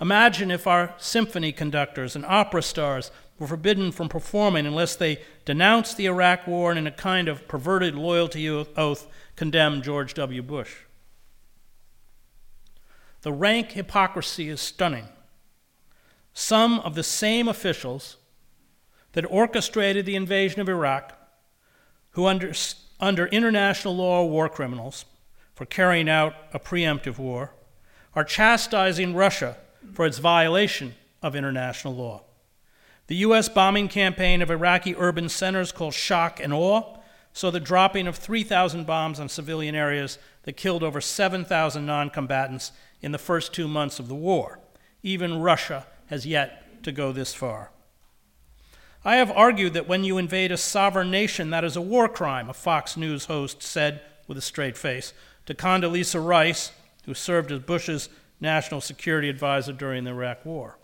Imagine 0.00 0.50
if 0.50 0.66
our 0.66 0.94
symphony 0.98 1.52
conductors 1.52 2.14
and 2.14 2.24
opera 2.26 2.62
stars 2.62 3.10
were 3.38 3.46
forbidden 3.46 3.92
from 3.92 4.08
performing 4.08 4.66
unless 4.66 4.96
they 4.96 5.18
denounced 5.44 5.96
the 5.96 6.06
Iraq 6.06 6.46
War 6.46 6.70
and, 6.70 6.78
in 6.78 6.86
a 6.86 6.90
kind 6.90 7.28
of 7.28 7.48
perverted 7.48 7.94
loyalty 7.94 8.48
oath, 8.48 9.06
condemned 9.36 9.84
George 9.84 10.14
W. 10.14 10.42
Bush. 10.42 10.74
The 13.22 13.32
rank 13.32 13.72
hypocrisy 13.72 14.48
is 14.48 14.60
stunning. 14.60 15.08
Some 16.32 16.80
of 16.80 16.94
the 16.94 17.02
same 17.02 17.48
officials 17.48 18.18
that 19.12 19.30
orchestrated 19.30 20.04
the 20.04 20.16
invasion 20.16 20.60
of 20.60 20.68
Iraq, 20.68 21.14
who, 22.10 22.26
under, 22.26 22.52
under 23.00 23.26
international 23.26 23.96
law, 23.96 24.22
are 24.22 24.28
war 24.28 24.48
criminals, 24.48 25.06
for 25.56 25.64
carrying 25.64 26.08
out 26.08 26.34
a 26.52 26.60
preemptive 26.60 27.18
war, 27.18 27.54
are 28.14 28.24
chastising 28.24 29.14
Russia 29.14 29.56
for 29.94 30.06
its 30.06 30.18
violation 30.18 30.94
of 31.22 31.34
international 31.34 31.94
law. 31.94 32.22
The 33.06 33.16
U.S. 33.16 33.48
bombing 33.48 33.88
campaign 33.88 34.42
of 34.42 34.50
Iraqi 34.50 34.94
urban 34.96 35.30
centers 35.30 35.72
called 35.72 35.94
shock 35.94 36.40
and 36.40 36.52
awe 36.52 36.98
saw 37.32 37.50
the 37.50 37.58
dropping 37.58 38.06
of 38.06 38.16
3,000 38.16 38.86
bombs 38.86 39.18
on 39.18 39.30
civilian 39.30 39.74
areas 39.74 40.18
that 40.42 40.58
killed 40.58 40.82
over 40.82 41.00
7,000 41.00 41.86
non 41.86 42.10
combatants 42.10 42.72
in 43.00 43.12
the 43.12 43.18
first 43.18 43.54
two 43.54 43.66
months 43.66 43.98
of 43.98 44.08
the 44.08 44.14
war. 44.14 44.58
Even 45.02 45.40
Russia 45.40 45.86
has 46.06 46.26
yet 46.26 46.82
to 46.82 46.92
go 46.92 47.12
this 47.12 47.32
far. 47.32 47.70
I 49.06 49.16
have 49.16 49.30
argued 49.30 49.72
that 49.72 49.88
when 49.88 50.04
you 50.04 50.18
invade 50.18 50.52
a 50.52 50.56
sovereign 50.58 51.10
nation, 51.10 51.48
that 51.50 51.64
is 51.64 51.76
a 51.76 51.80
war 51.80 52.08
crime, 52.08 52.50
a 52.50 52.54
Fox 52.54 52.96
News 52.96 53.26
host 53.26 53.62
said 53.62 54.02
with 54.26 54.36
a 54.36 54.42
straight 54.42 54.76
face 54.76 55.12
to 55.46 55.54
Condoleezza 55.54 56.24
Rice, 56.24 56.72
who 57.04 57.14
served 57.14 57.50
as 57.50 57.60
Bush's 57.60 58.08
national 58.40 58.80
security 58.80 59.28
advisor 59.28 59.72
during 59.72 60.04
the 60.04 60.10
Iraq 60.10 60.44
War. 60.44 60.76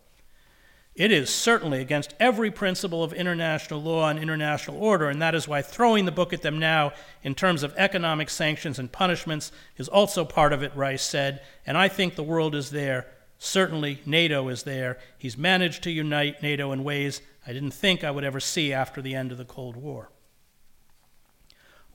It 0.94 1.10
is 1.10 1.30
certainly 1.34 1.80
against 1.80 2.14
every 2.20 2.50
principle 2.50 3.02
of 3.02 3.14
international 3.14 3.80
law 3.80 4.08
and 4.08 4.18
international 4.18 4.82
order, 4.82 5.08
and 5.08 5.22
that 5.22 5.34
is 5.34 5.48
why 5.48 5.62
throwing 5.62 6.04
the 6.04 6.12
book 6.12 6.34
at 6.34 6.42
them 6.42 6.58
now 6.58 6.92
in 7.22 7.34
terms 7.34 7.62
of 7.62 7.72
economic 7.76 8.28
sanctions 8.28 8.78
and 8.78 8.92
punishments 8.92 9.52
is 9.78 9.88
also 9.88 10.24
part 10.24 10.52
of 10.52 10.62
it, 10.62 10.76
Rice 10.76 11.02
said, 11.02 11.40
and 11.66 11.78
I 11.78 11.88
think 11.88 12.14
the 12.14 12.22
world 12.22 12.54
is 12.54 12.70
there. 12.70 13.06
Certainly, 13.38 14.02
NATO 14.04 14.48
is 14.48 14.64
there. 14.64 14.98
He's 15.16 15.36
managed 15.36 15.82
to 15.84 15.90
unite 15.90 16.42
NATO 16.42 16.72
in 16.72 16.84
ways 16.84 17.22
I 17.46 17.54
didn't 17.54 17.72
think 17.72 18.04
I 18.04 18.10
would 18.10 18.22
ever 18.22 18.38
see 18.38 18.72
after 18.72 19.00
the 19.00 19.14
end 19.14 19.32
of 19.32 19.38
the 19.38 19.44
Cold 19.46 19.76
War. 19.76 20.10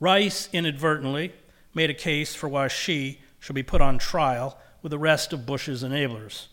Rice 0.00 0.48
inadvertently 0.52 1.32
made 1.74 1.90
a 1.90 1.94
case 1.94 2.34
for 2.34 2.48
why 2.48 2.68
she 2.68 3.20
should 3.38 3.54
be 3.54 3.62
put 3.62 3.80
on 3.80 3.98
trial 3.98 4.58
with 4.82 4.90
the 4.90 4.98
rest 4.98 5.32
of 5.32 5.46
Bush's 5.46 5.82
enablers. 5.82 6.48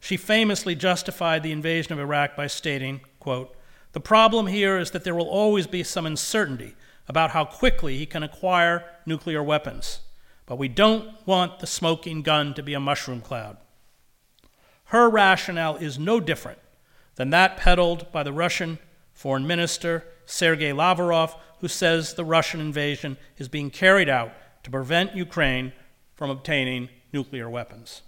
She 0.00 0.16
famously 0.16 0.74
justified 0.74 1.42
the 1.42 1.52
invasion 1.52 1.92
of 1.92 1.98
Iraq 1.98 2.36
by 2.36 2.46
stating, 2.46 3.00
quote, 3.18 3.54
"The 3.92 4.00
problem 4.00 4.46
here 4.46 4.78
is 4.78 4.90
that 4.92 5.04
there 5.04 5.14
will 5.14 5.28
always 5.28 5.66
be 5.66 5.82
some 5.82 6.06
uncertainty 6.06 6.74
about 7.06 7.32
how 7.32 7.44
quickly 7.44 7.98
he 7.98 8.06
can 8.06 8.22
acquire 8.22 8.84
nuclear 9.04 9.42
weapons, 9.42 10.00
but 10.46 10.56
we 10.56 10.68
don't 10.68 11.26
want 11.26 11.58
the 11.58 11.66
smoking 11.66 12.22
gun 12.22 12.54
to 12.54 12.62
be 12.62 12.74
a 12.74 12.80
mushroom 12.80 13.20
cloud." 13.20 13.56
Her 14.84 15.08
rationale 15.08 15.76
is 15.76 15.98
no 15.98 16.18
different 16.18 16.58
than 17.16 17.30
that 17.30 17.56
peddled 17.56 18.10
by 18.10 18.22
the 18.22 18.32
Russian 18.32 18.78
foreign 19.12 19.46
minister 19.46 20.06
Sergei 20.30 20.72
Lavrov, 20.72 21.34
who 21.60 21.68
says 21.68 22.14
the 22.14 22.24
Russian 22.24 22.60
invasion 22.60 23.16
is 23.36 23.48
being 23.48 23.68
carried 23.68 24.08
out 24.08 24.32
to 24.62 24.70
prevent 24.70 25.16
Ukraine 25.16 25.72
from 26.14 26.30
obtaining 26.30 26.88
nuclear 27.12 27.50
weapons. 27.50 28.02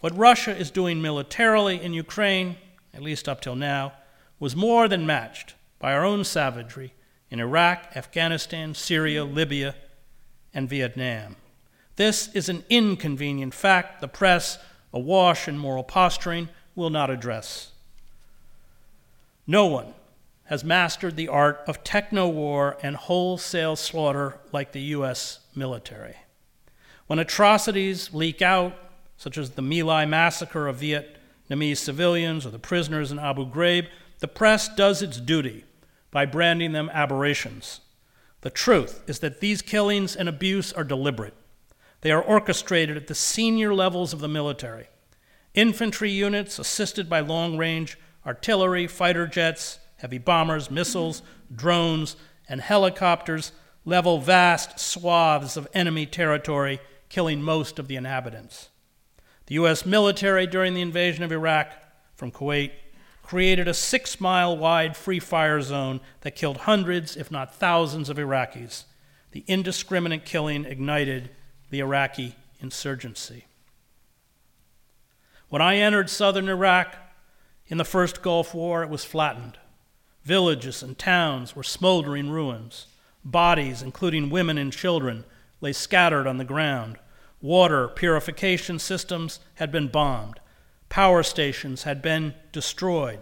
What 0.00 0.16
Russia 0.16 0.56
is 0.56 0.70
doing 0.70 1.02
militarily 1.02 1.82
in 1.82 1.92
Ukraine, 1.92 2.56
at 2.94 3.02
least 3.02 3.28
up 3.28 3.40
till 3.40 3.56
now, 3.56 3.94
was 4.38 4.54
more 4.54 4.86
than 4.86 5.04
matched 5.04 5.54
by 5.80 5.92
our 5.92 6.04
own 6.04 6.22
savagery 6.22 6.94
in 7.30 7.40
Iraq, 7.40 7.88
Afghanistan, 7.96 8.72
Syria, 8.74 9.24
Libya, 9.24 9.74
and 10.54 10.68
Vietnam. 10.68 11.36
This 11.96 12.28
is 12.34 12.48
an 12.48 12.62
inconvenient 12.70 13.52
fact 13.52 14.00
the 14.00 14.08
press, 14.08 14.58
awash 14.92 15.48
in 15.48 15.58
moral 15.58 15.82
posturing, 15.82 16.50
will 16.76 16.90
not 16.90 17.10
address. 17.10 17.72
No 19.46 19.66
one 19.66 19.94
has 20.46 20.64
mastered 20.64 21.16
the 21.16 21.28
art 21.28 21.60
of 21.66 21.82
techno 21.84 22.28
war 22.28 22.76
and 22.82 22.96
wholesale 22.96 23.76
slaughter 23.76 24.38
like 24.52 24.72
the 24.72 24.80
U.S. 24.80 25.40
military. 25.54 26.16
When 27.06 27.18
atrocities 27.18 28.12
leak 28.14 28.42
out, 28.42 28.74
such 29.16 29.38
as 29.38 29.50
the 29.50 29.62
My 29.62 29.80
Lai 29.82 30.06
massacre 30.06 30.68
of 30.68 30.80
Vietnamese 30.80 31.78
civilians 31.78 32.46
or 32.46 32.50
the 32.50 32.58
prisoners 32.58 33.10
in 33.10 33.18
Abu 33.18 33.46
Ghraib, 33.50 33.88
the 34.20 34.28
press 34.28 34.68
does 34.68 35.02
its 35.02 35.20
duty 35.20 35.64
by 36.10 36.26
branding 36.26 36.72
them 36.72 36.90
aberrations. 36.92 37.80
The 38.42 38.50
truth 38.50 39.02
is 39.06 39.18
that 39.20 39.40
these 39.40 39.62
killings 39.62 40.14
and 40.14 40.28
abuse 40.28 40.72
are 40.72 40.84
deliberate. 40.84 41.34
They 42.02 42.10
are 42.12 42.22
orchestrated 42.22 42.96
at 42.96 43.08
the 43.08 43.14
senior 43.14 43.74
levels 43.74 44.12
of 44.12 44.20
the 44.20 44.28
military. 44.28 44.88
Infantry 45.54 46.10
units, 46.10 46.58
assisted 46.58 47.08
by 47.08 47.20
long 47.20 47.56
range 47.56 47.98
artillery, 48.24 48.86
fighter 48.86 49.26
jets, 49.26 49.78
heavy 49.96 50.18
bombers, 50.18 50.70
missiles, 50.70 51.22
drones, 51.54 52.16
and 52.48 52.60
helicopters 52.60 53.52
level 53.84 54.18
vast 54.18 54.78
swaths 54.78 55.56
of 55.56 55.68
enemy 55.72 56.06
territory, 56.06 56.80
killing 57.08 57.40
most 57.40 57.78
of 57.78 57.88
the 57.88 57.96
inhabitants. 57.96 58.68
The 59.46 59.54
U.S. 59.54 59.86
military 59.86 60.46
during 60.46 60.74
the 60.74 60.80
invasion 60.82 61.22
of 61.22 61.32
Iraq 61.32 61.68
from 62.14 62.32
Kuwait 62.32 62.72
created 63.22 63.68
a 63.68 63.74
six 63.74 64.20
mile 64.20 64.56
wide 64.56 64.96
free 64.96 65.20
fire 65.20 65.60
zone 65.60 66.00
that 66.22 66.36
killed 66.36 66.58
hundreds, 66.58 67.16
if 67.16 67.30
not 67.30 67.54
thousands, 67.54 68.08
of 68.08 68.16
Iraqis. 68.16 68.84
The 69.32 69.44
indiscriminate 69.46 70.24
killing 70.24 70.64
ignited 70.64 71.30
the 71.70 71.80
Iraqi 71.80 72.34
insurgency. 72.60 73.46
When 75.48 75.62
I 75.62 75.76
entered 75.76 76.10
southern 76.10 76.48
Iraq, 76.48 76.96
in 77.68 77.78
the 77.78 77.84
first 77.84 78.22
Gulf 78.22 78.54
War, 78.54 78.82
it 78.82 78.88
was 78.88 79.04
flattened. 79.04 79.58
Villages 80.26 80.82
and 80.82 80.98
towns 80.98 81.54
were 81.54 81.62
smoldering 81.62 82.30
ruins. 82.30 82.88
Bodies, 83.24 83.80
including 83.80 84.28
women 84.28 84.58
and 84.58 84.72
children, 84.72 85.24
lay 85.60 85.72
scattered 85.72 86.26
on 86.26 86.36
the 86.36 86.44
ground. 86.44 86.98
Water 87.40 87.86
purification 87.86 88.80
systems 88.80 89.38
had 89.54 89.70
been 89.70 89.86
bombed. 89.86 90.40
Power 90.88 91.22
stations 91.22 91.84
had 91.84 92.02
been 92.02 92.34
destroyed. 92.50 93.20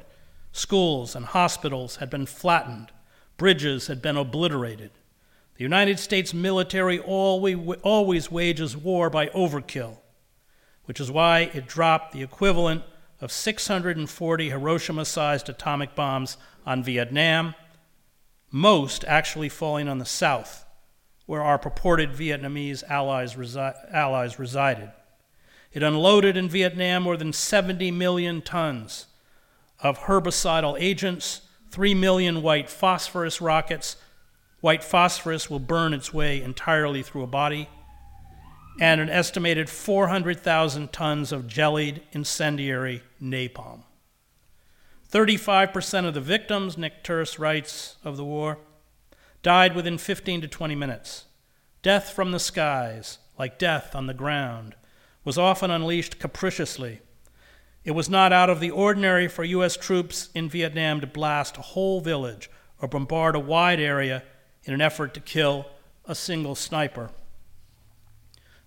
Schools 0.53 1.15
and 1.15 1.27
hospitals 1.27 1.97
had 1.97 2.09
been 2.09 2.25
flattened. 2.25 2.91
Bridges 3.37 3.89
had 3.89 4.01
been 4.01 4.17
obliterated. 4.17 4.91
The 5.57 5.63
United 5.63 5.99
States 5.99 6.33
military 6.33 7.01
always 7.01 8.31
wages 8.31 8.79
war 8.79 9.11
by 9.11 9.27
overkill, 9.27 9.99
which 10.87 11.01
is 11.01 11.11
why 11.11 11.51
it 11.53 11.67
dropped 11.67 12.13
the 12.13 12.23
equivalent 12.23 12.83
of 13.21 13.31
640 13.31 14.49
Hiroshima 14.51 15.05
sized 15.05 15.51
atomic 15.51 15.95
bombs 15.95 16.39
on 16.67 16.83
Vietnam, 16.83 17.55
most 18.51 19.05
actually 19.07 19.49
falling 19.49 19.89
on 19.89 19.99
the 19.99 20.05
south, 20.05 20.65
where 21.27 21.43
our 21.43 21.59
purported 21.59 22.13
Vietnamese 22.13 22.83
allies, 22.89 23.35
resi- 23.35 23.75
allies 23.93 24.39
resided. 24.39 24.91
It 25.73 25.83
unloaded 25.83 26.37
in 26.37 26.49
Vietnam 26.49 27.03
more 27.03 27.17
than 27.17 27.33
70 27.33 27.91
million 27.91 28.43
tons 28.43 29.07
of 29.81 30.01
herbicidal 30.01 30.77
agents, 30.79 31.43
3 31.71 31.95
million 31.95 32.43
white 32.43 32.71
phosphorus 32.71 33.41
rockets. 33.41 33.97
White 34.61 34.85
phosphorus 34.85 35.51
will 35.51 35.59
burn 35.59 35.93
its 35.93 36.15
way 36.15 36.41
entirely 36.41 37.03
through 37.03 37.25
a 37.25 37.27
body 37.27 37.69
and 38.81 39.01
an 39.01 39.09
estimated 39.09 39.69
400,000 39.69 40.93
tons 40.93 41.33
of 41.33 41.47
jellied 41.47 42.03
incendiary 42.13 43.03
napalm. 43.23 43.83
35% 45.15 46.07
of 46.07 46.13
the 46.13 46.21
victims, 46.21 46.77
Nick 46.77 47.05
Turse 47.05 47.39
writes 47.39 47.99
of 48.03 48.17
the 48.17 48.25
war, 48.25 48.59
died 49.45 49.77
within 49.77 49.97
15 49.97 50.41
to 50.41 50.49
20 50.49 50.75
minutes. 50.75 51.27
Death 51.83 52.11
from 52.11 52.33
the 52.33 52.41
skies, 52.41 53.19
like 53.39 53.57
death 53.57 53.95
on 53.95 54.09
the 54.09 54.13
ground, 54.13 54.75
was 55.25 55.39
often 55.39 55.71
unleashed 55.71 56.19
capriciously. 56.19 57.01
It 57.85 57.93
was 57.93 58.11
not 58.11 58.33
out 58.33 58.51
of 58.51 58.59
the 58.59 58.73
ordinary 58.73 59.29
for 59.29 59.45
U.S. 59.45 59.77
troops 59.77 60.31
in 60.35 60.49
Vietnam 60.49 61.01
to 61.01 61.07
blast 61.07 61.59
a 61.59 61.63
whole 61.63 62.01
village 62.01 62.51
or 62.83 62.89
bombard 62.89 63.37
a 63.37 63.41
wide 63.41 63.79
area 63.79 64.25
in 64.65 64.75
an 64.75 64.81
effort 64.81 65.15
to 65.15 65.21
kill 65.21 65.67
a 66.07 66.17
single 66.17 66.57
sniper. 66.57 67.11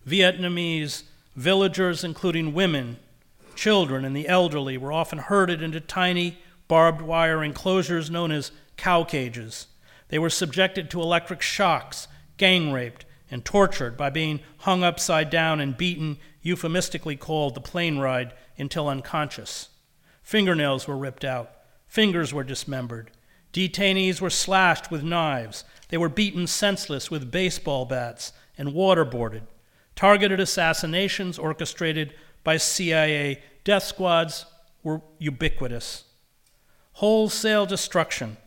Vietnamese 0.07 1.03
villagers, 1.35 2.05
including 2.05 2.53
women, 2.53 2.99
children, 3.57 4.05
and 4.05 4.15
the 4.15 4.27
elderly, 4.27 4.77
were 4.77 4.93
often 4.93 5.17
herded 5.17 5.61
into 5.61 5.81
tiny 5.81 6.37
barbed 6.67 7.01
wire 7.01 7.43
enclosures 7.43 8.09
known 8.09 8.31
as 8.31 8.51
cow 8.77 9.03
cages. 9.03 9.67
They 10.09 10.19
were 10.19 10.29
subjected 10.29 10.89
to 10.91 11.01
electric 11.01 11.41
shocks, 11.41 12.07
gang 12.37 12.71
raped, 12.71 13.05
and 13.29 13.43
tortured 13.43 13.97
by 13.97 14.09
being 14.09 14.39
hung 14.59 14.83
upside 14.83 15.29
down 15.29 15.59
and 15.59 15.75
beaten, 15.75 16.17
euphemistically 16.41 17.17
called 17.17 17.55
the 17.55 17.61
plane 17.61 17.97
ride, 17.97 18.33
until 18.57 18.87
unconscious. 18.87 19.69
Fingernails 20.23 20.87
were 20.87 20.97
ripped 20.97 21.25
out, 21.25 21.51
fingers 21.87 22.33
were 22.33 22.43
dismembered. 22.43 23.11
Detainees 23.53 24.21
were 24.21 24.29
slashed 24.29 24.91
with 24.91 25.03
knives. 25.03 25.63
They 25.89 25.97
were 25.97 26.09
beaten 26.09 26.47
senseless 26.47 27.09
with 27.09 27.31
baseball 27.31 27.85
bats 27.85 28.33
and 28.57 28.69
waterboarded. 28.69 29.43
Targeted 29.95 30.39
assassinations 30.39 31.39
orchestrated 31.39 32.13
by 32.47 32.55
CIA 32.55 33.43
death 33.65 33.83
squads 33.83 34.45
were 34.81 35.01
ubiquitous. 35.19 36.05
Wholesale 36.93 37.65
destruction, 37.65 38.37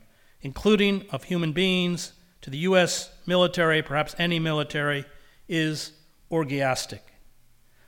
including 0.40 1.04
of 1.10 1.24
human 1.24 1.52
beings, 1.52 2.14
to 2.40 2.48
the 2.48 2.56
U.S. 2.70 3.10
military, 3.26 3.82
perhaps 3.82 4.16
any 4.18 4.38
military, 4.38 5.04
is 5.50 5.92
orgiastic. 6.30 7.00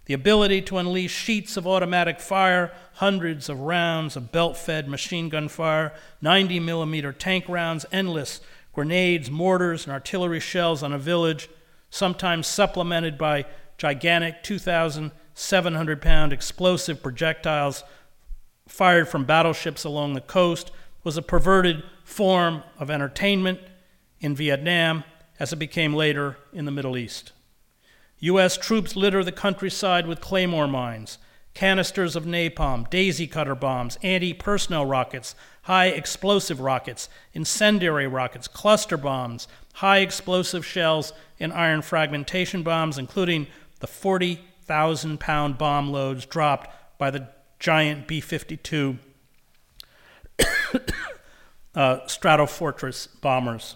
The 0.04 0.12
ability 0.12 0.60
to 0.60 0.76
unleash 0.76 1.14
sheets 1.14 1.56
of 1.56 1.66
automatic 1.66 2.20
fire, 2.20 2.72
hundreds 2.96 3.48
of 3.48 3.60
rounds 3.60 4.14
of 4.14 4.30
belt 4.30 4.58
fed 4.58 4.88
machine 4.88 5.30
gun 5.30 5.48
fire, 5.48 5.94
90 6.20 6.60
millimeter 6.60 7.14
tank 7.14 7.48
rounds, 7.48 7.86
endless 7.90 8.42
grenades, 8.74 9.30
mortars, 9.30 9.86
and 9.86 9.94
artillery 9.94 10.40
shells 10.40 10.82
on 10.82 10.92
a 10.92 10.98
village, 10.98 11.48
sometimes 11.88 12.46
supplemented 12.46 13.16
by 13.16 13.46
gigantic 13.78 14.42
2,700 15.34 16.02
pound 16.02 16.32
explosive 16.32 17.02
projectiles 17.02 17.84
fired 18.68 19.08
from 19.08 19.24
battleships 19.24 19.84
along 19.84 20.14
the 20.14 20.20
coast, 20.20 20.70
was 21.04 21.16
a 21.16 21.22
perverted 21.22 21.82
form 22.04 22.62
of 22.78 22.90
entertainment 22.90 23.58
in 24.20 24.34
Vietnam 24.34 25.04
as 25.38 25.52
it 25.52 25.56
became 25.56 25.94
later 25.94 26.36
in 26.52 26.64
the 26.64 26.70
Middle 26.70 26.96
East. 26.96 27.32
U.S. 28.20 28.56
troops 28.56 28.94
litter 28.94 29.24
the 29.24 29.32
countryside 29.32 30.06
with 30.06 30.20
claymore 30.20 30.68
mines, 30.68 31.18
canisters 31.54 32.14
of 32.14 32.24
napalm, 32.24 32.88
daisy 32.88 33.26
cutter 33.26 33.56
bombs, 33.56 33.98
anti 34.02 34.32
personnel 34.32 34.86
rockets, 34.86 35.34
high 35.62 35.86
explosive 35.86 36.60
rockets, 36.60 37.08
incendiary 37.32 38.06
rockets, 38.06 38.46
cluster 38.46 38.96
bombs, 38.96 39.48
high 39.74 39.98
explosive 39.98 40.64
shells, 40.64 41.12
and 41.40 41.52
iron 41.52 41.82
fragmentation 41.82 42.62
bombs, 42.62 42.96
including 42.96 43.48
the 43.80 43.86
40,000 44.62 45.18
pound 45.18 45.58
bomb 45.58 45.90
loads 45.90 46.24
dropped 46.24 46.70
by 46.96 47.10
the 47.10 47.28
giant 47.58 48.06
B 48.06 48.20
52 48.20 48.96
uh, 50.38 51.98
Stratofortress 52.06 53.08
bombers 53.20 53.74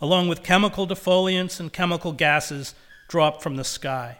along 0.00 0.26
with 0.28 0.42
chemical 0.42 0.88
defoliants 0.88 1.60
and 1.60 1.72
chemical 1.72 2.12
gases 2.12 2.74
dropped 3.08 3.42
from 3.42 3.54
the 3.56 3.64
sky. 3.64 4.18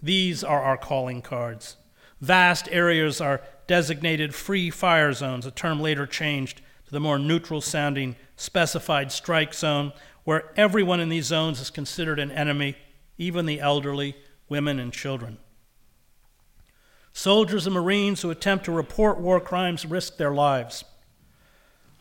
These 0.00 0.44
are 0.44 0.62
our 0.62 0.76
calling 0.76 1.20
cards. 1.20 1.76
Vast 2.20 2.68
areas 2.70 3.20
are 3.20 3.42
designated 3.66 4.34
free 4.34 4.70
fire 4.70 5.12
zones, 5.12 5.46
a 5.46 5.50
term 5.50 5.80
later 5.80 6.06
changed 6.06 6.62
to 6.86 6.92
the 6.92 7.00
more 7.00 7.18
neutral 7.18 7.60
sounding 7.60 8.14
specified 8.36 9.10
strike 9.10 9.52
zone, 9.52 9.92
where 10.22 10.52
everyone 10.56 11.00
in 11.00 11.08
these 11.08 11.26
zones 11.26 11.60
is 11.60 11.70
considered 11.70 12.20
an 12.20 12.30
enemy, 12.30 12.76
even 13.18 13.46
the 13.46 13.60
elderly, 13.60 14.16
women, 14.48 14.78
and 14.78 14.92
children. 14.92 15.38
Soldiers 17.12 17.66
and 17.66 17.74
Marines 17.74 18.22
who 18.22 18.30
attempt 18.30 18.66
to 18.66 18.72
report 18.72 19.18
war 19.18 19.40
crimes 19.40 19.86
risk 19.86 20.16
their 20.16 20.34
lives. 20.34 20.84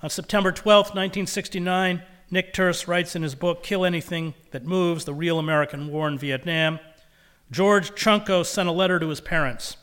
On 0.03 0.09
September 0.09 0.51
12, 0.51 0.87
1969, 0.87 2.03
Nick 2.29 2.53
Turse 2.53 2.87
writes 2.87 3.15
in 3.15 3.21
his 3.21 3.35
book, 3.35 3.63
Kill 3.63 3.85
Anything 3.85 4.33
That 4.51 4.65
Moves 4.65 5.05
The 5.05 5.13
Real 5.13 5.39
American 5.39 5.87
War 5.87 6.07
in 6.07 6.17
Vietnam. 6.17 6.79
George 7.49 7.91
Chunko 7.91 8.45
sent 8.45 8.67
a 8.67 8.73
letter 8.73 8.99
to 8.99 9.07
his 9.07 9.21
parents 9.21 9.77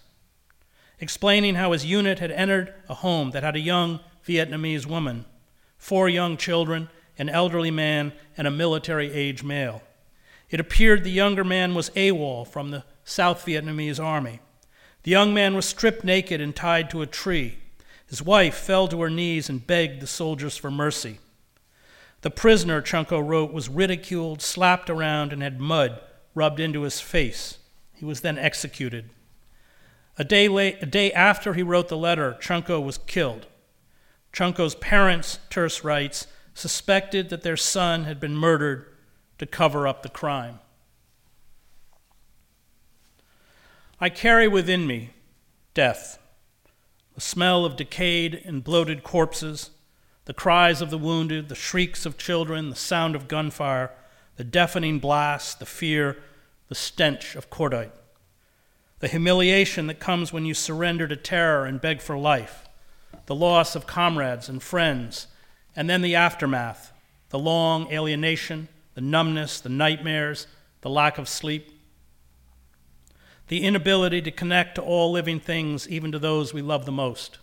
explaining 1.03 1.57
how 1.57 1.73
his 1.73 1.85
unit 1.85 2.21
had 2.21 2.31
entered 2.31 2.73
a 2.89 2.95
home 2.95 3.33
that 3.33 3.43
had 3.43 3.57
a 3.57 3.61
young 3.61 3.99
Vietnamese 4.25 4.87
woman, 4.87 5.25
four 5.77 6.09
young 6.09 6.37
children, 6.37 6.89
an 7.19 7.29
elderly 7.29 7.73
man, 7.73 8.13
and 8.37 8.47
a 8.47 8.51
military 8.53 9.13
age 9.13 9.43
male. 9.43 9.83
It 10.53 10.61
appeared 10.61 11.03
the 11.03 11.11
younger 11.11 11.45
man 11.45 11.75
was 11.75 11.91
AWOL 11.97 12.47
from 12.47 12.71
the 12.71 12.85
South 13.05 13.45
Vietnamese 13.47 13.99
army. 13.99 14.41
The 15.03 15.11
young 15.11 15.33
man 15.33 15.57
was 15.57 15.65
stripped 15.65 16.05
naked 16.05 16.43
and 16.43 16.55
tied 16.55 16.91
to 16.91 17.01
a 17.01 17.07
tree. 17.07 17.57
His 18.07 18.23
wife 18.23 18.55
fell 18.55 18.87
to 18.89 19.01
her 19.01 19.09
knees 19.09 19.49
and 19.49 19.67
begged 19.67 20.03
the 20.03 20.07
soldiers 20.07 20.59
for 20.59 20.71
mercy. 20.71 21.19
The 22.21 22.31
prisoner, 22.31 22.83
Chunko 22.83 23.27
wrote, 23.27 23.51
was 23.51 23.71
ridiculed, 23.71 24.43
slapped 24.43 24.91
around, 24.91 25.33
and 25.33 25.43
had 25.43 25.59
mud 25.59 25.99
rubbed 26.35 26.61
into 26.61 26.83
his 26.83 27.01
face. 27.01 27.57
He 27.95 28.05
was 28.05 28.21
then 28.21 28.37
executed. 28.37 29.09
A 30.19 30.25
day, 30.25 30.49
late, 30.49 30.77
a 30.83 30.87
day 30.87 31.11
after 31.13 31.55
he 31.55 31.63
wrote 31.63 31.89
the 31.89 31.97
letter, 31.97 32.37
Chunko 32.41 32.79
was 32.79 32.99
killed. 32.99 33.47
Chunko's 34.35 34.75
parents, 34.75 35.39
Turse 35.49 35.83
writes, 35.83 36.27
suspected 36.53 37.31
that 37.31 37.43
their 37.43 37.57
son 37.57 38.05
had 38.05 38.21
been 38.21 38.37
murdered 38.37 38.92
to 39.43 39.47
cover 39.47 39.89
up 39.89 40.05
the 40.05 40.09
crime. 40.09 40.61
I 43.99 44.09
carry 44.09 44.47
within 44.47 44.87
me 44.87 45.11
death, 45.75 46.21
the 47.17 47.21
smell 47.21 47.65
of 47.65 47.75
decayed 47.75 48.41
and 48.45 48.63
bloated 48.63 49.03
corpses 49.03 49.71
the 50.27 50.33
cries 50.33 50.81
of 50.81 50.91
the 50.91 50.99
wounded, 50.99 51.49
the 51.49 51.57
shrieks 51.57 52.07
of 52.07 52.17
children, 52.17 52.71
the 52.71 52.77
sound 52.77 53.17
of 53.17 53.27
gunfire, 53.27 53.91
the 54.37 54.45
deafening 54.45 55.01
blast, 55.01 55.59
the 55.59 55.67
fear, 55.67 56.23
the 56.69 56.77
stench 56.77 57.35
of 57.35 57.51
cordite, 57.51 57.91
the 59.01 59.09
humiliation 59.09 59.89
that 59.89 59.99
comes 59.99 60.33
when 60.33 60.47
you 60.47 60.55
surrender 60.55 61.09
to 61.09 61.17
terror 61.17 61.65
and 61.65 61.81
beg 61.81 62.01
for 62.01 62.17
life, 62.17 62.69
the 63.27 63.35
loss 63.35 63.75
of 63.75 63.89
comrades 63.89 64.49
and 64.49 64.63
friends, 64.63 65.27
and 65.75 65.91
then 65.91 66.03
the 66.03 66.15
aftermath, 66.15 66.93
the 67.31 67.39
long 67.41 67.93
alienation, 67.93 68.69
the 68.95 69.01
numbness, 69.01 69.61
the 69.61 69.69
nightmares, 69.69 70.47
the 70.81 70.91
lack 70.91 71.19
of 71.19 71.29
sleep, 71.29 71.71
the 73.49 73.63
inability 73.63 74.23
to 74.23 74.31
connect 74.31 74.75
to 74.77 74.83
all 74.83 75.11
living 75.11 75.41
things, 75.41 75.89
even 75.89 76.13
to 76.13 76.19
those 76.19 76.55
we 76.55 76.63
love 76.63 76.87
the 76.87 76.93
most, 76.93 77.39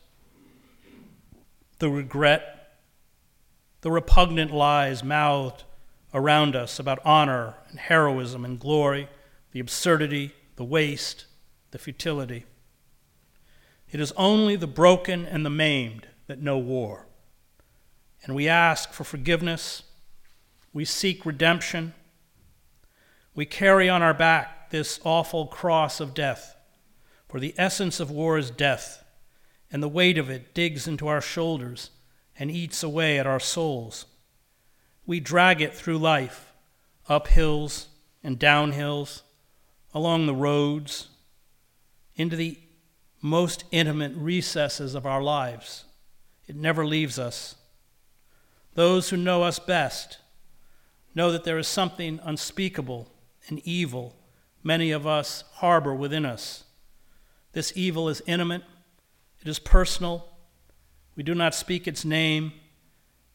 the 1.79 1.89
regret 1.89 2.59
the 3.81 3.91
repugnant 3.91 4.51
lies 4.51 5.03
mouthed 5.03 5.63
around 6.13 6.55
us 6.55 6.79
about 6.79 6.99
honor 7.05 7.55
and 7.69 7.79
heroism 7.79 8.43
and 8.43 8.59
glory, 8.59 9.07
the 9.51 9.59
absurdity, 9.59 10.33
the 10.57 10.63
waste, 10.63 11.25
the 11.71 11.77
futility. 11.77 12.45
It 13.91 13.99
is 13.99 14.11
only 14.17 14.55
the 14.55 14.67
broken 14.67 15.25
and 15.25 15.45
the 15.45 15.49
maimed 15.49 16.07
that 16.27 16.41
know 16.41 16.57
war. 16.57 17.07
And 18.23 18.35
we 18.35 18.47
ask 18.47 18.91
for 18.91 19.03
forgiveness. 19.03 19.83
We 20.73 20.85
seek 20.85 21.25
redemption. 21.25 21.93
We 23.35 23.45
carry 23.45 23.89
on 23.89 24.01
our 24.01 24.13
back 24.13 24.69
this 24.69 24.99
awful 25.03 25.47
cross 25.47 25.99
of 25.99 26.13
death. 26.13 26.55
For 27.27 27.39
the 27.39 27.55
essence 27.57 27.99
of 27.99 28.11
war 28.11 28.37
is 28.37 28.51
death, 28.51 29.03
and 29.71 29.81
the 29.81 29.87
weight 29.87 30.17
of 30.17 30.29
it 30.29 30.53
digs 30.53 30.87
into 30.87 31.07
our 31.07 31.21
shoulders 31.21 31.91
and 32.37 32.49
eats 32.49 32.83
away 32.83 33.19
at 33.19 33.27
our 33.27 33.39
souls. 33.39 34.05
We 35.05 35.19
drag 35.19 35.61
it 35.61 35.75
through 35.75 35.97
life, 35.97 36.53
up 37.07 37.27
hills 37.27 37.87
and 38.23 38.37
down 38.37 38.71
hills, 38.71 39.23
along 39.93 40.25
the 40.25 40.35
roads, 40.35 41.07
into 42.15 42.35
the 42.35 42.59
most 43.21 43.63
intimate 43.71 44.13
recesses 44.15 44.95
of 44.95 45.05
our 45.05 45.21
lives. 45.21 45.85
It 46.47 46.55
never 46.55 46.85
leaves 46.85 47.19
us. 47.19 47.55
Those 48.75 49.09
who 49.09 49.17
know 49.17 49.43
us 49.43 49.59
best 49.59 50.19
know 51.19 51.33
that 51.33 51.43
there 51.43 51.57
is 51.57 51.67
something 51.67 52.17
unspeakable 52.23 53.05
and 53.49 53.59
evil 53.67 54.15
many 54.63 54.89
of 54.91 55.05
us 55.05 55.43
harbor 55.55 55.93
within 55.93 56.25
us. 56.25 56.63
This 57.51 57.73
evil 57.75 58.07
is 58.07 58.21
intimate, 58.25 58.63
It 59.41 59.49
is 59.49 59.59
personal. 59.59 60.29
We 61.17 61.23
do 61.23 61.35
not 61.35 61.53
speak 61.53 61.89
its 61.89 62.05
name. 62.05 62.53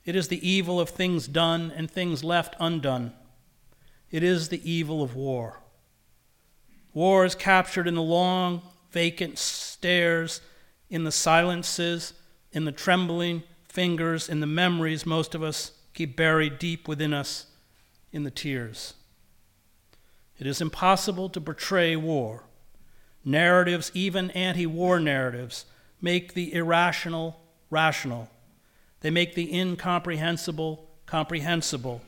It 0.07 0.16
is 0.16 0.28
the 0.28 0.49
evil 0.49 0.80
of 0.80 0.89
things 0.89 1.28
done 1.28 1.70
and 1.76 1.91
things 1.91 2.24
left 2.24 2.57
undone. 2.59 3.12
It 4.11 4.22
is 4.22 4.49
the 4.49 4.70
evil 4.70 5.03
of 5.03 5.14
war. 5.14 5.61
War 6.95 7.26
is 7.26 7.35
captured 7.35 7.87
in 7.87 7.97
the 7.97 8.03
long, 8.03 8.62
vacant 8.93 9.37
stares, 9.37 10.41
in 10.89 11.05
the 11.05 11.12
silences, 11.12 12.14
in 12.51 12.64
the 12.64 12.72
trembling 12.72 13.43
fingers, 13.68 14.30
in 14.30 14.41
the 14.41 14.47
memories 14.47 15.05
most 15.05 15.35
of 15.35 15.43
us 15.43 15.72
keep 15.93 16.16
buried 16.16 16.59
deep 16.59 16.89
within 16.89 17.12
us, 17.12 17.47
in 18.14 18.22
the 18.22 18.30
tears. 18.30 18.94
It 20.38 20.46
is 20.46 20.60
impossible 20.60 21.28
to 21.30 21.40
portray 21.40 21.96
war. 21.96 22.44
Narratives, 23.24 23.90
even 23.92 24.30
anti 24.30 24.66
war 24.66 25.00
narratives, 25.00 25.66
make 26.00 26.34
the 26.34 26.54
irrational 26.54 27.40
rational. 27.70 28.30
They 29.00 29.10
make 29.10 29.34
the 29.34 29.52
incomprehensible 29.52 30.88
comprehensible. 31.06 32.02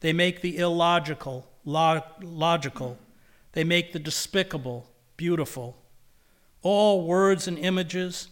They 0.00 0.12
make 0.12 0.42
the 0.42 0.58
illogical 0.58 1.46
logical. 1.64 2.98
They 3.52 3.64
make 3.64 3.92
the 3.92 3.98
despicable 3.98 4.86
beautiful. 5.16 5.76
All 6.62 7.06
words 7.06 7.48
and 7.48 7.58
images, 7.58 8.28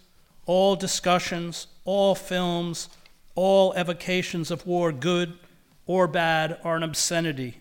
all 0.46 0.76
discussions, 0.76 1.66
all 1.84 2.14
films, 2.14 2.88
all 3.34 3.72
evocations 3.76 4.50
of 4.50 4.66
war, 4.66 4.92
good 4.92 5.38
or 5.88 6.06
bad, 6.06 6.60
are 6.62 6.76
an 6.76 6.82
obscenity. 6.84 7.56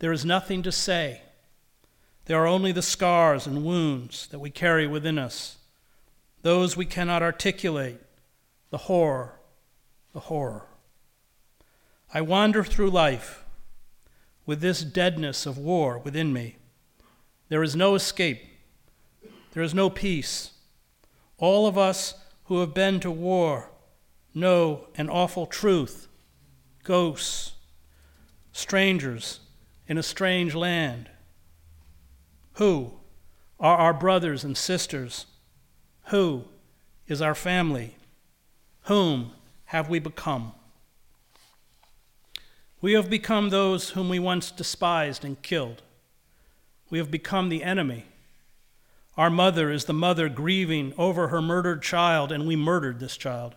There 0.00 0.12
is 0.12 0.24
nothing 0.24 0.60
to 0.64 0.72
say. 0.72 1.22
There 2.26 2.42
are 2.42 2.48
only 2.48 2.72
the 2.72 2.82
scars 2.82 3.46
and 3.46 3.64
wounds 3.64 4.26
that 4.26 4.40
we 4.40 4.50
carry 4.50 4.86
within 4.86 5.18
us, 5.18 5.56
those 6.42 6.76
we 6.76 6.84
cannot 6.84 7.22
articulate, 7.22 8.00
the 8.70 8.78
horror, 8.78 9.38
the 10.12 10.20
horror. 10.20 10.66
I 12.12 12.22
wander 12.22 12.64
through 12.64 12.90
life 12.90 13.44
with 14.44 14.60
this 14.60 14.82
deadness 14.82 15.46
of 15.46 15.56
war 15.56 15.98
within 15.98 16.32
me. 16.32 16.56
There 17.50 17.62
is 17.62 17.76
no 17.76 17.94
escape, 17.94 18.42
there 19.52 19.62
is 19.62 19.74
no 19.74 19.88
peace. 19.88 20.50
All 21.38 21.68
of 21.68 21.78
us 21.78 22.14
who 22.46 22.58
have 22.60 22.74
been 22.74 22.98
to 23.00 23.12
war 23.12 23.70
know 24.34 24.88
an 24.96 25.08
awful 25.08 25.46
truth 25.46 26.07
ghosts, 26.88 27.52
strangers 28.50 29.40
in 29.86 29.98
a 29.98 30.02
strange 30.02 30.54
land. 30.54 31.10
Who 32.54 32.92
are 33.60 33.76
our 33.76 33.92
brothers 33.92 34.42
and 34.42 34.56
sisters? 34.56 35.26
Who 36.06 36.44
is 37.06 37.20
our 37.20 37.34
family? 37.34 37.96
Whom 38.84 39.32
have 39.66 39.90
we 39.90 39.98
become? 39.98 40.52
We 42.80 42.94
have 42.94 43.10
become 43.10 43.50
those 43.50 43.90
whom 43.90 44.08
we 44.08 44.18
once 44.18 44.50
despised 44.50 45.26
and 45.26 45.42
killed. 45.42 45.82
We 46.88 46.96
have 46.96 47.10
become 47.10 47.50
the 47.50 47.64
enemy. 47.64 48.06
Our 49.14 49.28
mother 49.28 49.70
is 49.70 49.84
the 49.84 49.92
mother 49.92 50.30
grieving 50.30 50.94
over 50.96 51.28
her 51.28 51.42
murdered 51.42 51.82
child, 51.82 52.32
and 52.32 52.46
we 52.46 52.56
murdered 52.56 52.98
this 52.98 53.18
child 53.18 53.56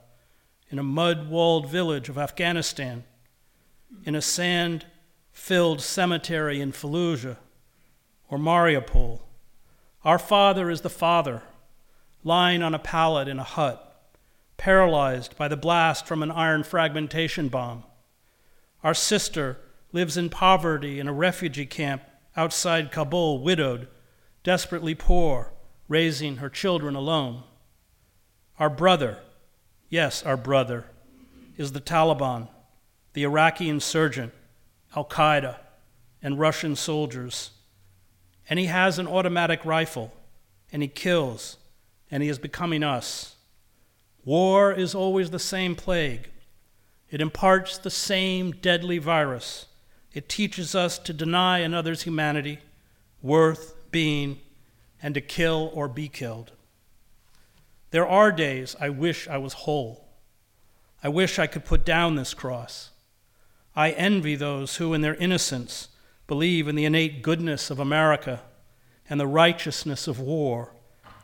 in 0.70 0.80
a 0.80 0.84
mud 0.84 1.30
walled 1.30 1.70
village 1.70 2.10
of 2.10 2.18
Afghanistan, 2.18 3.06
in 4.04 4.16
a 4.16 4.22
sand 4.22 4.86
filled 5.32 5.82
cemetery 5.82 6.62
in 6.62 6.72
Fallujah 6.72 7.38
or 8.30 8.38
Mariupol. 8.38 9.22
Our 10.04 10.20
father 10.20 10.70
is 10.70 10.82
the 10.82 10.90
father, 10.90 11.44
lying 12.24 12.64
on 12.64 12.74
a 12.74 12.80
pallet 12.80 13.28
in 13.28 13.40
a 13.40 13.44
hut, 13.44 14.10
paralyzed 14.58 15.38
by 15.38 15.48
the 15.48 15.58
blast 15.58 16.08
from 16.08 16.24
an 16.24 16.32
iron 16.32 16.64
fragmentation 16.64 17.50
bomb. 17.50 17.84
Our 18.84 18.94
sister 18.94 19.58
lives 19.92 20.18
in 20.18 20.30
poverty 20.30 21.00
in 21.00 21.08
a 21.08 21.14
refugee 21.14 21.66
camp 21.66 22.04
outside 22.36 22.92
Kabul, 22.92 23.44
widowed, 23.44 23.88
desperately 24.44 24.96
poor, 24.96 25.54
raising 25.88 26.38
her 26.38 26.50
children 26.50 26.96
alone. 26.96 27.44
Our 28.58 28.70
brother, 28.70 29.20
yes, 29.90 30.24
our 30.24 30.38
brother, 30.38 30.86
is 31.58 31.74
the 31.74 31.82
Taliban, 31.82 32.48
the 33.14 33.24
Iraqi 33.24 33.70
insurgent, 33.70 34.34
Al 34.96 35.06
Qaeda, 35.06 35.58
and 36.22 36.40
Russian 36.40 36.76
soldiers. 36.76 37.52
And 38.50 38.60
he 38.60 38.66
has 38.66 39.00
an 39.00 39.08
automatic 39.08 39.66
rifle, 39.66 40.14
and 40.72 40.82
he 40.82 40.88
kills, 40.88 41.58
and 42.10 42.22
he 42.24 42.30
is 42.30 42.40
becoming 42.40 42.84
us. 42.84 43.36
War 44.24 44.72
is 44.72 44.94
always 44.94 45.32
the 45.32 45.40
same 45.40 45.76
plague 45.76 46.32
it 47.12 47.20
imparts 47.20 47.78
the 47.78 47.90
same 47.90 48.52
deadly 48.52 48.98
virus. 48.98 49.68
It 50.14 50.30
teaches 50.30 50.74
us 50.74 50.98
to 51.00 51.14
deny 51.14 51.60
another's 51.60 52.04
humanity, 52.04 52.60
worth, 53.22 53.76
being, 53.92 54.40
and 55.04 55.14
to 55.14 55.22
kill 55.22 55.72
or 55.74 55.90
be 55.90 56.08
killed. 56.08 56.54
There 57.92 58.08
are 58.08 58.32
days 58.32 58.78
I 58.80 58.90
wish 58.90 59.28
I 59.28 59.38
was 59.38 59.54
whole. 59.54 60.08
I 61.04 61.10
wish 61.10 61.38
I 61.38 61.48
could 61.48 61.66
put 61.66 61.84
down 61.86 62.16
this 62.16 62.34
cross. 62.34 62.91
I 63.76 63.92
envy 63.92 64.36
those 64.36 64.78
who, 64.78 64.94
in 64.94 65.02
their 65.02 65.16
innocence, 65.16 65.90
believe 66.28 66.68
in 66.68 66.76
the 66.76 66.86
innate 66.86 67.22
goodness 67.22 67.70
of 67.70 67.80
America 67.80 68.42
and 69.10 69.20
the 69.20 69.28
righteousness 69.28 70.08
of 70.08 70.20
war 70.20 70.74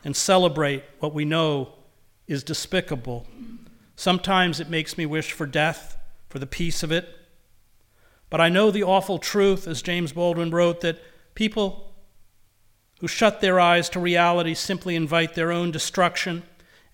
and 0.04 0.16
celebrate 0.16 0.84
what 1.00 1.14
we 1.14 1.24
know 1.24 1.74
is 2.26 2.42
despicable 2.44 3.26
Sometimes 3.98 4.60
it 4.60 4.70
makes 4.70 4.96
me 4.96 5.06
wish 5.06 5.32
for 5.32 5.44
death, 5.44 5.96
for 6.28 6.38
the 6.38 6.46
peace 6.46 6.84
of 6.84 6.92
it. 6.92 7.08
But 8.30 8.40
I 8.40 8.48
know 8.48 8.70
the 8.70 8.84
awful 8.84 9.18
truth, 9.18 9.66
as 9.66 9.82
James 9.82 10.12
Baldwin 10.12 10.52
wrote, 10.52 10.82
that 10.82 11.00
people 11.34 11.96
who 13.00 13.08
shut 13.08 13.40
their 13.40 13.58
eyes 13.58 13.88
to 13.88 13.98
reality 13.98 14.54
simply 14.54 14.94
invite 14.94 15.34
their 15.34 15.50
own 15.50 15.72
destruction, 15.72 16.44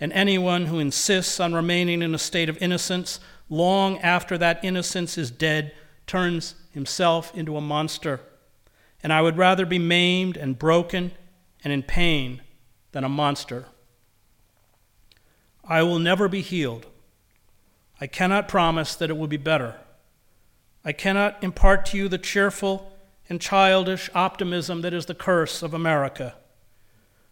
and 0.01 0.15
anyone 0.15 0.65
who 0.65 0.79
insists 0.79 1.39
on 1.41 1.53
remaining 1.53 2.01
in 2.01 2.15
a 2.15 2.19
state 2.19 2.49
of 2.49 2.57
innocence 2.63 3.21
long 3.49 3.99
after 3.99 4.39
that 4.39 4.65
innocence 4.65 5.19
is 5.19 5.31
dead 5.31 5.73
turns 6.07 6.55
himself 6.71 7.35
into 7.35 7.57
a 7.57 7.61
monster. 7.61 8.21
And 9.03 9.13
I 9.13 9.23
would 9.23 9.37
rather 9.37 9.67
be 9.67 9.79
maimed 9.79 10.37
and 10.37 10.59
broken 10.59 11.13
and 11.63 11.73
in 11.73 11.83
pain 11.83 12.43
than 12.93 13.05
a 13.05 13.09
monster. 13.09 13.67
I 15.63 15.83
will 15.83 15.99
never 15.99 16.29
be 16.29 16.41
healed 16.41 16.87
I 18.01 18.07
cannot 18.07 18.49
promise 18.49 18.95
that 18.97 19.11
it 19.11 19.17
will 19.17 19.29
be 19.29 19.37
better. 19.37 19.77
I 20.85 20.93
cannot 20.93 21.43
impart 21.43 21.87
to 21.87 21.97
you 21.97 22.09
the 22.09 22.19
cheerful 22.19 22.93
and 23.29 23.41
childish 23.41 24.11
optimism 24.15 24.83
that 24.83 24.93
is 24.93 25.07
the 25.07 25.15
curse 25.15 25.63
of 25.63 25.73
America. 25.73 26.35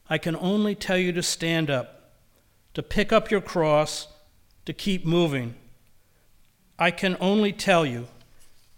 I 0.08 0.18
can 0.18 0.36
only 0.36 0.74
tell 0.74 0.96
you 0.96 1.12
to 1.12 1.22
stand 1.22 1.68
up, 1.68 2.14
to 2.74 2.82
pick 2.82 3.12
up 3.12 3.30
your 3.30 3.40
cross, 3.40 4.08
to 4.64 4.72
keep 4.72 5.04
moving. 5.04 5.56
I 6.82 6.90
can 6.90 7.16
only 7.20 7.52
tell 7.52 7.86
you 7.86 8.08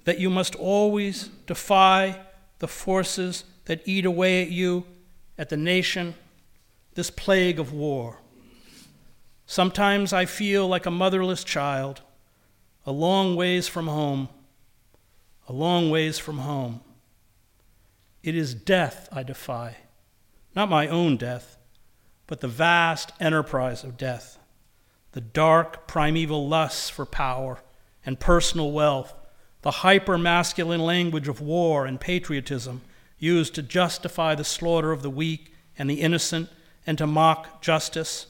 that 0.04 0.18
you 0.18 0.28
must 0.28 0.54
always 0.56 1.28
defy 1.46 2.20
the 2.58 2.68
forces 2.68 3.44
that 3.64 3.80
eat 3.86 4.04
away 4.04 4.42
at 4.42 4.50
you, 4.50 4.84
at 5.38 5.48
the 5.48 5.56
nation, 5.56 6.14
this 6.96 7.10
plague 7.10 7.58
of 7.58 7.72
war. 7.72 8.18
Sometimes 9.46 10.12
I 10.12 10.26
feel 10.26 10.68
like 10.68 10.84
a 10.84 10.90
motherless 10.90 11.44
child, 11.44 12.02
a 12.84 12.92
long 12.92 13.36
ways 13.36 13.68
from 13.68 13.86
home, 13.86 14.28
a 15.48 15.54
long 15.54 15.88
ways 15.88 16.18
from 16.18 16.40
home. 16.40 16.82
It 18.22 18.34
is 18.34 18.54
death 18.54 19.08
I 19.12 19.22
defy, 19.22 19.76
not 20.54 20.68
my 20.68 20.88
own 20.88 21.16
death, 21.16 21.56
but 22.26 22.42
the 22.42 22.48
vast 22.48 23.12
enterprise 23.18 23.82
of 23.82 23.96
death, 23.96 24.38
the 25.12 25.22
dark 25.22 25.86
primeval 25.86 26.46
lusts 26.46 26.90
for 26.90 27.06
power 27.06 27.60
and 28.04 28.20
personal 28.20 28.72
wealth, 28.72 29.14
the 29.62 29.70
hyper 29.70 30.18
masculine 30.18 30.80
language 30.80 31.28
of 31.28 31.40
war 31.40 31.86
and 31.86 32.00
patriotism 32.00 32.82
used 33.18 33.54
to 33.54 33.62
justify 33.62 34.34
the 34.34 34.44
slaughter 34.44 34.92
of 34.92 35.02
the 35.02 35.10
weak 35.10 35.54
and 35.78 35.88
the 35.88 36.00
innocent 36.00 36.48
and 36.86 36.98
to 36.98 37.06
mock 37.06 37.62
justice 37.62 38.26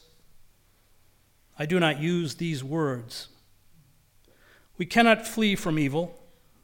I 1.58 1.66
do 1.66 1.78
not 1.78 2.00
use 2.00 2.34
these 2.34 2.64
words. 2.64 3.28
We 4.76 4.86
cannot 4.86 5.26
flee 5.26 5.54
from 5.54 5.78
evil. 5.78 6.18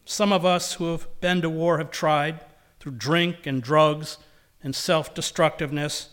Some 0.04 0.32
of 0.32 0.44
us 0.44 0.74
who 0.74 0.90
have 0.90 1.06
been 1.20 1.42
to 1.42 1.50
war 1.50 1.78
have 1.78 1.90
tried 1.90 2.40
through 2.80 2.92
drink 2.92 3.46
and 3.46 3.62
drugs 3.62 4.18
and 4.62 4.74
self 4.74 5.14
destructiveness. 5.14 6.08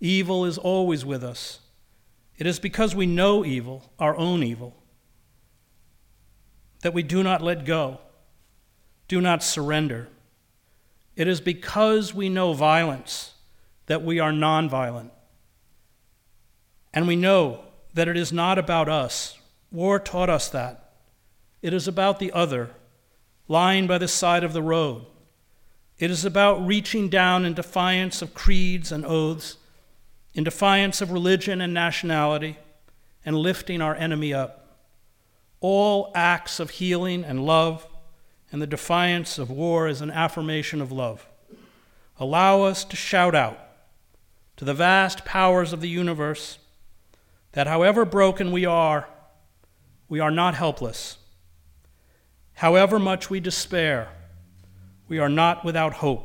Evil 0.00 0.44
is 0.44 0.56
always 0.56 1.04
with 1.04 1.22
us. 1.22 1.60
It 2.38 2.46
is 2.46 2.58
because 2.58 2.94
we 2.94 3.06
know 3.06 3.44
evil, 3.44 3.92
our 3.98 4.16
own 4.16 4.42
evil, 4.42 4.77
that 6.80 6.94
we 6.94 7.02
do 7.02 7.22
not 7.22 7.42
let 7.42 7.64
go, 7.64 7.98
do 9.08 9.20
not 9.20 9.42
surrender. 9.42 10.08
It 11.16 11.26
is 11.26 11.40
because 11.40 12.14
we 12.14 12.28
know 12.28 12.52
violence 12.52 13.32
that 13.86 14.04
we 14.04 14.20
are 14.20 14.30
nonviolent. 14.30 15.10
And 16.94 17.08
we 17.08 17.16
know 17.16 17.64
that 17.94 18.08
it 18.08 18.16
is 18.16 18.32
not 18.32 18.58
about 18.58 18.88
us. 18.88 19.38
War 19.72 19.98
taught 19.98 20.30
us 20.30 20.48
that. 20.50 20.92
It 21.60 21.74
is 21.74 21.88
about 21.88 22.18
the 22.18 22.32
other, 22.32 22.70
lying 23.48 23.86
by 23.86 23.98
the 23.98 24.08
side 24.08 24.44
of 24.44 24.52
the 24.52 24.62
road. 24.62 25.04
It 25.98 26.10
is 26.10 26.24
about 26.24 26.64
reaching 26.64 27.08
down 27.08 27.44
in 27.44 27.54
defiance 27.54 28.22
of 28.22 28.34
creeds 28.34 28.92
and 28.92 29.04
oaths, 29.04 29.56
in 30.34 30.44
defiance 30.44 31.00
of 31.00 31.10
religion 31.10 31.60
and 31.60 31.74
nationality, 31.74 32.56
and 33.24 33.36
lifting 33.36 33.82
our 33.82 33.96
enemy 33.96 34.32
up. 34.32 34.67
All 35.60 36.12
acts 36.14 36.60
of 36.60 36.70
healing 36.70 37.24
and 37.24 37.44
love 37.44 37.86
and 38.50 38.62
the 38.62 38.66
defiance 38.66 39.38
of 39.38 39.50
war 39.50 39.88
is 39.88 40.00
an 40.00 40.10
affirmation 40.10 40.80
of 40.80 40.92
love. 40.92 41.26
Allow 42.18 42.62
us 42.62 42.84
to 42.84 42.96
shout 42.96 43.34
out 43.34 43.58
to 44.56 44.64
the 44.64 44.74
vast 44.74 45.24
powers 45.24 45.72
of 45.72 45.80
the 45.80 45.88
universe 45.88 46.58
that 47.52 47.66
however 47.66 48.04
broken 48.04 48.52
we 48.52 48.64
are, 48.64 49.08
we 50.08 50.20
are 50.20 50.30
not 50.30 50.54
helpless. 50.54 51.18
However 52.54 52.98
much 52.98 53.30
we 53.30 53.40
despair, 53.40 54.08
we 55.06 55.18
are 55.18 55.28
not 55.28 55.64
without 55.64 55.94
hope. 55.94 56.24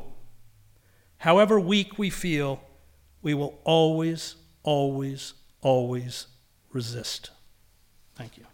However 1.18 1.60
weak 1.60 1.98
we 1.98 2.10
feel, 2.10 2.60
we 3.22 3.34
will 3.34 3.58
always, 3.64 4.36
always, 4.62 5.34
always 5.62 6.26
resist. 6.72 7.30
Thank 8.16 8.36
you. 8.36 8.44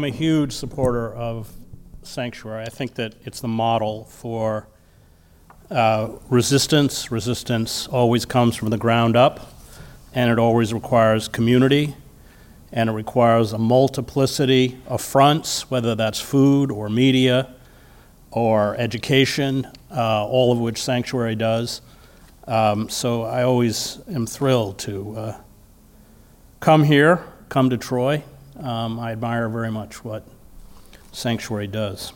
I'm 0.00 0.04
a 0.04 0.08
huge 0.08 0.54
supporter 0.54 1.12
of 1.12 1.52
sanctuary. 2.00 2.64
I 2.64 2.70
think 2.70 2.94
that 2.94 3.16
it's 3.26 3.40
the 3.40 3.48
model 3.48 4.06
for 4.06 4.66
uh, 5.70 6.12
resistance. 6.30 7.12
Resistance 7.12 7.86
always 7.86 8.24
comes 8.24 8.56
from 8.56 8.70
the 8.70 8.78
ground 8.78 9.14
up, 9.14 9.52
and 10.14 10.30
it 10.30 10.38
always 10.38 10.72
requires 10.72 11.28
community, 11.28 11.96
and 12.72 12.88
it 12.88 12.94
requires 12.94 13.52
a 13.52 13.58
multiplicity 13.58 14.78
of 14.86 15.02
fronts, 15.02 15.70
whether 15.70 15.94
that's 15.94 16.18
food 16.18 16.72
or 16.72 16.88
media 16.88 17.54
or 18.30 18.76
education, 18.76 19.66
uh, 19.94 20.26
all 20.26 20.50
of 20.50 20.58
which 20.58 20.82
Sanctuary 20.82 21.34
does. 21.34 21.82
Um, 22.46 22.88
so 22.88 23.24
I 23.24 23.42
always 23.42 23.98
am 24.10 24.26
thrilled 24.26 24.78
to 24.78 25.14
uh, 25.18 25.40
come 26.58 26.84
here, 26.84 27.22
come 27.50 27.68
to 27.68 27.76
Troy 27.76 28.24
um, 28.62 28.98
I 29.00 29.12
admire 29.12 29.48
very 29.48 29.70
much 29.70 30.04
what 30.04 30.26
Sanctuary 31.12 31.66
does. 31.66 32.12